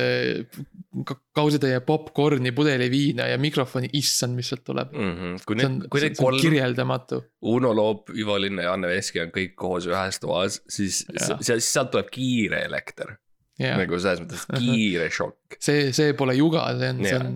kausitäie 1.36 1.80
popkorni, 1.86 2.52
pudeli 2.56 2.88
viina 2.90 3.28
ja 3.30 3.38
mikrofoni, 3.38 3.90
issand, 4.00 4.38
mis 4.38 4.50
sealt 4.50 4.64
tuleb 4.66 4.92
mm. 4.96 5.16
-hmm. 5.16 5.40
kui 5.46 5.58
need, 5.60 5.88
kui 5.92 6.04
need 6.04 6.16
kolm. 6.18 6.40
kirjeldamatu. 6.40 7.22
Uno 7.52 7.74
Loop, 7.76 8.14
Ivo 8.16 8.40
Linna 8.40 8.62
ja 8.62 8.72
Anne 8.72 8.88
Veski 8.88 9.20
on 9.20 9.34
kõik 9.34 9.56
koos 9.56 9.88
ühes 9.90 10.20
toas, 10.20 10.62
siis, 10.68 11.04
siis 11.40 11.72
sealt 11.72 11.90
tuleb 11.90 12.08
kiire 12.12 12.64
elekter. 12.64 13.18
Yeah. 13.60 13.76
nagu 13.76 13.98
selles 14.00 14.22
mõttes 14.22 14.46
kiire 14.56 15.10
šokk. 15.12 15.58
see, 15.66 15.90
see 15.92 16.14
pole 16.16 16.32
juga, 16.32 16.62
see 16.80 16.94
on, 16.94 17.02
see 17.04 17.16
on, 17.18 17.34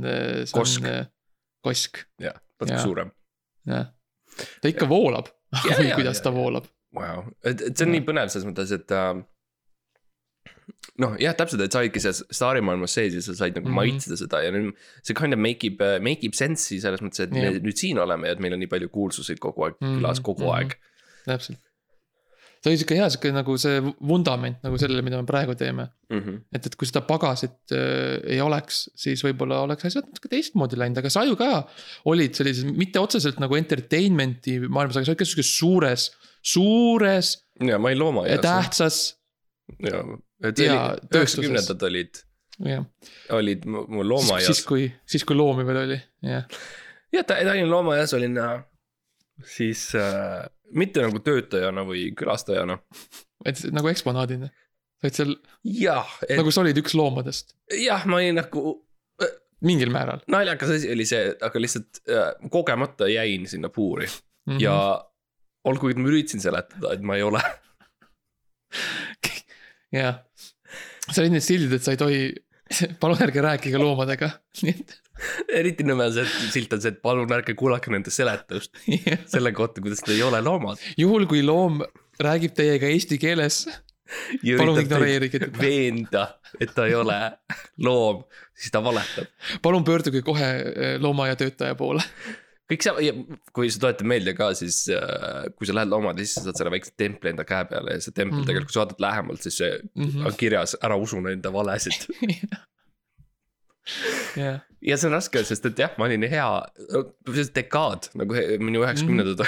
see 0.49 0.55
kosk. 0.57 0.87
on 0.89 1.11
kosk. 1.61 2.01
jah, 2.19 2.39
natuke 2.63 2.81
suurem. 2.81 3.11
jah 3.69 3.91
ta 4.63 4.73
ikka 4.73 4.89
voolab 4.91 5.31
oi 5.79 5.93
kuidas 5.95 6.23
ta 6.23 6.33
voolab. 6.35 6.67
Wow, 6.95 7.31
et, 7.43 7.61
et 7.61 7.75
see 7.75 7.87
on 7.87 7.91
ja. 7.91 7.99
nii 7.99 8.07
põnev 8.07 8.31
selles 8.31 8.47
mõttes, 8.47 8.71
et 8.75 8.93
äh, 8.95 9.17
noh, 11.03 11.17
jah, 11.19 11.35
täpselt, 11.39 11.65
et 11.65 11.75
sa 11.75 11.83
olidki 11.83 12.03
selles 12.03 12.23
staarimaailmas 12.39 12.95
sees 12.95 13.17
ja 13.19 13.23
sa 13.25 13.35
said 13.35 13.59
nagu 13.59 13.67
mm 13.67 13.73
-hmm. 13.73 13.81
maitseda 13.81 14.19
seda 14.21 14.43
ja 14.45 14.55
nüüd 14.55 14.73
see 15.03 15.19
kind 15.19 15.35
of 15.35 15.43
make 15.43 15.67
ib, 15.67 15.83
äh, 15.83 15.99
make 16.03 16.27
ib 16.27 16.39
sense'i 16.39 16.81
selles 16.83 17.03
mõttes, 17.03 17.27
et 17.27 17.35
yeah. 17.35 17.51
me 17.51 17.67
nüüd 17.67 17.79
siin 17.81 17.99
oleme 17.99 18.31
ja 18.31 18.39
et 18.39 18.43
meil 18.43 18.55
on 18.55 18.63
nii 18.63 18.71
palju 18.71 18.91
kuulsuseid 18.95 19.43
kogu 19.43 19.67
aeg 19.67 19.79
mm 19.81 19.87
-hmm. 19.87 19.99
külas 19.99 20.21
kogu 20.21 20.43
mm 20.43 20.49
-hmm. 20.49 20.57
aeg. 20.57 20.79
täpselt 21.27 21.74
see 22.65 22.73
oli 22.73 22.81
sihuke 22.81 22.97
hea, 22.97 23.07
sihuke 23.13 23.31
nagu 23.35 23.55
see 23.61 23.81
vundament 24.09 24.63
nagu 24.65 24.79
sellele, 24.81 25.05
mida 25.05 25.19
me 25.21 25.29
praegu 25.29 25.53
teeme 25.59 25.85
mm. 25.85 26.21
-hmm. 26.21 26.39
et, 26.57 26.69
et 26.71 26.77
kui 26.81 26.89
seda 26.89 27.03
pagasit 27.05 27.75
äh, 27.77 28.17
ei 28.37 28.41
oleks, 28.41 28.87
siis 28.97 29.21
võib-olla 29.27 29.61
oleks 29.67 29.91
asjad 29.91 30.09
natuke 30.09 30.31
teistmoodi 30.33 30.79
läinud, 30.81 31.01
aga 31.03 31.13
sa 31.13 31.27
ju 31.29 31.37
ka 31.41 31.51
olid 32.11 32.37
sellises, 32.39 32.65
mitte 32.65 33.03
otseselt 33.03 33.43
nagu 33.43 33.59
entertainment'i 33.61 34.57
maailmas, 34.65 34.97
aga 34.97 35.05
sa 35.05 35.13
olid 35.13 35.21
ka 35.21 35.29
sihukeses 35.29 35.59
suures, 35.59 36.07
suures. 36.55 37.35
ja 37.61 37.79
ma 37.79 37.93
olin 37.93 38.01
loomaaias. 38.01 38.41
tähtsas. 38.45 39.01
ja, 39.85 40.01
et 40.49 40.65
üheksakümnendad 40.65 41.89
olid. 41.91 42.25
olid 43.37 43.69
mul 43.69 44.09
loomaaias. 44.09 44.49
siis, 44.49 44.65
kui, 44.65 44.89
siis 45.05 45.29
kui 45.29 45.37
loomi 45.37 45.69
veel 45.69 45.85
oli, 45.85 46.01
jah. 46.25 46.49
jah, 47.13 47.29
Tallinna 47.29 47.69
loomaaias 47.69 48.17
olin 48.17 48.41
äh, 48.41 48.57
siis 49.45 49.91
äh, 50.01 50.49
mitte 50.73 51.05
nagu 51.05 51.21
töötajana 51.25 51.85
või 51.87 52.09
külastajana. 52.17 52.79
et 53.45 53.61
nagu 53.75 53.91
eksponaadina, 53.91 54.49
sa 54.49 55.09
olid 55.09 55.19
seal. 55.19 55.35
jah 55.81 56.17
et.... 56.29 56.37
nagu 56.41 56.53
sa 56.55 56.65
olid 56.65 56.81
üks 56.81 56.97
loomadest. 56.99 57.57
jah, 57.81 58.07
ma 58.07 58.21
olin 58.23 58.41
nagu. 58.41 58.77
Äh, 59.23 59.35
mingil 59.65 59.93
määral. 59.95 60.25
naljakas 60.31 60.77
asi 60.79 60.93
oli 60.93 61.07
see, 61.09 61.35
aga 61.49 61.63
lihtsalt 61.63 62.03
äh, 62.09 62.31
kogemata 62.51 63.09
jäin 63.11 63.49
sinna 63.51 63.69
puuri 63.69 64.07
mm 64.07 64.57
-hmm. 64.57 64.63
ja 64.63 65.05
olgugi, 65.65 65.97
et 65.97 66.03
ma 66.03 66.09
üritasin 66.09 66.41
seletada, 66.41 66.93
et 66.93 67.01
ma 67.01 67.17
ei 67.17 67.23
ole 67.23 67.43
jah. 70.01 70.21
seal 71.11 71.27
olid 71.27 71.37
need 71.37 71.45
sildid, 71.45 71.73
et 71.77 71.85
sa 71.85 71.95
ei 71.95 72.01
tohi, 72.01 72.21
palun 73.01 73.23
ärge 73.23 73.43
rääkige 73.45 73.81
loomadega, 73.81 74.31
nii 74.65 74.75
et 74.75 75.01
eriti 75.61 75.87
nõme 75.87 76.09
on 76.09 76.15
see, 76.15 76.27
et 76.27 76.53
silt 76.55 76.73
on 76.75 76.83
see, 76.83 76.95
et 76.95 77.03
palun 77.05 77.33
ärge 77.37 77.57
kuulake 77.59 77.93
nende 77.93 78.13
seletust 78.15 78.77
selle 79.35 79.53
kohta, 79.57 79.85
kuidas 79.85 80.05
nad 80.05 80.15
ei 80.17 80.23
ole 80.27 80.41
loomad. 80.45 80.85
juhul, 81.01 81.29
kui 81.31 81.43
loom 81.47 81.83
räägib 82.23 82.55
teiega 82.57 82.89
eesti 82.91 83.19
keeles, 83.23 83.65
palun 84.59 84.81
ignoreerige 84.83 85.43
teda, 85.43 85.61
veenda, 85.61 86.25
et 86.61 86.73
ta 86.77 86.87
ei 86.89 86.97
ole 86.99 87.19
loom, 87.85 88.25
siis 88.57 88.73
ta 88.75 88.83
valetab. 88.85 89.29
palun 89.63 89.85
pöörduge 89.87 90.23
kohe 90.27 90.51
eh, 90.65 90.97
loomaaia 91.03 91.37
poole. 91.79 92.03
Kõik 92.71 92.85
see, 92.87 93.11
kui 93.53 93.69
sa 93.71 93.81
tuletad 93.83 94.07
meelde 94.09 94.33
ka, 94.39 94.53
siis 94.57 94.79
äh, 94.95 95.45
kui 95.59 95.69
sa 95.69 95.75
lähed 95.77 95.91
loomade 95.93 96.25
sisse, 96.25 96.41
saad 96.47 96.57
selle 96.57 96.73
väikse 96.73 96.95
templi 96.97 97.29
enda 97.35 97.45
käe 97.49 97.67
peale 97.69 97.99
ja 97.99 98.01
see 98.01 98.15
tempel 98.17 98.39
mm. 98.39 98.41
-hmm. 98.41 98.49
tegelikult, 98.49 98.71
kui 98.73 98.79
sa 98.79 98.85
vaatad 98.85 99.03
lähemalt, 99.05 99.43
siis 99.45 99.59
see 99.61 99.73
Mhm. 99.95 100.25
on 100.27 100.33
kirjas, 100.41 100.77
ära 100.83 100.97
usu 100.97 101.21
nende 101.21 101.53
valesid. 101.53 102.07
jah, 104.41 104.63
ja 104.81 104.97
see 104.97 105.11
on 105.11 105.17
raske, 105.19 105.45
sest 105.45 105.67
et 105.69 105.79
jah, 105.85 105.93
ma 106.01 106.09
olin 106.09 106.25
hea, 106.31 106.49
see 107.35 107.51
dekaad 107.61 108.09
nagu 108.21 108.33
minu 108.65 108.85
üheksakümnendad 108.85 109.45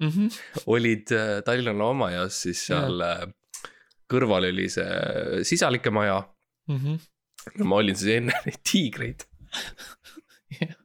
Mhm. 0.00 0.30
olid 0.74 1.10
äh, 1.12 1.42
Tallinna 1.44 1.74
loomaaias, 1.76 2.38
siis 2.46 2.62
seal 2.70 3.02
äh, 3.04 3.26
kõrval 4.10 4.46
oli 4.48 4.68
see 4.72 5.42
sisalike 5.44 5.90
maja. 5.92 6.22
Mhm. 6.70 6.96
ma 7.68 7.76
olin 7.82 7.96
siis 7.96 8.14
enne 8.16 8.32
neid 8.46 8.62
tiigreid. 8.64 9.26
Jah. 10.60 10.76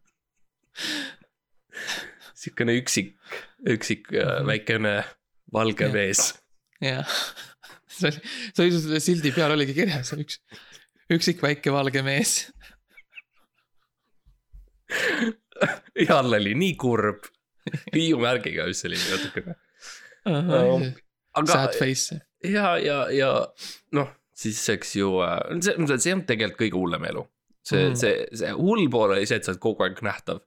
Sihukene 2.36 2.76
üksik, 2.82 3.14
üksik 3.76 4.10
äh, 4.14 4.40
Mhm. 4.40 4.48
väikene 4.52 4.96
valge 5.54 5.86
Jah. 5.88 5.94
mees. 5.94 6.22
jah, 6.84 7.06
see 7.96 8.10
oli, 8.12 8.20
see 8.54 8.66
oli 8.66 8.80
selle 8.82 9.00
sildi 9.04 9.32
peal 9.36 9.54
oligi 9.56 9.74
kirjas 9.78 10.12
üks, 10.18 10.40
üksik 11.16 11.42
väike 11.46 11.72
valge 11.74 12.02
mees. 12.06 12.38
ja 16.06 16.18
all 16.20 16.34
oli 16.38 16.54
nii 16.58 16.76
kurb, 16.80 17.26
viiumärgiga 17.96 18.68
vist 18.70 18.86
oli 18.90 19.00
natukene. 19.00 19.56
aga 21.36 21.52
Sad 21.52 21.78
face, 21.80 22.20
ja, 22.46 22.76
ja, 22.82 23.00
ja 23.14 23.30
noh, 23.98 24.12
siis 24.36 24.60
eks 24.76 24.96
ju, 25.00 25.10
see, 25.64 25.98
see 25.98 26.14
on 26.16 26.24
tegelikult 26.28 26.60
kõige 26.62 26.80
hullem 26.80 27.08
elu. 27.12 27.24
see 27.66 27.88
mm., 27.90 27.96
see, 28.00 28.26
see 28.38 28.52
hull 28.54 28.86
pool 28.94 29.16
oli 29.16 29.26
see, 29.26 29.40
et 29.42 29.48
sa 29.48 29.54
oled 29.56 29.62
kogu 29.64 29.84
aeg 29.88 30.02
nähtav 30.06 30.44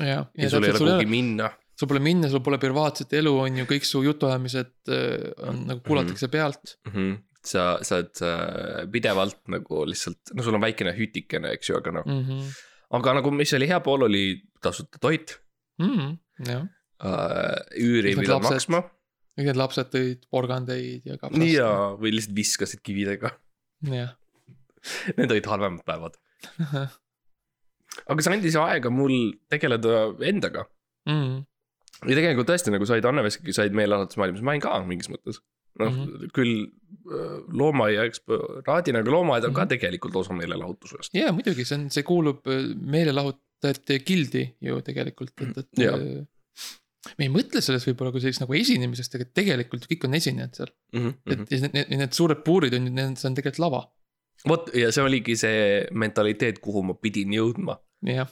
jah. 0.00 0.28
ja, 0.34 0.44
ja 0.44 0.50
sul 0.52 0.66
ei 0.66 0.74
ole 0.74 0.82
kuhugi 0.82 1.10
minna. 1.10 1.50
sul 1.78 1.90
pole 1.90 2.02
minna, 2.04 2.30
sul 2.32 2.44
pole 2.44 2.60
privaatset 2.62 3.12
elu, 3.20 3.34
on 3.46 3.60
ju, 3.62 3.66
kõik 3.70 3.88
su 3.88 4.02
jutuajamised 4.06 4.92
äh, 4.94 5.28
on 5.48 5.64
nagu 5.70 5.84
kuulatakse 5.86 6.30
pealt. 6.32 6.76
mm. 6.88 6.94
-hmm. 6.94 7.20
sa, 7.52 7.68
sa 7.86 8.00
oled 8.00 8.24
äh, 8.26 8.90
pidevalt 8.92 9.40
nagu 9.52 9.84
lihtsalt, 9.88 10.34
no 10.34 10.46
sul 10.46 10.58
on 10.58 10.66
väikene 10.66 10.96
hütikene, 10.96 11.54
eks 11.58 11.72
ju, 11.72 11.78
aga 11.80 11.94
noh 12.00 12.06
mm. 12.06 12.24
-hmm. 12.26 12.52
aga 13.00 13.16
nagu, 13.20 13.34
mis 13.34 13.54
oli 13.58 13.68
hea 13.70 13.80
pool, 13.80 14.08
oli 14.08 14.26
tasuta 14.62 15.00
toit 15.00 15.38
Mm 15.80 15.96
-hmm. 15.96 16.16
jah, 16.44 16.64
äh,. 17.00 17.56
üüri 17.80 18.10
ei 18.10 18.16
pidanud 18.16 18.44
maksma 18.44 18.82
kõik 19.40 19.48
need 19.48 19.60
lapsed 19.60 19.92
tõid 19.94 20.26
porgandeid 20.30 21.06
ja 21.08 21.16
kapsast. 21.20 21.46
ja, 21.48 21.70
või 22.00 22.14
lihtsalt 22.16 22.36
viskasid 22.36 22.82
kividega. 22.84 23.32
jah, 23.88 24.16
Need 25.16 25.28
olid 25.28 25.46
halvemad 25.46 25.84
päevad. 25.84 26.14
aga 28.08 28.22
see 28.22 28.32
andis 28.36 28.56
aega 28.56 28.90
mul 28.90 29.14
tegeleda 29.52 30.14
endaga. 30.32 30.66
Mhm. 31.08 31.44
ja 32.08 32.14
tegelikult 32.16 32.48
tõesti 32.48 32.70
nagu 32.72 32.86
said 32.88 33.04
Anne-Veskiga 33.04 33.52
said 33.52 33.72
meelelahutusmaailmas, 33.76 34.42
ma 34.42 34.52
olin 34.54 34.60
ka 34.64 34.78
mingis 34.86 35.08
mõttes. 35.12 35.40
noh 35.80 35.86
mm 35.90 35.96
Mhm. 35.96 36.06
-hmm. 36.10 36.30
küll 36.34 36.54
äh, 36.66 37.36
loomaaia 37.60 38.02
eksporaadina, 38.08 38.98
aga 39.00 39.10
loomaaed 39.10 39.44
on 39.44 39.50
mm 39.50 39.54
-hmm. 39.54 39.56
ka 39.56 39.62
Mhm. 39.64 39.68
tegelikult 39.74 40.16
osa 40.16 40.32
meelelahutusest. 40.34 41.14
ja 41.14 41.32
muidugi, 41.32 41.64
see 41.64 41.78
on, 41.78 41.90
see 41.90 42.02
kuulub 42.02 42.40
äh, 42.46 42.74
meelelahutajate 42.96 43.98
gildi 44.08 44.44
ju 44.60 44.80
tegelikult, 44.82 45.32
et, 45.40 45.58
et. 45.58 45.68
Jah. 45.78 45.98
me 47.18 47.24
ei 47.24 47.30
mõtle 47.32 47.60
sellest 47.64 47.86
võib-olla 47.88 48.12
kui 48.12 48.20
sellist 48.20 48.40
nagu 48.42 48.54
esinemisest, 48.54 49.14
aga 49.16 49.24
tegelikult 49.34 49.86
kõik 49.90 50.04
on 50.08 50.14
esinejad 50.18 50.54
seal, 50.58 50.70
Mm 50.92 51.00
-hmm. 51.06 51.32
et 51.32 51.50
ja 51.52 51.60
need, 51.60 51.72
need, 51.74 51.98
need 52.02 52.12
suured 52.12 52.42
puurid 52.44 52.74
on 52.74 52.86
ju, 52.86 52.92
need, 52.92 53.16
see 53.16 53.28
on 53.30 53.34
tegelikult 53.38 53.58
lava, 53.66 53.80
vot 54.48 54.70
ja 54.76 54.90
see 54.94 55.04
oligi 55.04 55.36
see 55.36 55.84
mentaliteet, 55.92 56.60
kuhu 56.64 56.82
ma 56.86 56.94
pidin 56.94 57.34
jõudma, 57.36 57.78
jah. 58.06 58.30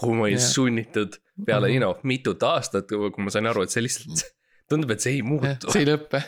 kuhu 0.00 0.14
ma 0.18 0.28
olin 0.28 0.38
Jah. 0.38 0.48
sunnitud 0.54 1.18
peale 1.46 1.68
Mhm. 1.68 1.74
you 1.74 1.80
know 1.82 1.98
mitut 2.02 2.42
aastat, 2.42 2.88
kui 2.88 3.24
ma 3.24 3.30
sain 3.34 3.46
aru, 3.46 3.62
et 3.62 3.70
see 3.74 3.82
lihtsalt 3.84 4.24
tundub, 4.70 4.90
et 4.94 5.04
see 5.04 5.18
ei 5.18 5.22
muutu, 5.26 5.70
see 5.72 5.84
ei 5.84 5.90
lõpe 5.90 6.22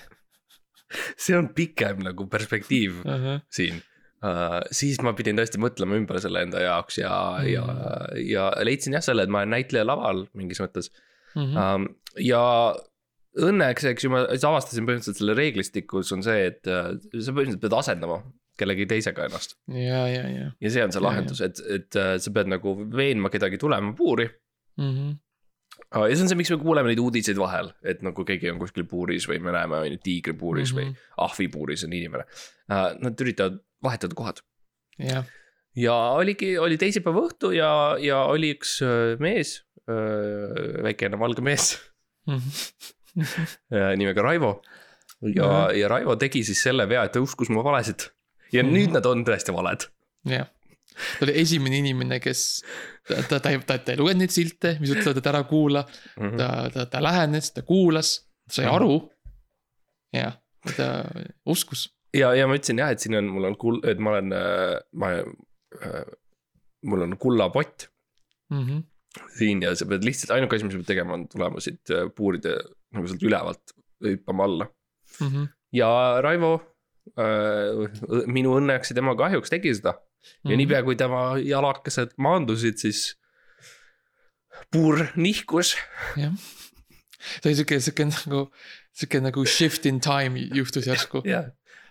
see 1.24 1.36
on 1.36 1.50
pikem 1.56 2.02
nagu 2.04 2.28
perspektiiv 2.30 3.02
uh. 3.04 3.10
-huh. 3.10 3.42
siin 3.50 3.80
uh,. 4.24 4.60
siis 4.70 5.00
ma 5.02 5.14
pidin 5.16 5.38
tõesti 5.38 5.60
mõtlema 5.62 5.98
ümber 5.98 6.20
selle 6.22 6.44
enda 6.46 6.62
jaoks 6.64 6.98
ja 7.02 7.14
mm., 7.38 7.48
ja, 7.52 7.64
ja 8.30 8.50
leidsin 8.66 8.96
jah 8.98 9.04
selle, 9.04 9.24
et 9.24 9.32
ma 9.32 9.42
olen 9.42 9.54
näitleja 9.58 9.86
laval 9.86 10.26
mingis 10.34 10.62
mõttes 10.64 10.92
Mm 11.34 11.48
-hmm. 11.50 11.74
um,. 11.74 11.86
ja 12.22 12.40
õnneks, 13.42 13.88
eks 13.90 14.04
ju, 14.04 14.10
ma 14.12 14.20
avastasin 14.30 14.86
põhimõtteliselt 14.86 15.18
selle 15.18 15.34
reeglistikus 15.34 16.12
on 16.14 16.22
see, 16.22 16.44
et 16.46 16.68
uh, 16.70 16.92
sa 16.94 17.34
põhimõtteliselt 17.34 17.64
pead 17.64 17.74
asendama 17.74 18.20
kellegi 18.59 18.86
teisega 18.90 19.26
ennast. 19.28 19.57
ja, 19.68 20.05
ja, 20.11 20.24
ja 20.30 20.48
ja 20.61 20.70
see 20.70 20.84
on 20.84 20.94
see 20.94 21.02
lahendus, 21.02 21.42
et, 21.44 21.61
et 21.76 22.00
uh, 22.00 22.14
sa 22.22 22.32
pead 22.34 22.50
nagu 22.52 22.74
veenma 22.94 23.30
kedagi 23.32 23.59
tulema 23.61 23.92
puuri. 23.98 24.28
mm. 24.78 24.90
-hmm. 24.90 25.14
ja 25.94 26.16
see 26.16 26.26
on 26.26 26.32
see, 26.32 26.40
miks 26.40 26.52
me 26.55 26.61
kuuleme 26.62 26.92
neid 26.92 27.02
uudiseid 27.02 27.38
vahel, 27.40 27.72
et 27.82 28.02
nagu 28.02 28.24
keegi 28.24 28.50
on 28.50 28.59
kuskil 28.62 28.88
puuris 28.90 29.28
või 29.30 29.40
me 29.42 29.55
näeme 29.55 29.80
on 29.82 29.88
ju 29.92 30.02
tiigripuuris 30.02 30.74
mm 30.74 30.80
-hmm. 30.80 30.98
või 31.00 31.24
ahvipuuris 31.28 31.84
on 31.84 31.92
inimene 31.92 32.24
uh,. 32.24 32.92
Nad 33.00 33.20
üritavad 33.20 33.59
vahetada 33.82 34.14
kohad 34.14 34.44
jah, 34.98 35.26
ja 35.76 35.94
oligi, 35.94 36.59
oli 36.59 36.78
teisipäeva 36.78 37.26
õhtu 37.26 37.50
ja, 37.55 37.96
ja 38.00 38.24
oli 38.24 38.55
üks 38.55 38.78
äh, 38.82 39.18
mees, 39.18 39.64
väikene 40.82 41.18
valge 41.20 41.42
mees 41.44 41.74
Mhm. 42.26 42.48
äh, 43.72 43.96
nimega 43.96 44.22
Raivo. 44.22 44.62
ja 45.34 45.44
Ahah., 45.44 45.76
ja 45.76 45.88
Raivo 45.88 46.16
tegi 46.16 46.44
siis 46.44 46.62
selle 46.62 46.88
vea, 46.88 47.05
et 47.05 47.12
ta 47.12 47.22
uskus 47.22 47.50
mu 47.52 47.64
valesid. 47.64 48.09
Ja 48.55 48.62
Mhm. 48.62 48.72
nüüd 48.74 48.92
nad 48.94 49.07
on 49.11 49.24
tõesti 49.26 49.52
valed. 49.55 49.88
jah. 50.30 50.46
ta 51.18 51.24
oli 51.26 51.32
esimene 51.40 51.78
inimene, 51.82 52.20
kes, 52.22 52.62
ta, 53.09 53.16
ta, 53.28 53.40
ta 53.42 53.50
ei, 53.50 53.59
ta, 53.66 53.78
ta 53.82 53.92
ei 53.92 53.98
lugenud 53.98 54.20
neid 54.22 54.30
silte, 54.30 54.76
mis 54.80 54.92
ütlevad, 54.94 55.18
et 55.18 55.26
ära 55.26 55.40
kuula. 55.48 55.82
ta, 56.38 56.48
ta, 56.70 56.84
ta 56.86 57.00
lähenes, 57.02 57.50
ta 57.52 57.62
kuulas, 57.66 58.12
sai 58.48 58.66
Mhm. 58.66 58.74
aru. 58.74 59.11
jah, 60.14 60.36
ta 60.76 60.86
uskus. 61.50 61.88
ja, 62.14 62.30
ja 62.38 62.46
ma 62.46 62.55
ütlesin 62.55 62.78
jah, 62.78 62.90
et 62.94 63.00
siin 63.02 63.16
on, 63.18 63.26
mul 63.26 63.44
on 63.50 63.57
kull-, 63.59 63.82
et 63.90 63.98
ma 63.98 64.11
olen, 64.14 64.28
ma 64.94 65.11
äh,, 65.82 66.05
mul 66.86 67.02
on 67.02 67.16
kullapott 67.18 67.88
Mhm. 68.52 68.84
siin 69.38 69.62
ja 69.62 69.74
sa 69.74 69.86
pead 69.90 70.05
lihtsalt, 70.07 70.30
ainuke 70.30 70.55
asi, 70.57 70.64
mis 70.64 70.74
sa 70.76 70.78
pead 70.78 70.86
tegema, 70.92 71.14
on 71.18 71.26
tulema 71.28 71.59
siit 71.61 71.90
äh, 71.90 72.07
puuride 72.14 72.55
nagu 72.94 73.07
sealt 73.11 73.22
ülevalt 73.26 73.74
hüppama 74.05 74.44
alla. 74.46 74.68
Mhm. 75.20 75.48
ja 75.72 76.20
Raivo 76.22 76.55
äh,, 76.61 76.73
minu 78.26 78.55
õnneks 78.59 78.90
ja 78.92 78.96
tema 78.98 79.14
kahjuks 79.18 79.52
tegi 79.52 79.74
seda 79.76 79.92
ja 80.48 80.57
niipea, 80.57 80.82
kui 80.86 80.96
tema 80.96 81.34
jalakesed 81.42 82.14
maandusid, 82.24 82.78
siis 82.80 83.02
puur 84.72 85.02
nihkus. 85.20 85.74
jah, 86.20 86.32
ta 87.42 87.50
oli 87.50 87.59
siuke, 87.59 87.80
siuke 87.84 88.07
nagu, 88.09 88.46
siuke 88.96 89.20
nagu 89.24 89.44
shift 89.48 89.86
in 89.90 90.00
time 90.05 90.46
juhtus 90.55 90.88
järsku, 90.88 91.22
ja, 91.28 91.44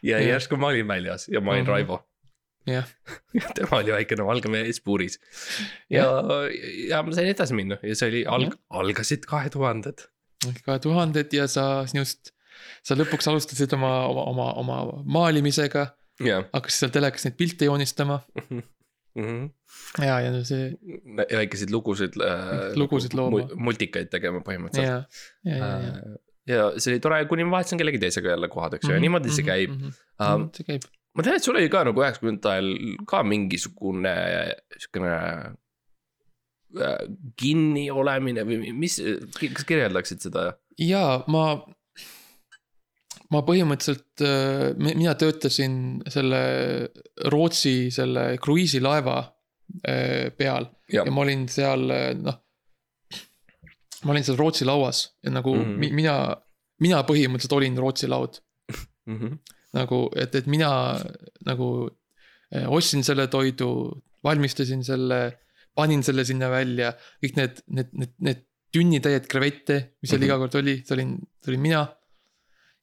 ja 0.03 0.17
Jah. 0.19 0.33
järsku 0.35 0.57
ma 0.59 0.71
olin 0.73 0.87
väljas 0.89 1.27
ja 1.31 1.41
ma 1.41 1.53
olin 1.55 1.63
Mhm. 1.67 1.71
Raivo. 1.71 1.99
jah. 2.67 2.87
tema 3.55 3.77
oli 3.83 3.91
väikene 3.91 4.25
valge 4.25 4.49
mees 4.49 4.81
puuris. 4.81 5.19
ja, 5.89 6.07
ja 6.89 7.03
ma 7.03 7.11
sain 7.13 7.27
edasi 7.31 7.53
minna 7.53 7.77
ja 7.83 7.95
see 7.95 8.09
oli 8.09 8.23
alg-, 8.25 8.57
algasid 8.69 9.25
kahe 9.29 9.49
tuhanded. 9.53 10.07
kahe 10.65 10.79
tuhanded 10.79 11.33
ja 11.33 11.47
sa 11.47 11.85
sinust, 11.87 12.33
sa 12.83 12.97
lõpuks 12.99 13.29
alustasid 13.31 13.73
oma, 13.77 13.93
oma, 14.07 14.27
oma, 14.31 14.51
oma 14.63 14.77
maalimisega, 15.05 15.87
jah. 16.23 16.47
hakkasid 16.53 16.85
seal 16.85 16.95
telekas 16.95 17.27
neid 17.27 17.39
pilte 17.39 17.69
joonistama 17.69 18.21
Mhm. 19.15 19.45
ja, 20.01 20.15
ja 20.25 20.29
no 20.33 20.39
see 20.47 20.71
väikeseid 21.13 21.69
lugusid 21.73 22.15
äh,. 22.17 22.71
Lugusid 22.79 23.13
looma. 23.17 23.45
multikaid 23.53 24.09
tegema 24.09 24.41
põhimõtteliselt. 24.45 25.19
ja, 25.45 25.51
ja, 25.51 25.57
ja, 25.59 25.67
ja. 25.85 26.15
ja 26.49 26.63
see 26.81 26.95
oli 26.95 27.03
tore, 27.03 27.19
kuni 27.29 27.45
ma 27.45 27.59
vahetasin 27.59 27.81
kellegi 27.81 28.01
teisega 28.01 28.33
jälle 28.33 28.49
kohad, 28.49 28.79
eks 28.79 28.89
ju, 28.89 28.95
ja 28.97 29.03
niimoodi 29.03 29.33
see 29.35 29.45
käib. 29.45 29.75
Um, 30.17 30.47
see 30.57 30.65
käib, 30.65 30.87
ma 31.13 31.25
tean, 31.25 31.37
et 31.37 31.45
sul 31.45 31.59
oli 31.59 31.69
ka 31.73 31.83
nagu 31.85 32.01
üheksakümnendate 32.01 32.55
ajal 32.55 32.71
ka 33.09 33.21
mingisugune 33.27 34.15
siukene 34.81 35.13
äh, 36.81 37.05
kinniolemine 37.37 38.47
või 38.49 38.73
mis, 38.73 38.97
kas 39.43 39.69
kirjeldaksid 39.69 40.25
seda? 40.25 40.55
ja 40.81 41.21
ma, 41.29 41.45
ma 43.33 43.41
põhimõtteliselt, 43.47 44.23
mina 44.77 45.15
töötasin 45.19 45.75
selle 46.11 46.41
Rootsi 47.33 47.89
selle 47.93 48.25
kruiisilaeva 48.43 49.17
äh, 49.23 50.29
peal 50.37 50.69
ja 50.93 51.05
ja 51.07 51.11
ma 51.13 51.25
olin 51.25 51.47
seal 51.51 51.87
noh. 52.21 52.39
ma 54.03 54.15
olin 54.15 54.27
seal 54.27 54.39
Rootsi 54.39 54.67
lauas 54.69 55.05
ja 55.23 55.33
nagu 55.33 55.55
mm. 55.55 55.73
-hmm. 55.73 55.99
mina, 56.01 56.15
mina 56.85 57.01
põhimõtteliselt 57.07 57.57
olin 57.57 57.77
Rootsi 57.77 58.07
laud. 58.11 58.39
mm. 59.07 59.17
-hmm. 59.19 59.37
nagu, 59.79 60.05
et, 60.15 60.35
et 60.35 60.47
mina 60.47 60.71
nagu 61.45 61.69
ostsin 62.69 63.03
selle 63.03 63.27
toidu, 63.27 63.69
valmistasin 64.23 64.83
selle, 64.85 65.19
panin 65.75 66.03
selle 66.05 66.25
sinna 66.25 66.49
välja, 66.51 66.93
kõik 67.23 67.37
need, 67.39 67.61
need, 67.67 67.93
need, 67.97 68.13
need 68.19 68.43
tünnitäied 68.73 69.27
krevette, 69.29 69.79
mis 70.01 70.09
seal 70.11 70.21
Mhm. 70.21 70.27
iga 70.29 70.37
kord 70.41 70.55
oli, 70.61 70.75
see 70.85 70.95
olin, 70.97 71.17
see 71.43 71.53
olin 71.53 71.61
mina. 71.61 71.83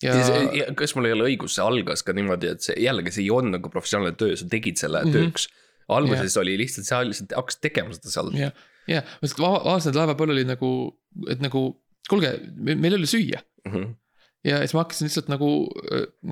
Ja 0.03 0.15
ja 0.17 0.43
ja 0.61 0.67
kas 0.79 0.95
mul 0.97 1.09
ei 1.09 1.13
ole 1.17 1.29
õigus, 1.31 1.57
see 1.59 1.65
algas 1.65 2.03
ka 2.07 2.15
niimoodi, 2.17 2.51
et 2.55 2.65
see 2.65 2.77
jällegi, 2.81 3.13
see 3.15 3.25
ei 3.27 3.31
olnud 3.35 3.59
nagu 3.59 3.73
professionaalne 3.73 4.17
töö, 4.21 4.37
sa 4.37 4.49
tegid 4.51 4.81
selle 4.81 5.03
mm. 5.05 5.11
-hmm. 5.13 5.31
tööks. 5.33 5.49
alguses 5.91 6.37
oli 6.39 6.57
lihtsalt, 6.61 6.87
sa 6.87 7.01
lihtsalt 7.05 7.33
hakkasid 7.35 7.61
tegema 7.67 7.95
seda 7.97 8.11
seal. 8.15 8.31
ja, 8.39 8.51
ja, 8.89 9.01
ma 9.03 9.27
lihtsalt 9.27 9.43
va- 9.43 9.65
vaatasin, 9.65 9.91
et 9.91 9.99
laeva 9.99 10.15
peal 10.15 10.31
oli 10.37 10.45
nagu, 10.47 10.71
et 11.29 11.41
nagu 11.43 11.65
kuulge, 12.09 12.31
meil 12.57 12.93
ei 12.93 12.99
ole 13.01 13.11
süüa. 13.11 13.43
Mhm. 13.69 13.91
ja 14.45 14.59
siis 14.63 14.75
ma 14.75 14.85
hakkasin 14.85 15.09
lihtsalt 15.11 15.29
nagu, 15.29 15.51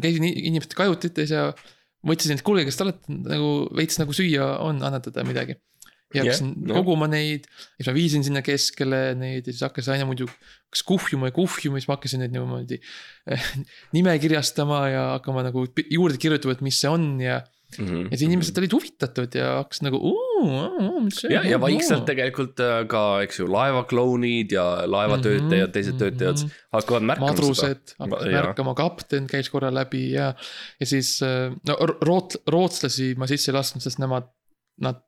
käisin 0.03 0.25
i- 0.25 0.47
inimeste 0.49 0.79
kajutites 0.79 1.31
ja 1.35 1.53
mõtlesin, 2.07 2.39
et 2.39 2.43
kuulge, 2.47 2.65
kas 2.69 2.77
te 2.79 2.85
olete 2.87 3.19
nagu 3.19 3.51
veits 3.77 3.99
nagu 3.99 4.15
süüa 4.15 4.59
on, 4.65 4.83
annetada 4.83 5.25
midagi. 5.27 5.59
Ja 6.15 6.25
hakkasin 6.25 6.55
noh. 6.57 6.79
koguma 6.81 7.09
neid, 7.11 7.45
siis 7.77 7.91
ma 7.91 7.97
viisin 7.97 8.25
sinna 8.25 8.43
keskele 8.45 9.03
neid 9.19 9.45
ja 9.45 9.53
siis 9.53 9.67
hakkas 9.67 9.91
aina 9.93 10.09
muidu. 10.09 10.29
hakkas 10.69 10.85
kuhjuma 10.89 11.29
ja 11.29 11.37
kuhjuma, 11.37 11.81
siis 11.81 11.89
ma 11.89 11.99
hakkasin 11.99 12.25
neid 12.25 12.35
niimoodi 12.35 12.81
eh, 12.81 13.53
nimekirjastama 13.97 14.83
ja 14.93 15.05
hakkama 15.19 15.45
nagu 15.49 15.67
juurde 15.91 16.21
kirjutama, 16.21 16.57
et 16.57 16.65
mis 16.65 16.81
see 16.81 16.91
on 16.91 17.07
ja. 17.21 17.43
ja 17.79 18.17
siis 18.17 18.25
inimesed 18.25 18.57
olid 18.61 18.73
huvitatud 18.73 19.37
ja 19.37 19.51
hakkasid 19.59 19.89
nagu, 19.89 20.01
mis 21.05 21.21
see 21.23 21.33
ja, 21.35 21.43
ja 21.45 21.59
vaikselt 21.61 22.07
tegelikult 22.09 22.61
äh, 22.65 22.81
ka, 22.89 23.03
eks 23.27 23.43
ju, 23.43 23.49
laevaklounid 23.53 24.55
ja 24.57 24.65
laevatöötajad, 24.89 25.75
teised 25.77 26.01
töötajad 26.01 26.47
hakkavad 26.73 27.05
märkama 27.13 27.35
seda. 27.35 27.37
madrused 27.37 27.95
hakkasid 27.99 28.33
Jaa. 28.33 28.47
märkama, 28.49 28.77
kapten 28.79 29.29
käis 29.29 29.53
korra 29.53 29.73
läbi 29.75 30.07
ja, 30.15 30.33
ja 30.81 30.89
siis 30.89 31.19
äh, 31.25 31.53
no 31.69 31.79
ro- 31.81 32.01
root-, 32.09 32.41
rootslasi 32.49 33.13
ma 33.21 33.29
sisse 33.29 33.53
ei 33.53 33.59
lasknud, 33.61 33.85
sest 33.85 34.01
nemad, 34.01 34.33
nad. 34.81 35.05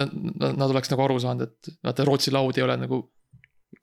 Nad, 0.00 0.12
nad, 0.12 0.56
nad 0.56 0.70
oleks 0.72 0.88
nagu 0.88 1.02
aru 1.04 1.18
saanud, 1.20 1.50
et 1.50 1.74
vaata 1.84 2.04
Rootsi 2.08 2.32
laud 2.32 2.56
ei 2.56 2.64
ole 2.64 2.78
nagu 2.80 3.02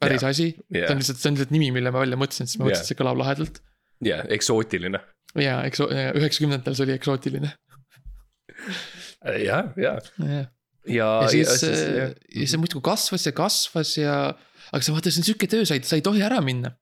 päris 0.01 0.23
asi, 0.25 0.51
see 0.55 0.81
jah 0.81 0.93
on, 0.93 1.01
lihtsalt, 1.01 1.19
see 1.21 1.29
on 1.29 1.35
lihtsalt 1.37 1.51
nimi, 1.53 1.67
mille 1.75 1.91
ma 1.93 2.01
välja 2.01 2.17
mõtlesin, 2.17 2.49
siis 2.49 2.57
ma 2.57 2.65
mõtlesin, 2.65 2.81
Jah. 2.81 2.87
et 2.87 2.91
see 2.93 2.97
kõlab 2.97 3.19
lahedalt. 3.21 3.59
jah, 4.07 4.23
eksootiline. 4.33 5.01
ja 5.37 5.59
eks 5.69 5.83
üheksakümnendatel 5.85 6.77
see 6.77 6.87
oli 6.87 6.95
eksootiline. 6.97 7.51
jah, 9.45 9.69
ja, 9.77 9.93
ja 10.17 10.47
ja, 10.87 11.09
ja 11.23 11.29
siis, 11.31 11.51
siis 11.59 11.81
jah. 11.97 12.13
ja 12.41 12.47
see 12.49 12.61
muudkui 12.61 12.83
kasvas 12.85 13.27
ja 13.27 13.33
kasvas 13.35 13.95
ja, 13.99 14.15
aga 14.69 14.81
sa 14.85 14.95
vaata, 14.95 15.13
see 15.13 15.23
on 15.23 15.29
sihuke 15.29 15.49
töö, 15.51 15.67
sa 15.67 15.77
ei, 15.77 15.83
sa 15.85 15.99
ei 15.99 16.05
tohi 16.05 16.23
ära 16.25 16.41
minna. 16.45 16.73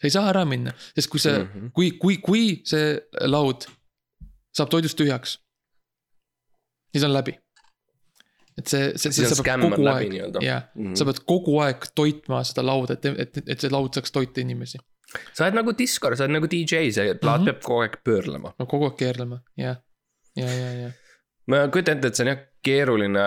sa 0.00 0.08
ei 0.08 0.14
saa 0.14 0.26
ära 0.32 0.42
minna, 0.48 0.74
sest 0.96 1.10
kui 1.12 1.22
see 1.22 1.36
mm. 1.38 1.48
-hmm. 1.52 1.72
kui, 1.76 1.92
kui, 2.02 2.18
kui 2.24 2.44
see 2.68 2.96
laud 3.30 3.68
saab 4.52 4.72
toidust 4.72 4.98
tühjaks, 4.98 5.38
siis 6.92 7.04
on 7.06 7.14
läbi. 7.14 7.38
Et 8.58 8.66
see, 8.68 8.92
see, 9.00 9.10
see 9.16 9.26
sa 9.30 9.42
pead 9.42 9.60
kogu 9.64 9.86
aeg 9.88 10.16
jah, 10.44 10.62
Mhm. 10.76 10.94
sa 10.98 11.04
pead 11.08 11.20
kogu 11.28 11.58
aeg 11.64 11.86
toitma 11.94 12.42
seda 12.44 12.62
lauda, 12.66 12.94
et, 12.98 13.06
et, 13.26 13.42
et 13.48 13.60
see 13.60 13.70
laud 13.72 13.92
saaks 13.94 14.12
toita 14.12 14.40
inimesi. 14.44 14.78
sa 15.34 15.44
oled 15.46 15.54
nagu 15.60 15.72
diskor, 15.76 16.16
sa 16.16 16.24
oled 16.24 16.36
nagu 16.38 16.48
DJ, 16.48 16.90
see 16.92 17.14
plaat 17.20 17.40
Mhm. 17.42 17.46
peab 17.50 17.60
kogu 17.68 17.82
aeg 17.86 17.96
pöörlema. 18.04 18.54
no 18.58 18.66
kogu 18.66 18.88
aeg 18.90 18.96
keerlema, 19.00 19.42
jah, 19.56 19.76
ja, 20.36 20.46
ja, 20.48 20.70
ja, 20.82 20.90
ma 21.48 21.66
kujutan 21.68 21.96
ette, 21.98 22.06
et 22.12 22.14
see 22.16 22.24
on 22.28 22.32
jah 22.34 22.40
keeruline, 22.62 23.24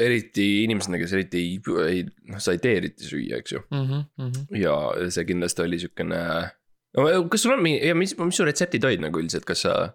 eriti 0.00 0.46
inimesena, 0.64 0.96
kes 0.98 1.12
eriti 1.12 1.38
ei, 1.42 1.58
ei, 1.90 2.04
noh, 2.32 2.40
sa 2.40 2.54
ei 2.56 2.58
tee 2.62 2.76
eriti 2.80 3.04
süüa, 3.04 3.36
eks 3.42 3.52
ju. 3.52 3.60
mm. 3.70 4.04
-hmm. 4.18 4.56
ja 4.62 4.76
see 5.12 5.24
kindlasti 5.28 5.62
oli 5.62 5.78
siukene. 5.78 6.20
no 6.96 7.28
kas 7.28 7.42
sul 7.42 7.52
on 7.52 7.62
mingi, 7.62 7.86
ja 7.86 7.94
mis, 7.94 8.16
mis 8.18 8.36
su 8.36 8.44
retseptid 8.48 8.84
olid 8.84 9.00
nagu 9.04 9.20
üldiselt, 9.20 9.44
kas 9.44 9.62
sa, 9.66 9.92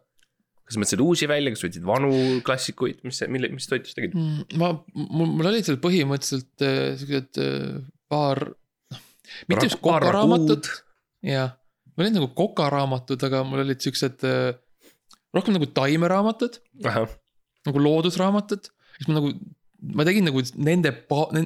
kas 0.67 0.75
mõtlesid 0.75 1.03
uusi 1.03 1.27
välja, 1.31 1.53
kas 1.53 1.63
võtsid 1.63 1.85
vanu 1.87 2.11
klassikuid, 2.45 2.99
mis, 3.07 3.21
mille, 3.31 3.49
mis 3.55 3.69
toitu 3.71 3.91
sa 3.91 3.99
tegid? 4.01 4.15
Mm, 4.17 4.47
ma, 4.59 4.73
mul, 4.99 5.29
mul 5.39 5.49
olid 5.53 5.67
seal 5.67 5.79
põhimõtteliselt 5.83 6.65
äh, 6.65 6.79
siuksed 6.99 7.39
äh, 7.43 7.77
paar, 8.11 8.43
noh, 8.91 9.03
mitte 9.47 9.69
just 9.69 9.79
kokaraamatut 9.83 10.67
jah. 11.25 11.53
mul 11.93 12.05
olid 12.05 12.17
nagu 12.19 12.31
kokaraamatud, 12.35 13.27
aga 13.29 13.43
mul 13.47 13.63
olid 13.63 13.83
siuksed 13.83 14.25
äh, 14.27 14.49
rohkem 15.35 15.55
nagu 15.55 15.69
taimeraamatud, 15.77 16.59
nagu 16.83 17.85
loodusraamatud. 17.85 18.67
siis 18.97 19.07
ma 19.07 19.21
nagu, 19.21 19.31
ma 19.95 20.07
tegin 20.07 20.27
nagu 20.27 20.43
nende, 20.67 20.91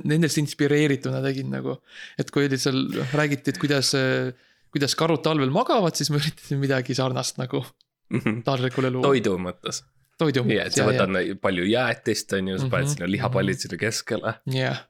nendest 0.02 0.42
inspireerituna 0.42 1.22
tegin 1.28 1.54
nagu. 1.54 1.78
et 2.18 2.34
kui 2.34 2.50
oli 2.50 2.58
seal, 2.62 2.88
räägiti, 3.14 3.54
et 3.54 3.62
kuidas, 3.62 3.94
kuidas 4.74 4.98
karud 4.98 5.22
talvel 5.22 5.54
magavad, 5.54 5.94
siis 5.94 6.10
ma 6.10 6.18
üritasin 6.18 6.62
midagi 6.64 6.98
sarnast 6.98 7.38
nagu 7.38 7.62
taldrikule 8.48 8.92
luua. 8.94 9.06
toidu 9.12 9.38
mõttes. 9.42 9.84
toidu 10.22 10.44
ja, 10.52 10.68
et 10.70 10.76
sa 10.76 10.86
võtad 10.88 11.12
neid 11.14 11.40
palju 11.44 11.66
jäätist, 11.70 12.34
on 12.38 12.52
ju, 12.54 12.60
sa 12.62 12.70
paned 12.70 12.90
Mhm, 12.90 12.94
sinna 12.96 13.10
lihapallid 13.10 13.62
sinna 13.64 13.80
keskele, 13.82 14.36
jah, 14.56 14.84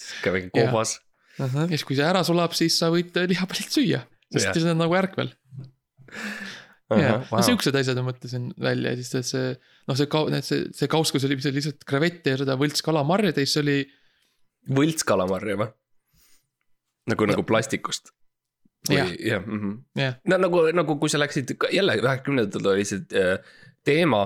sihuke 0.00 0.34
väike 0.36 0.52
koobas. 0.54 0.98
ja 1.38 1.50
siis, 1.72 1.84
kui 1.88 1.98
see 1.98 2.06
ära 2.06 2.24
sulab, 2.26 2.56
siis 2.56 2.78
sa 2.80 2.90
võid 2.92 3.16
äh, 3.16 3.28
lihapallit 3.30 3.74
süüa, 3.74 4.04
sest 4.32 4.54
see 4.56 4.70
on 4.70 4.80
nagu 4.80 4.96
ärkvel. 4.96 5.32
ja, 6.90 7.18
no 7.22 7.42
siuksed 7.46 7.76
asjad 7.78 8.00
ma 8.00 8.08
mõtlesin 8.10 8.50
välja 8.58 8.94
ja 8.94 8.98
siis 8.98 9.30
see, 9.30 9.52
noh, 9.86 9.98
see 9.98 10.08
ka-, 10.10 10.26
see, 10.42 10.64
see 10.74 10.90
kauss, 10.90 11.12
kus 11.14 11.26
oli 11.28 11.38
see 11.42 11.54
lihtsalt 11.54 11.84
krevette 11.86 12.34
ja 12.34 12.40
seda 12.40 12.56
võltskalamarja 12.58 13.36
täis, 13.36 13.52
see 13.54 13.62
oli 13.62 13.76
võltskalamarja 14.74 15.60
või? 15.60 15.70
nagu, 17.10 17.26
nagu 17.30 17.44
plastikust. 17.46 18.12
Jah. 18.88 19.10
jah, 19.20 19.42
jah, 19.96 20.14
no 20.24 20.36
nagu, 20.40 20.60
nagu 20.72 20.94
kui 20.98 21.08
sa 21.12 21.18
läksid, 21.20 21.50
jälle 21.72 21.98
üheksakümnendatel 22.00 22.66
oli 22.72 22.84
see 22.88 23.02
äh, 23.12 23.36
teema. 23.84 24.22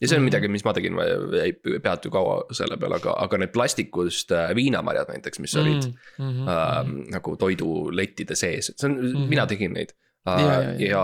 ja 0.00 0.08
see 0.08 0.16
on 0.16 0.22
Mhm. 0.22 0.28
midagi, 0.28 0.48
mis 0.48 0.64
ma 0.64 0.72
tegin, 0.76 0.92
ma 0.96 1.04
ei 1.44 1.52
peatu 1.82 2.10
kaua 2.12 2.42
selle 2.52 2.76
peale, 2.80 2.96
aga, 3.00 3.12
aga 3.24 3.38
need 3.38 3.52
plastikust 3.52 4.32
äh, 4.32 4.50
viinamarjad 4.56 5.08
näiteks, 5.08 5.40
mis 5.40 5.54
olid 5.56 5.86
mm, 6.18 6.24
mm, 6.24 6.48
äh, 6.48 6.90
nagu 7.16 7.36
toidulettide 7.36 8.36
sees, 8.36 8.72
see 8.76 8.88
on 8.88 8.96
mm, 8.96 9.04
Mhm. 9.06 9.16
-hmm. 9.16 9.28
mina 9.28 9.46
tegin 9.46 9.72
neid 9.72 9.92
uh,. 10.26 10.40
Ja, 10.40 10.62
ja, 10.62 10.88
ja, 10.88 11.02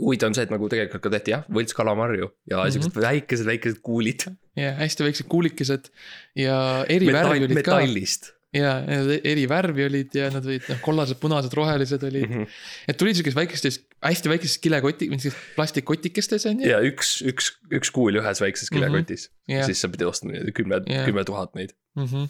huvitav 0.00 0.28
on 0.28 0.34
see, 0.34 0.42
et 0.44 0.50
nagu 0.50 0.68
tegelikult 0.68 1.02
ka 1.04 1.10
tehti 1.10 1.30
jah, 1.34 1.44
võltskalamarju 1.52 2.28
ja 2.50 2.56
mm 2.56 2.60
Mhm. 2.60 2.68
-hmm. 2.68 2.72
siuksed 2.72 3.02
väikesed, 3.02 3.46
väikesed 3.46 3.80
kuulid. 3.82 4.24
ja 4.56 4.72
hästi 4.80 5.04
väiksed 5.04 5.26
kuulikesed 5.28 5.88
ja 6.36 6.84
eri 6.88 7.06
värvi 7.12 7.38
olid 7.44 7.48
ka 7.48 7.54
metallist 7.54 8.32
ja 8.54 8.74
need 8.86 9.26
eri 9.26 9.44
värvi 9.50 9.86
olid 9.88 10.14
ja 10.16 10.28
nad 10.32 10.46
olid 10.46 10.66
noh, 10.70 10.80
kollased, 10.84 11.18
punased, 11.22 11.54
rohelised 11.58 12.04
olid 12.06 12.28
mm. 12.28 12.36
mm. 12.36 12.44
-hmm. 12.44 12.92
et 12.92 13.00
tulid 13.00 13.18
siukesed 13.18 13.38
väikestes, 13.38 13.80
hästi 14.04 14.32
väikestes 14.32 14.62
kilekoti, 14.64 15.10
plastikkotikestes 15.56 16.46
on 16.50 16.62
ju. 16.62 16.70
ja 16.70 16.80
üks, 16.84 17.16
üks, 17.26 17.54
üks 17.72 17.92
kuul 17.94 18.20
ühes 18.22 18.42
väikses 18.44 18.70
kilekotis 18.70 19.28
mm, 19.28 19.34
-hmm. 19.34 19.58
Jah. 19.58 19.66
siis 19.66 19.82
sa 19.84 19.90
pidid 19.92 20.08
ostma 20.10 20.40
kümme 20.54 20.82
Jah., 20.86 21.08
kümme 21.08 21.24
tuhat 21.24 21.54
neid 21.58 21.74
Mm 21.94 22.06
-hmm. 22.06 22.28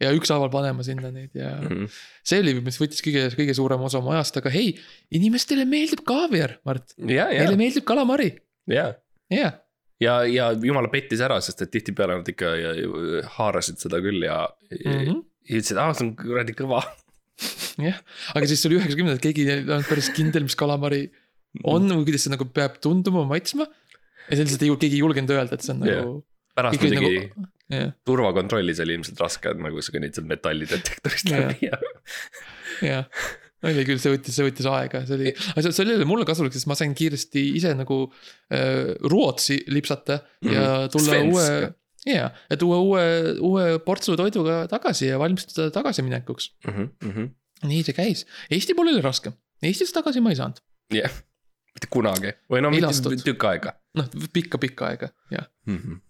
ja 0.00 0.10
ükshaaval 0.12 0.50
panema 0.52 0.82
sinna 0.82 1.10
neid 1.10 1.30
ja 1.34 1.50
mm 1.56 1.68
mm. 1.68 1.84
-hmm. 1.84 2.00
see 2.24 2.40
oli, 2.40 2.54
mis 2.60 2.80
võttis 2.80 3.00
kõige, 3.04 3.22
kõige 3.36 3.54
suurema 3.54 3.84
osa 3.84 3.98
oma 3.98 4.12
ajast, 4.16 4.36
aga 4.36 4.50
hei, 4.52 4.74
inimestele 5.10 5.64
meeldib 5.64 6.02
kaaviar, 6.04 6.58
Mart. 6.64 6.92
ja, 6.98 7.30
ja 7.32 7.44
Neile, 7.44 7.56
meeldib 7.56 7.84
kalamari, 7.88 8.28
ja, 8.66 8.94
jah. 9.30 9.56
ja, 10.00 10.18
ja 10.24 10.50
jumala 10.52 10.88
pettis 10.92 11.20
ära, 11.24 11.40
sest 11.40 11.62
et 11.62 11.70
tihtipeale 11.70 12.20
nad 12.20 12.28
ikka 12.28 12.52
ja, 12.60 12.74
haarasid 13.38 13.80
seda 13.80 14.02
küll 14.04 14.28
ja 14.28 14.42
mm, 14.70 14.92
Mhm. 14.92 15.10
-hmm. 15.10 15.24
Ja 15.48 15.58
ütlesid, 15.60 15.80
aa, 15.80 15.94
see 15.96 16.06
on 16.06 16.14
kuradi 16.18 16.54
kõva. 16.58 16.82
jah, 17.88 17.98
aga 18.34 18.48
siis 18.50 18.64
oli 18.68 18.78
üheksakümnendad, 18.80 19.20
keegi 19.22 19.44
ei 19.48 19.60
olnud 19.64 19.86
päris 19.88 20.08
kindel, 20.16 20.46
mis 20.48 20.56
kalamari 20.58 21.04
on 21.68 21.86
või 21.90 22.04
kuidas 22.08 22.26
see 22.26 22.32
nagu 22.34 22.46
peab 22.54 22.80
tunduma, 22.84 23.22
maitsma. 23.30 23.66
ja 24.28 24.36
see 24.36 24.44
lihtsalt 24.44 24.64
ei, 24.66 24.72
keegi 24.84 24.98
ei 24.98 25.04
julgenud 25.04 25.30
öelda, 25.36 25.56
et 25.58 25.64
see 25.66 25.74
on 25.76 25.84
Jah. 25.86 26.02
nagu. 26.02 26.18
pärast 26.58 26.82
muidugi 26.82 27.12
nagu... 27.30 27.46
jah, 27.72 27.92
turvakontrollis 28.08 28.80
oli 28.84 28.96
ilmselt 28.98 29.20
raske, 29.22 29.52
et 29.54 29.60
nagu 29.62 29.80
sa 29.84 29.94
kõnnid 29.94 30.16
sealt 30.18 30.28
metallidetektorist 30.30 31.30
läbi 31.32 31.68
ja. 31.70 31.78
jah. 32.90 33.06
oli 33.68 33.86
küll, 33.88 33.98
see 34.02 34.12
võttis, 34.16 34.36
see 34.38 34.46
võttis 34.50 34.68
aega, 34.70 35.04
see 35.08 35.16
oli, 35.18 35.32
aga 35.54 35.64
see, 35.70 35.86
oli 35.86 36.06
mulle 36.10 36.26
kasulik, 36.28 36.54
sest 36.58 36.68
ma 36.70 36.76
sain 36.78 36.92
kiiresti 36.98 37.46
ise 37.58 37.72
nagu 37.78 38.02
äh, 38.10 38.92
Rootsi 39.10 39.60
lipsata 39.72 40.20
ja 40.42 40.66
Mhm. 40.84 40.90
tulla 40.94 41.14
Svensk. 41.14 41.34
uue. 41.34 41.74
jaa, 42.06 42.30
ja 42.50 42.60
tuua 42.60 42.78
uue, 42.84 43.04
uue 43.40 43.78
portsu 43.84 44.16
toiduga 44.16 44.66
tagasi 44.70 45.10
ja 45.10 45.18
valmistuda 45.18 45.70
tagasiminekuks. 45.74 46.52
Mhm, 46.66 47.30
nii 47.68 47.82
see 47.86 47.96
käis, 47.96 48.26
Eesti 48.50 48.76
pool 48.78 48.92
oli 48.92 49.02
raskem, 49.04 49.34
Eestis 49.62 49.94
tagasi 49.96 50.22
ma 50.22 50.34
ei 50.34 50.38
saanud, 50.38 50.62
jah, 50.94 51.14
mitte 51.74 51.90
kunagi 51.90 52.34
või 52.50 52.62
no 52.62 52.70
mitte 52.74 53.16
tükk 53.24 53.50
aega 53.50 53.74
noh 53.98 54.30
pikka-pikka 54.34 54.92
aega, 54.92 55.10
jah, 55.32 55.48
mm. 55.66 55.78
-hmm. 55.78 56.00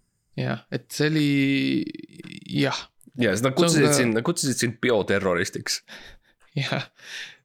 jah, 0.42 0.64
et 0.74 0.86
see 0.92 1.08
oli, 1.12 1.28
jah, 2.60 2.82
ja 3.18 3.32
siis 3.34 3.44
nad 3.46 3.56
kutsusid 3.58 3.94
sind, 3.96 4.16
nad 4.18 4.26
kutsusid 4.26 4.60
sind 4.60 4.78
bioterroristiks. 4.82 5.82
jah. 6.56 6.88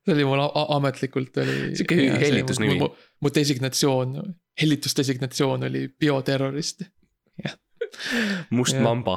see 0.03 0.15
oli 0.15 0.25
mul 0.27 0.41
ametlikult 0.77 1.37
oli. 1.43 1.75
Sihuke 1.79 1.97
hellitusnimi. 2.25 2.79
mu, 2.81 2.89
mu 3.23 3.31
designatsioon, 3.35 4.17
hellitusdesignatsioon 4.61 5.69
oli 5.69 5.87
bioterrorist. 5.99 6.83
Must 8.49 8.75
Jah. 8.75 8.81
mamba, 8.85 9.15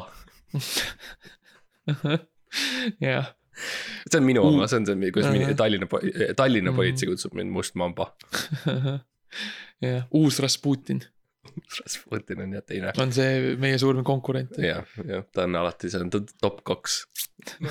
jah, 3.00 3.26
see 4.10 4.18
on 4.20 4.26
minu 4.28 4.42
oma, 4.46 4.68
see 4.70 4.78
on 4.80 4.86
see, 4.88 5.10
kuidas 5.12 5.30
Ahah. 5.30 5.38
mini- 5.38 5.58
Tallinna, 5.60 5.86
Tallinna 6.38 6.70
Mhm. 6.72 6.76
politsei 6.78 7.08
kutsub 7.10 7.34
mind 7.34 7.50
must 7.52 7.74
mamba. 7.74 8.10
jah, 9.84 10.06
uus 10.14 10.38
Rasputin 10.40 11.02
Rasputin 11.80 12.40
on 12.42 12.52
jah 12.56 12.62
teine. 12.66 12.92
on 13.00 13.12
see 13.12 13.56
meie 13.60 13.78
suurim 13.80 14.04
konkurent. 14.04 14.56
jah, 14.58 14.84
jah, 15.08 15.22
ta 15.32 15.44
on 15.46 15.54
alati, 15.56 15.90
see 15.90 16.00
on 16.00 16.10
top 16.10 16.62
kaks. 16.66 17.04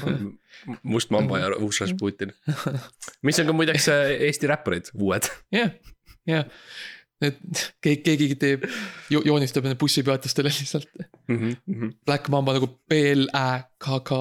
must 0.93 1.11
mamba 1.11 1.39
ja 1.41 1.49
uus 1.59 1.81
Rasputin. 1.83 2.31
mis 3.23 3.39
on 3.39 3.45
ka 3.49 3.53
muideks 3.53 3.87
äh, 3.93 4.15
Eesti 4.29 4.47
räpparid, 4.49 4.91
uued. 4.95 5.29
jah, 5.53 5.71
jah. 6.29 6.45
Et 7.23 7.37
keegi, 7.83 8.01
keegi 8.03 8.35
teeb, 8.39 8.65
joonistab 9.13 9.65
nende 9.65 9.79
bussipeatustele 9.79 10.51
lihtsalt 10.51 10.89
Black 12.05 12.27
Mamba 12.33 12.57
nagu 12.57 12.69
B 12.89 12.99
L 13.15 13.27
Ä 13.31 13.49
K 13.79 13.99
K. 14.05 14.19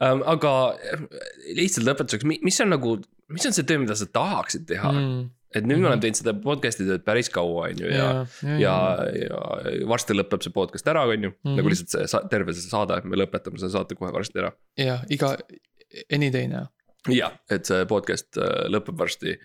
Um, 0.00 0.22
aga 0.26 0.52
äh, 0.78 1.02
lihtsalt 1.58 1.86
lõpetuseks, 1.86 2.26
mis 2.26 2.60
on 2.64 2.72
nagu, 2.72 2.96
mis 3.32 3.44
on 3.46 3.54
see 3.54 3.66
töö, 3.66 3.82
mida 3.82 3.94
sa 3.98 4.08
tahaksid 4.10 4.64
teha 4.70 4.92
mm.? 4.92 5.26
et 5.56 5.66
nüüd 5.66 5.80
me 5.80 5.90
oleme 5.90 6.02
teinud 6.02 6.18
seda 6.18 6.34
podcast'i 6.42 6.86
tööd 6.88 7.04
päris 7.06 7.30
kaua, 7.32 7.68
on 7.70 7.82
ju, 7.84 7.90
ja, 7.92 8.08
ja, 8.60 8.76
ja 9.14 9.42
varsti 9.88 10.16
lõpeb 10.16 10.42
see 10.44 10.54
podcast 10.54 10.88
ära, 10.90 11.04
on 11.08 11.28
ju, 11.28 11.32
nagu 11.48 11.72
lihtsalt 11.72 11.94
see 11.94 12.22
terve 12.32 12.54
see 12.56 12.66
saade, 12.66 12.98
me 13.06 13.20
lõpetame 13.20 13.60
selle 13.62 13.72
saate 13.76 13.98
kohe 13.98 14.10
varsti 14.14 14.42
ära. 14.42 14.50
ja 14.80 14.98
iga, 15.12 15.34
any 16.12 16.32
day 16.34 16.50
now. 16.50 16.66
jah, 17.12 17.36
et 17.52 17.68
see 17.68 17.86
podcast 17.88 18.40
äh, 18.42 18.66
lõpeb 18.72 18.98
varsti. 19.00 19.36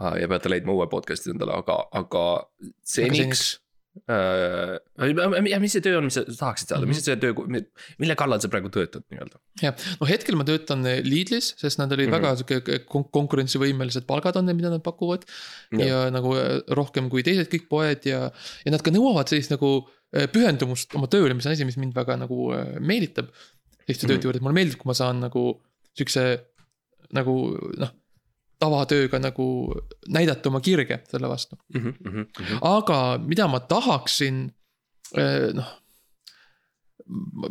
Ja 0.00 0.30
peate 0.30 0.50
leidma 0.50 0.74
uue 0.74 0.86
podcast'i 0.90 1.32
endale, 1.34 1.54
aga, 1.62 1.76
aga 1.94 2.24
seniks. 2.86 3.44
ja 5.46 5.58
mis 5.62 5.76
see 5.76 5.84
töö 5.84 6.00
on, 6.00 6.08
mis 6.08 6.16
sa 6.18 6.24
tahaksid 6.26 6.72
saada, 6.72 6.88
mis 6.90 6.98
see 7.04 7.14
töö, 7.22 7.30
mille 8.02 8.16
kallal 8.18 8.40
sa 8.42 8.50
praegu 8.50 8.72
töötad 8.74 9.04
nii-öelda? 9.06 9.38
jah, 9.62 9.84
no 10.00 10.08
hetkel 10.10 10.38
ma 10.38 10.46
töötan 10.48 10.82
Lidlis, 11.06 11.52
sest 11.60 11.78
nad 11.78 11.94
olid 11.94 12.10
mm 12.10 12.16
-hmm. 12.16 12.26
väga 12.26 12.40
sihuke 12.40 12.80
kon- 12.90 13.06
konkurentsivõimelised 13.14 14.08
palgad 14.08 14.40
on 14.40 14.50
need, 14.50 14.58
mida 14.58 14.72
nad 14.74 14.82
pakuvad. 14.82 15.22
ja, 15.78 16.08
nagu 16.10 16.34
äh, 16.34 16.58
rohkem 16.74 17.10
kui 17.10 17.22
teised 17.22 17.50
kõik 17.52 17.68
poed 17.70 18.10
ja, 18.10 18.30
ja 18.64 18.74
nad 18.74 18.82
ka 18.82 18.90
nõuavad 18.90 19.30
sellist 19.30 19.54
nagu 19.54 19.86
äh, 20.10 20.26
pühendumust 20.26 20.94
oma 20.98 21.06
tööle, 21.06 21.34
mis 21.34 21.46
on 21.46 21.54
asi, 21.54 21.64
mis 21.64 21.78
mind 21.78 21.94
väga 21.94 22.18
nagu 22.18 22.50
äh, 22.50 22.80
meelitab. 22.80 23.30
selliste 23.86 24.10
tööde 24.10 24.26
juurde, 24.26 24.42
et 24.42 24.42
mulle 24.42 24.58
meeldib, 24.58 24.80
kui 24.80 24.90
ma 24.90 24.94
saan 24.98 25.20
nagu 25.20 25.62
sihukese 25.94 26.50
nagu 27.14 27.34
noh, 27.78 27.94
tavatööga 28.62 29.18
nagu 29.18 29.46
näidata 30.08 30.48
oma 30.50 30.60
kirge 30.64 31.00
selle 31.10 31.28
vastu. 31.28 31.56
mm. 31.74 31.94
-hmm. 32.02 32.58
aga 32.62 33.18
mida 33.18 33.48
ma 33.48 33.60
tahaksin, 33.60 34.44
noh. 35.54 35.72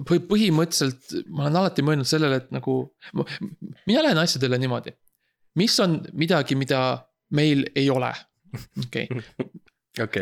põhi-, 0.10 0.24
põhimõtteliselt 0.30 1.28
ma 1.30 1.46
olen 1.46 1.60
alati 1.62 1.86
mõelnud 1.86 2.10
sellele, 2.10 2.42
et 2.42 2.52
nagu, 2.56 2.78
mina 3.86 4.04
lähen 4.06 4.18
asjadele 4.24 4.58
niimoodi. 4.58 4.94
mis 5.56 5.80
on 5.80 6.00
midagi, 6.14 6.56
mida 6.56 7.08
meil 7.32 7.66
ei 7.76 7.90
ole, 7.90 8.14
okei 8.86 9.08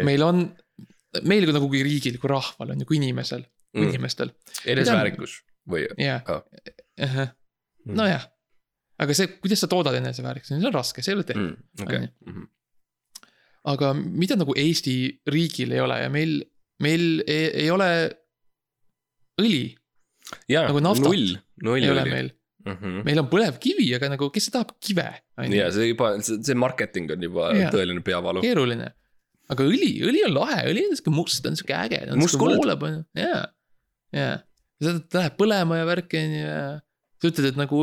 meil 0.04 0.24
on, 0.24 0.44
meil 1.24 1.46
kui 1.48 1.54
nagu 1.56 1.68
kui 1.72 1.84
riigil, 1.84 2.18
kui 2.20 2.30
rahval 2.30 2.74
on 2.74 2.80
ju, 2.84 2.86
kui 2.90 2.98
inimesel, 3.00 3.46
kui 3.72 3.88
inimestel, 3.88 4.34
eneseväärikus 4.66 5.38
või? 5.70 5.88
jah 5.98 6.24
Ah., 6.28 7.32
Mm. 7.86 7.96
nojah. 7.98 8.28
Aga 9.02 9.16
see, 9.18 9.30
kuidas 9.42 9.64
sa 9.64 9.70
toodad 9.72 9.96
eneseväärikust, 10.00 10.54
see 10.54 10.60
on 10.62 10.74
raske, 10.76 11.04
see 11.04 11.14
ei 11.14 11.18
ole 11.20 11.28
tehtud. 11.28 11.54
Mm, 11.56 11.86
okei, 11.86 12.46
aga 13.72 13.92
mida 13.98 14.38
nagu 14.40 14.56
Eesti 14.58 14.96
riigil 15.30 15.74
ei 15.76 15.82
ole 15.84 16.00
ja 16.04 16.10
meil, 16.14 16.38
meil 16.82 17.08
ei, 17.30 17.48
ei 17.66 17.70
ole 17.74 17.90
õli, 19.42 19.64
Nagu 20.48 20.80
naftat 20.80 21.10
null, 21.10 21.34
null 21.66 21.82
ei 21.82 21.90
ole 21.92 22.04
oli. 22.06 22.12
meil. 22.14 22.30
meil 23.04 23.20
on 23.20 23.28
põlevkivi, 23.28 23.88
aga 23.98 24.12
nagu 24.14 24.30
kes 24.32 24.48
tahab 24.54 24.76
kive, 24.84 25.08
ja 25.50 25.70
see 25.74 25.90
juba, 25.90 26.12
see 26.22 26.56
marketing 26.56 27.10
on 27.16 27.26
juba 27.26 27.50
Jaa. 27.58 27.72
tõeline 27.74 28.04
peavalu. 28.06 28.44
keeruline. 28.46 28.92
aga 29.52 29.66
õli, 29.68 29.90
õli 30.08 30.22
on 30.30 30.36
lahe, 30.38 30.62
õli 30.70 30.86
on 30.88 30.96
sihuke 30.96 31.14
must, 31.16 31.46
on 31.50 31.58
sihuke 31.60 31.76
äge, 31.76 32.04
Must 32.22 32.38
kuld. 32.40 32.62
jaa, 33.18 33.42
ja 34.16 34.30
ta 34.80 35.24
läheb 35.24 35.36
põlema 35.42 35.82
ja 35.82 35.90
värki, 35.90 36.22
on 36.22 36.38
ju, 36.38 36.46
ja 36.46 36.62
sa 37.22 37.30
ütled, 37.30 37.52
et 37.52 37.60
nagu, 37.60 37.82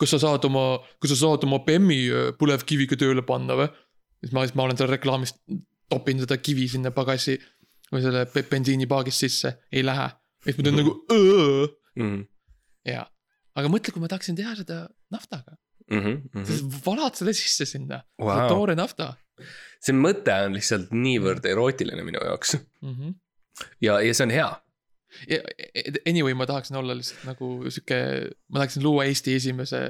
kas 0.00 0.14
sa 0.14 0.20
saad 0.22 0.46
oma, 0.48 0.64
kas 1.02 1.14
sa 1.14 1.20
saad 1.24 1.46
oma 1.48 1.60
bemmi 1.66 2.02
äh, 2.08 2.30
põlevkiviga 2.40 2.98
tööle 3.00 3.24
panna 3.26 3.58
või? 3.58 3.70
siis 4.20 4.34
ma, 4.36 4.44
siis 4.46 4.56
ma 4.58 4.66
olen 4.66 4.78
seal 4.78 4.90
reklaamis, 4.92 5.34
topin 5.90 6.20
seda 6.22 6.36
kivi 6.38 6.68
sinna 6.70 6.92
pagasi 6.94 7.38
või 7.90 8.04
selle 8.04 8.26
be- 8.30 8.46
bensiinipaagist 8.50 9.26
sisse, 9.26 9.56
ei 9.72 9.82
lähe. 9.86 10.10
siis 10.44 10.58
ma 10.58 10.66
teen 10.66 10.80
nagu 10.82 10.96
õõ 11.10 11.68
Mhm, 12.00 12.20
jaa, 12.86 13.02
aga 13.58 13.68
mõtle, 13.72 13.90
kui 13.92 14.00
ma 14.00 14.08
tahaksin 14.08 14.36
teha 14.38 14.52
seda 14.54 14.84
naftaga, 15.10 15.56
mhm, 15.90 16.44
siis 16.46 16.62
valad 16.84 17.18
selle 17.18 17.34
sisse 17.34 17.66
sinna 17.66 17.98
wow., 18.22 18.46
toore 18.48 18.76
nafta 18.78 19.16
see 19.82 19.96
mõte 19.96 20.34
on 20.46 20.56
lihtsalt 20.56 20.92
niivõrd 20.94 21.46
erootiline 21.48 22.04
minu 22.06 22.20
jaoks 22.24 22.56
mm. 22.58 22.92
-hmm. 22.94 23.14
ja, 23.86 24.00
ja 24.04 24.14
see 24.14 24.26
on 24.28 24.34
hea. 24.34 24.50
Ja 25.30 25.40
anyway, 26.08 26.34
ma 26.34 26.46
tahaksin 26.46 26.76
olla 26.80 26.96
lihtsalt 26.96 27.24
nagu 27.28 27.52
sihuke, 27.68 28.00
ma 28.48 28.62
tahaksin 28.62 28.84
luua 28.84 29.06
Eesti 29.10 29.34
esimese 29.34 29.88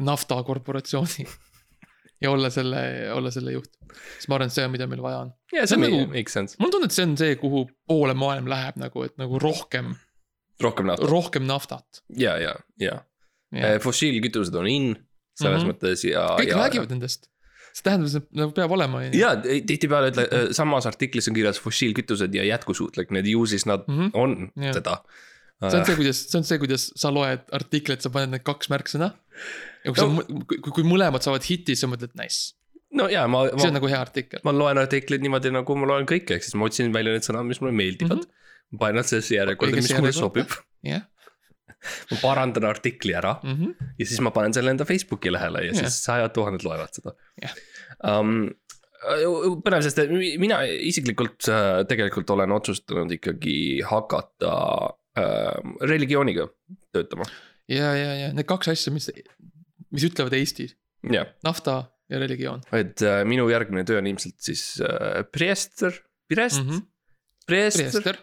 naftakorporatsiooni. 0.00 1.26
ja 2.22 2.30
olla 2.30 2.50
selle, 2.50 3.12
olla 3.12 3.30
selle 3.34 3.52
juht, 3.56 3.72
sest 4.16 4.28
ma 4.30 4.38
arvan, 4.38 4.50
et 4.50 4.54
see 4.54 4.64
on, 4.64 4.72
mida 4.72 4.86
meil 4.90 5.02
vaja 5.02 5.24
on. 5.24 5.32
ja 5.52 5.66
See 5.66 5.78
on 5.78 5.84
nagu- 5.86 6.02
nagu... 6.06 6.44
mul 6.58 6.68
on 6.68 6.74
tunne, 6.76 6.88
et 6.90 6.96
see 6.96 7.06
on 7.08 7.16
see, 7.18 7.36
kuhu 7.40 7.64
poole 7.88 8.14
maailm 8.14 8.50
läheb 8.50 8.78
nagu, 8.80 9.06
et 9.08 9.16
nagu 9.20 9.40
rohkem, 9.42 9.94
rohkem 10.62 10.92
naftat 10.92 11.10
rohkem 11.10 11.48
naftat. 11.48 12.04
ja, 12.16 12.36
ja, 12.38 12.54
ja 12.78 13.00
fossiilkütused 13.82 14.54
on 14.54 14.70
in 14.70 14.92
selles 15.38 15.62
mm. 15.62 15.68
-hmm. 15.68 15.72
mõttes 15.74 16.06
ja. 16.06 16.24
kõik 16.38 16.52
ja, 16.52 16.62
räägivad 16.62 16.94
nendest, 16.94 17.28
see 17.72 17.86
tähendab, 17.86 18.12
see 18.12 18.22
nagu 18.38 18.54
peab 18.56 18.72
olema. 18.76 19.02
ja 19.16 19.34
tihtipeale 19.40 20.12
ütle, 20.12 20.28
samas 20.56 20.88
artiklis 20.90 21.28
on 21.30 21.36
kirjas 21.36 21.60
fossiilkütused 21.62 22.34
ja 22.36 22.46
jätkusuutlik, 22.48 23.12
need 23.16 23.28
ju 23.32 23.44
siis 23.48 23.66
nad 23.68 23.86
mm. 23.88 23.98
-hmm. 23.98 24.10
on 24.14 24.38
yeah. 24.60 24.74
seda. 24.76 24.98
see 25.62 25.78
on 25.78 25.86
see, 25.86 25.96
kuidas, 25.96 26.24
see 26.30 26.38
on 26.40 26.48
see, 26.48 26.58
kuidas 26.62 26.88
sa 26.96 27.12
loed 27.14 27.44
artiklit, 27.52 28.02
sa 28.02 28.10
paned 28.10 28.34
need 28.34 28.44
kaks 28.46 28.72
märksõna. 28.72 29.12
ja 29.84 29.92
kui 29.92 30.00
sa 30.00 30.08
No. 30.08 30.20
no., 30.20 30.44
kui, 30.48 30.58
kui 30.60 30.84
mõlemad 30.84 31.24
saavad 31.24 31.46
hiti, 31.48 31.76
sa 31.78 31.88
mõtled 31.88 32.12
nice, 32.20 32.52
no 32.92 33.08
ja 33.12 33.24
ma, 33.30 33.46
see 33.48 33.68
on 33.68 33.72
ma, 33.72 33.78
nagu 33.78 33.90
hea 33.90 34.00
artikkel. 34.00 34.42
ma 34.44 34.54
loen 34.56 34.80
artikleid 34.82 35.24
niimoodi 35.24 35.52
nagu 35.54 35.76
ma 35.78 35.88
loen 35.94 36.08
kõike, 36.08 36.36
ehk 36.36 36.46
siis 36.46 36.58
ma 36.58 36.68
otsin 36.68 36.92
välja 36.94 37.14
need 37.16 37.26
sõnad, 37.26 37.48
mis 37.48 37.62
mulle 37.62 37.74
meeldivad 37.78 38.20
mm. 38.20 38.28
-hmm. 38.28 38.82
panen 38.82 39.00
nad 39.00 39.08
sellesse 39.08 39.38
järjekorda, 39.38 39.80
mis 39.80 39.94
mulle 39.96 40.12
sobib. 40.16 40.58
jah, 40.86 41.06
ma 42.10 42.16
parandan 42.22 42.64
artikli 42.68 43.14
ära 43.18 43.34
Mhm. 43.42 43.72
ja 43.98 44.06
siis 44.06 44.20
ma 44.24 44.30
panen 44.34 44.54
selle 44.54 44.70
enda 44.74 44.84
Facebooki 44.88 45.32
lehele 45.32 45.64
ja 45.66 45.72
Jah. 45.72 45.82
siis 45.84 46.02
sajad 46.04 46.32
tuhanded 46.36 46.64
loevad 46.66 46.92
seda 46.94 47.14
Jah. 47.42 47.54
um,. 48.04 48.50
põnev, 49.66 49.82
sest 49.82 49.98
mi- 50.12 50.36
mina 50.38 50.60
isiklikult 50.66 51.48
äh, 51.50 51.80
tegelikult 51.90 52.30
olen 52.30 52.52
otsustanud 52.54 53.10
ikkagi 53.16 53.82
hakata 53.82 54.52
äh, 55.18 55.56
religiooniga 55.82 56.46
töötama. 56.94 57.26
ja, 57.68 57.88
ja, 57.98 58.12
ja 58.20 58.28
need 58.32 58.46
kaks 58.46 58.68
asja, 58.76 58.92
mis, 58.94 59.10
mis 59.90 60.06
ütlevad 60.06 60.36
Eesti, 60.38 60.68
jah, 61.10 61.26
nafta 61.42 61.80
ja 62.12 62.18
religioon 62.22 62.62
et 62.78 63.02
äh, 63.02 63.24
minu 63.26 63.48
järgmine 63.50 63.82
töö 63.88 63.98
on 63.98 64.06
ilmselt 64.06 64.38
siis 64.38 64.62
äh, 64.86 65.24
preester, 65.34 65.98
prest 66.30 66.60
mm, 66.62 66.68
mm. 66.68 66.70
-hmm. 66.70 66.78
-hmm. 66.78 67.46
preester 67.46 67.90
preester. 67.90 68.22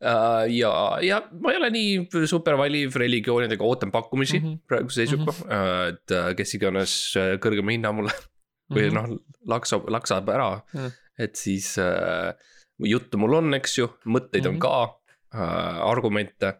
ja, 0.00 0.72
ja 1.02 1.22
ma 1.40 1.52
ei 1.52 1.56
ole 1.60 1.70
nii 1.70 2.26
super 2.28 2.56
valiv 2.60 2.96
religioonidega, 3.00 3.64
ootan 3.64 3.90
pakkumisi 3.94 4.40
mm. 4.40 4.46
-hmm. 4.46 4.58
praeguse 4.68 4.94
seisuga 5.04 5.32
mm, 5.32 5.38
-hmm. 5.38 5.54
uh, 5.56 5.88
et 5.88 6.10
äh, 6.12 6.34
kes 6.36 6.54
iganes 6.54 6.92
äh, 7.16 7.38
kõrgema 7.40 7.72
hinna 7.72 7.92
mulle 7.92 8.12
või 8.74 8.90
Mhm. 8.90 8.94
noh, 8.94 9.18
laksab, 9.46 9.88
laksab 9.88 10.28
ära 10.28 10.62
Mhm. 10.74 10.86
et 11.18 11.36
siis 11.36 11.78
äh, 11.78 12.34
juttu 12.78 13.18
mul 13.18 13.34
on, 13.34 13.54
eks 13.54 13.78
ju, 13.78 13.86
mõtteid 14.06 14.44
mm 14.44 14.46
-hmm. 14.46 14.48
on 14.48 14.54
Mhm. 14.54 14.60
ka 14.60 14.98
äh,, 15.34 15.80
argumente 15.90 16.52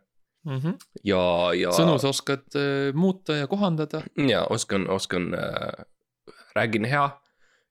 mm 0.45 0.59
-hmm. 0.61 0.75
ja, 1.05 1.53
ja. 1.55 1.71
sõnu 1.71 1.99
sa 1.99 2.09
oskad 2.09 2.45
äh, 2.55 2.95
muuta 2.95 3.37
ja 3.37 3.47
kohandada. 3.47 4.03
ja 4.29 4.47
oskan, 4.51 4.91
oskan 4.91 5.35
äh,, 5.35 5.85
räägin 6.57 6.85
hea 6.85 7.11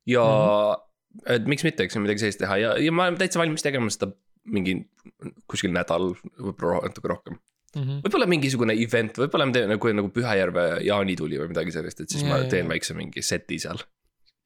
ja 0.05 0.23
mm. 0.23 0.75
-hmm. 1.25 1.33
et 1.35 1.45
miks 1.47 1.63
mitte, 1.63 1.83
eks 1.83 1.95
ju, 1.95 2.01
midagi 2.01 2.19
sellist 2.19 2.39
teha 2.39 2.57
ja, 2.57 2.77
ja 2.77 2.91
ma 2.91 3.03
olen 3.03 3.17
täitsa 3.17 3.39
valmis 3.39 3.63
tegema 3.63 3.89
seda 3.89 4.11
mingi 4.45 4.77
kuskil 5.49 5.73
nädal, 5.73 6.13
võib-olla 6.37 6.81
natuke 6.87 7.11
rohkem. 7.11 7.37
Mm 7.75 7.83
-hmm. 7.83 8.01
võib-olla 8.05 8.27
mingisugune 8.31 8.73
event, 8.79 9.17
võib-olla 9.19 9.45
me 9.49 9.55
teeme 9.55 9.75
nagu, 9.75 9.91
nagu 9.99 10.09
Pühajärve 10.15 10.65
jaanituli 10.87 11.39
või 11.41 11.51
midagi 11.51 11.73
sellist, 11.75 12.01
et 12.01 12.09
siis 12.09 12.23
Ja, 12.23 12.29
ma 12.29 12.37
ja, 12.39 12.49
teen 12.49 12.65
ja. 12.65 12.71
väikse 12.71 12.95
mingi 12.95 13.21
seti 13.21 13.59
seal. 13.59 13.81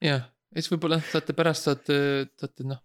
jah, 0.02 0.24
ja 0.26 0.62
siis 0.62 0.70
võib-olla 0.72 0.98
saate 1.12 1.36
pärast 1.38 1.68
saate, 1.68 1.98
saate 2.40 2.66
noh. 2.66 2.82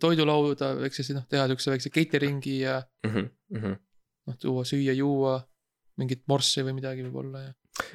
toidulauda, 0.00 0.72
eks 0.86 0.96
siis 0.96 1.12
noh, 1.14 1.26
teha 1.28 1.46
siukse 1.46 1.70
väikse 1.70 1.90
catering'i 1.90 2.60
ja 2.60 2.82
mm. 3.06 3.28
-hmm. 3.52 3.76
noh, 4.26 4.38
tuua 4.38 4.64
süüa-juua. 4.64 5.40
mingit 6.00 6.22
morssi 6.26 6.62
või 6.64 6.72
midagi 6.72 7.02
võib-olla 7.04 7.40
ja. 7.42 7.52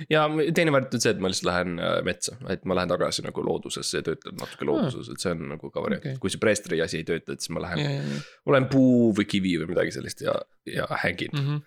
Ja 0.10 0.24
teine 0.56 0.74
variant 0.74 0.96
on 0.98 1.04
see, 1.04 1.14
et 1.14 1.20
ma 1.22 1.32
lihtsalt 1.32 1.50
lähen 1.52 1.82
äh, 1.84 1.98
metsa, 2.06 2.38
et 2.54 2.66
ma 2.66 2.78
lähen 2.78 2.90
tagasi 2.90 3.26
nagu 3.26 3.44
loodusesse 3.46 4.02
ja 4.02 4.08
töötan 4.08 4.40
natuke 4.42 4.66
looduses, 4.70 5.12
et 5.14 5.24
see 5.24 5.36
on 5.36 5.44
nagu 5.54 5.72
ka 5.74 5.84
variant 5.84 6.06
okay., 6.06 6.22
kui 6.22 6.34
see 6.34 6.42
preestri 6.42 6.82
asi 6.84 7.02
ei 7.02 7.08
tööta, 7.08 7.36
et 7.36 7.46
siis 7.46 7.54
ma 7.56 7.64
lähen 7.66 7.84
ja, 7.84 7.92
ja, 8.00 8.08
ja 8.16 8.24
olen 8.50 8.70
puu 8.72 9.12
või 9.18 9.28
kivi 9.30 9.58
või 9.62 9.72
midagi 9.74 9.94
sellist 9.98 10.26
ja, 10.26 10.34
ja 10.70 10.90
hängin 11.04 11.34
mm. 11.38 11.46
mm. 11.46 11.62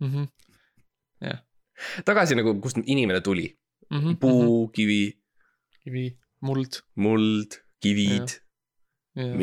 -hmm. 0.00 0.26
Mm 1.16 1.28
-hmm. 1.28 2.02
tagasi 2.08 2.36
nagu, 2.36 2.56
kust 2.60 2.80
inimene 2.84 3.20
tuli, 3.20 3.50
Mm 3.90 4.00
-hmm. 4.00 4.16
puu, 4.16 4.68
kivi, 4.68 5.18
kivi, 5.84 6.18
muld. 6.40 6.82
muld, 6.94 7.62
kivid, 7.80 8.28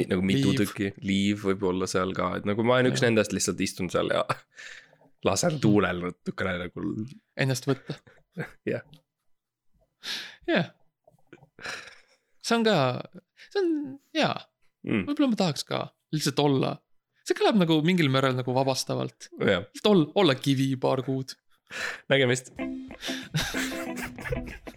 nagu 0.08 0.22
mitu 0.22 0.50
liiv. 0.50 0.58
tükki, 0.60 0.94
liiv 1.02 1.46
võib 1.48 1.64
olla 1.70 1.88
seal 1.88 2.12
ka, 2.14 2.34
et 2.38 2.46
nagu 2.50 2.64
ma 2.64 2.76
olen 2.76 2.92
üks 2.92 3.04
nendest, 3.06 3.32
lihtsalt 3.32 3.62
istun 3.64 3.90
seal 3.94 4.12
ja 4.12 4.26
lasen 5.28 5.60
tuulel 5.64 6.02
natukene 6.04 6.54
nagu. 6.66 6.80
ennast 7.40 7.68
võtta. 7.70 7.94
Jah.. 8.72 8.82
jah. 10.50 10.72
see 12.44 12.56
on 12.58 12.64
ka, 12.68 12.78
see 13.52 13.62
on 13.62 13.70
hea, 14.18 14.34
Mm, 14.84 15.06
võib-olla 15.08 15.30
ma 15.32 15.38
tahaks 15.40 15.64
ka 15.64 15.78
lihtsalt 16.12 16.40
olla. 16.44 16.74
see 17.24 17.38
kõlab 17.40 17.56
nagu 17.56 17.78
mingil 17.88 18.10
määral 18.12 18.36
nagu 18.36 18.52
vabastavalt, 18.52 19.30
jah, 19.40 19.64
lihtsalt 19.70 19.88
olla, 19.94 20.10
olla 20.20 20.36
kivi 20.36 20.74
paar 20.76 21.00
kuud. 21.08 21.32
nägemist. 22.12 22.52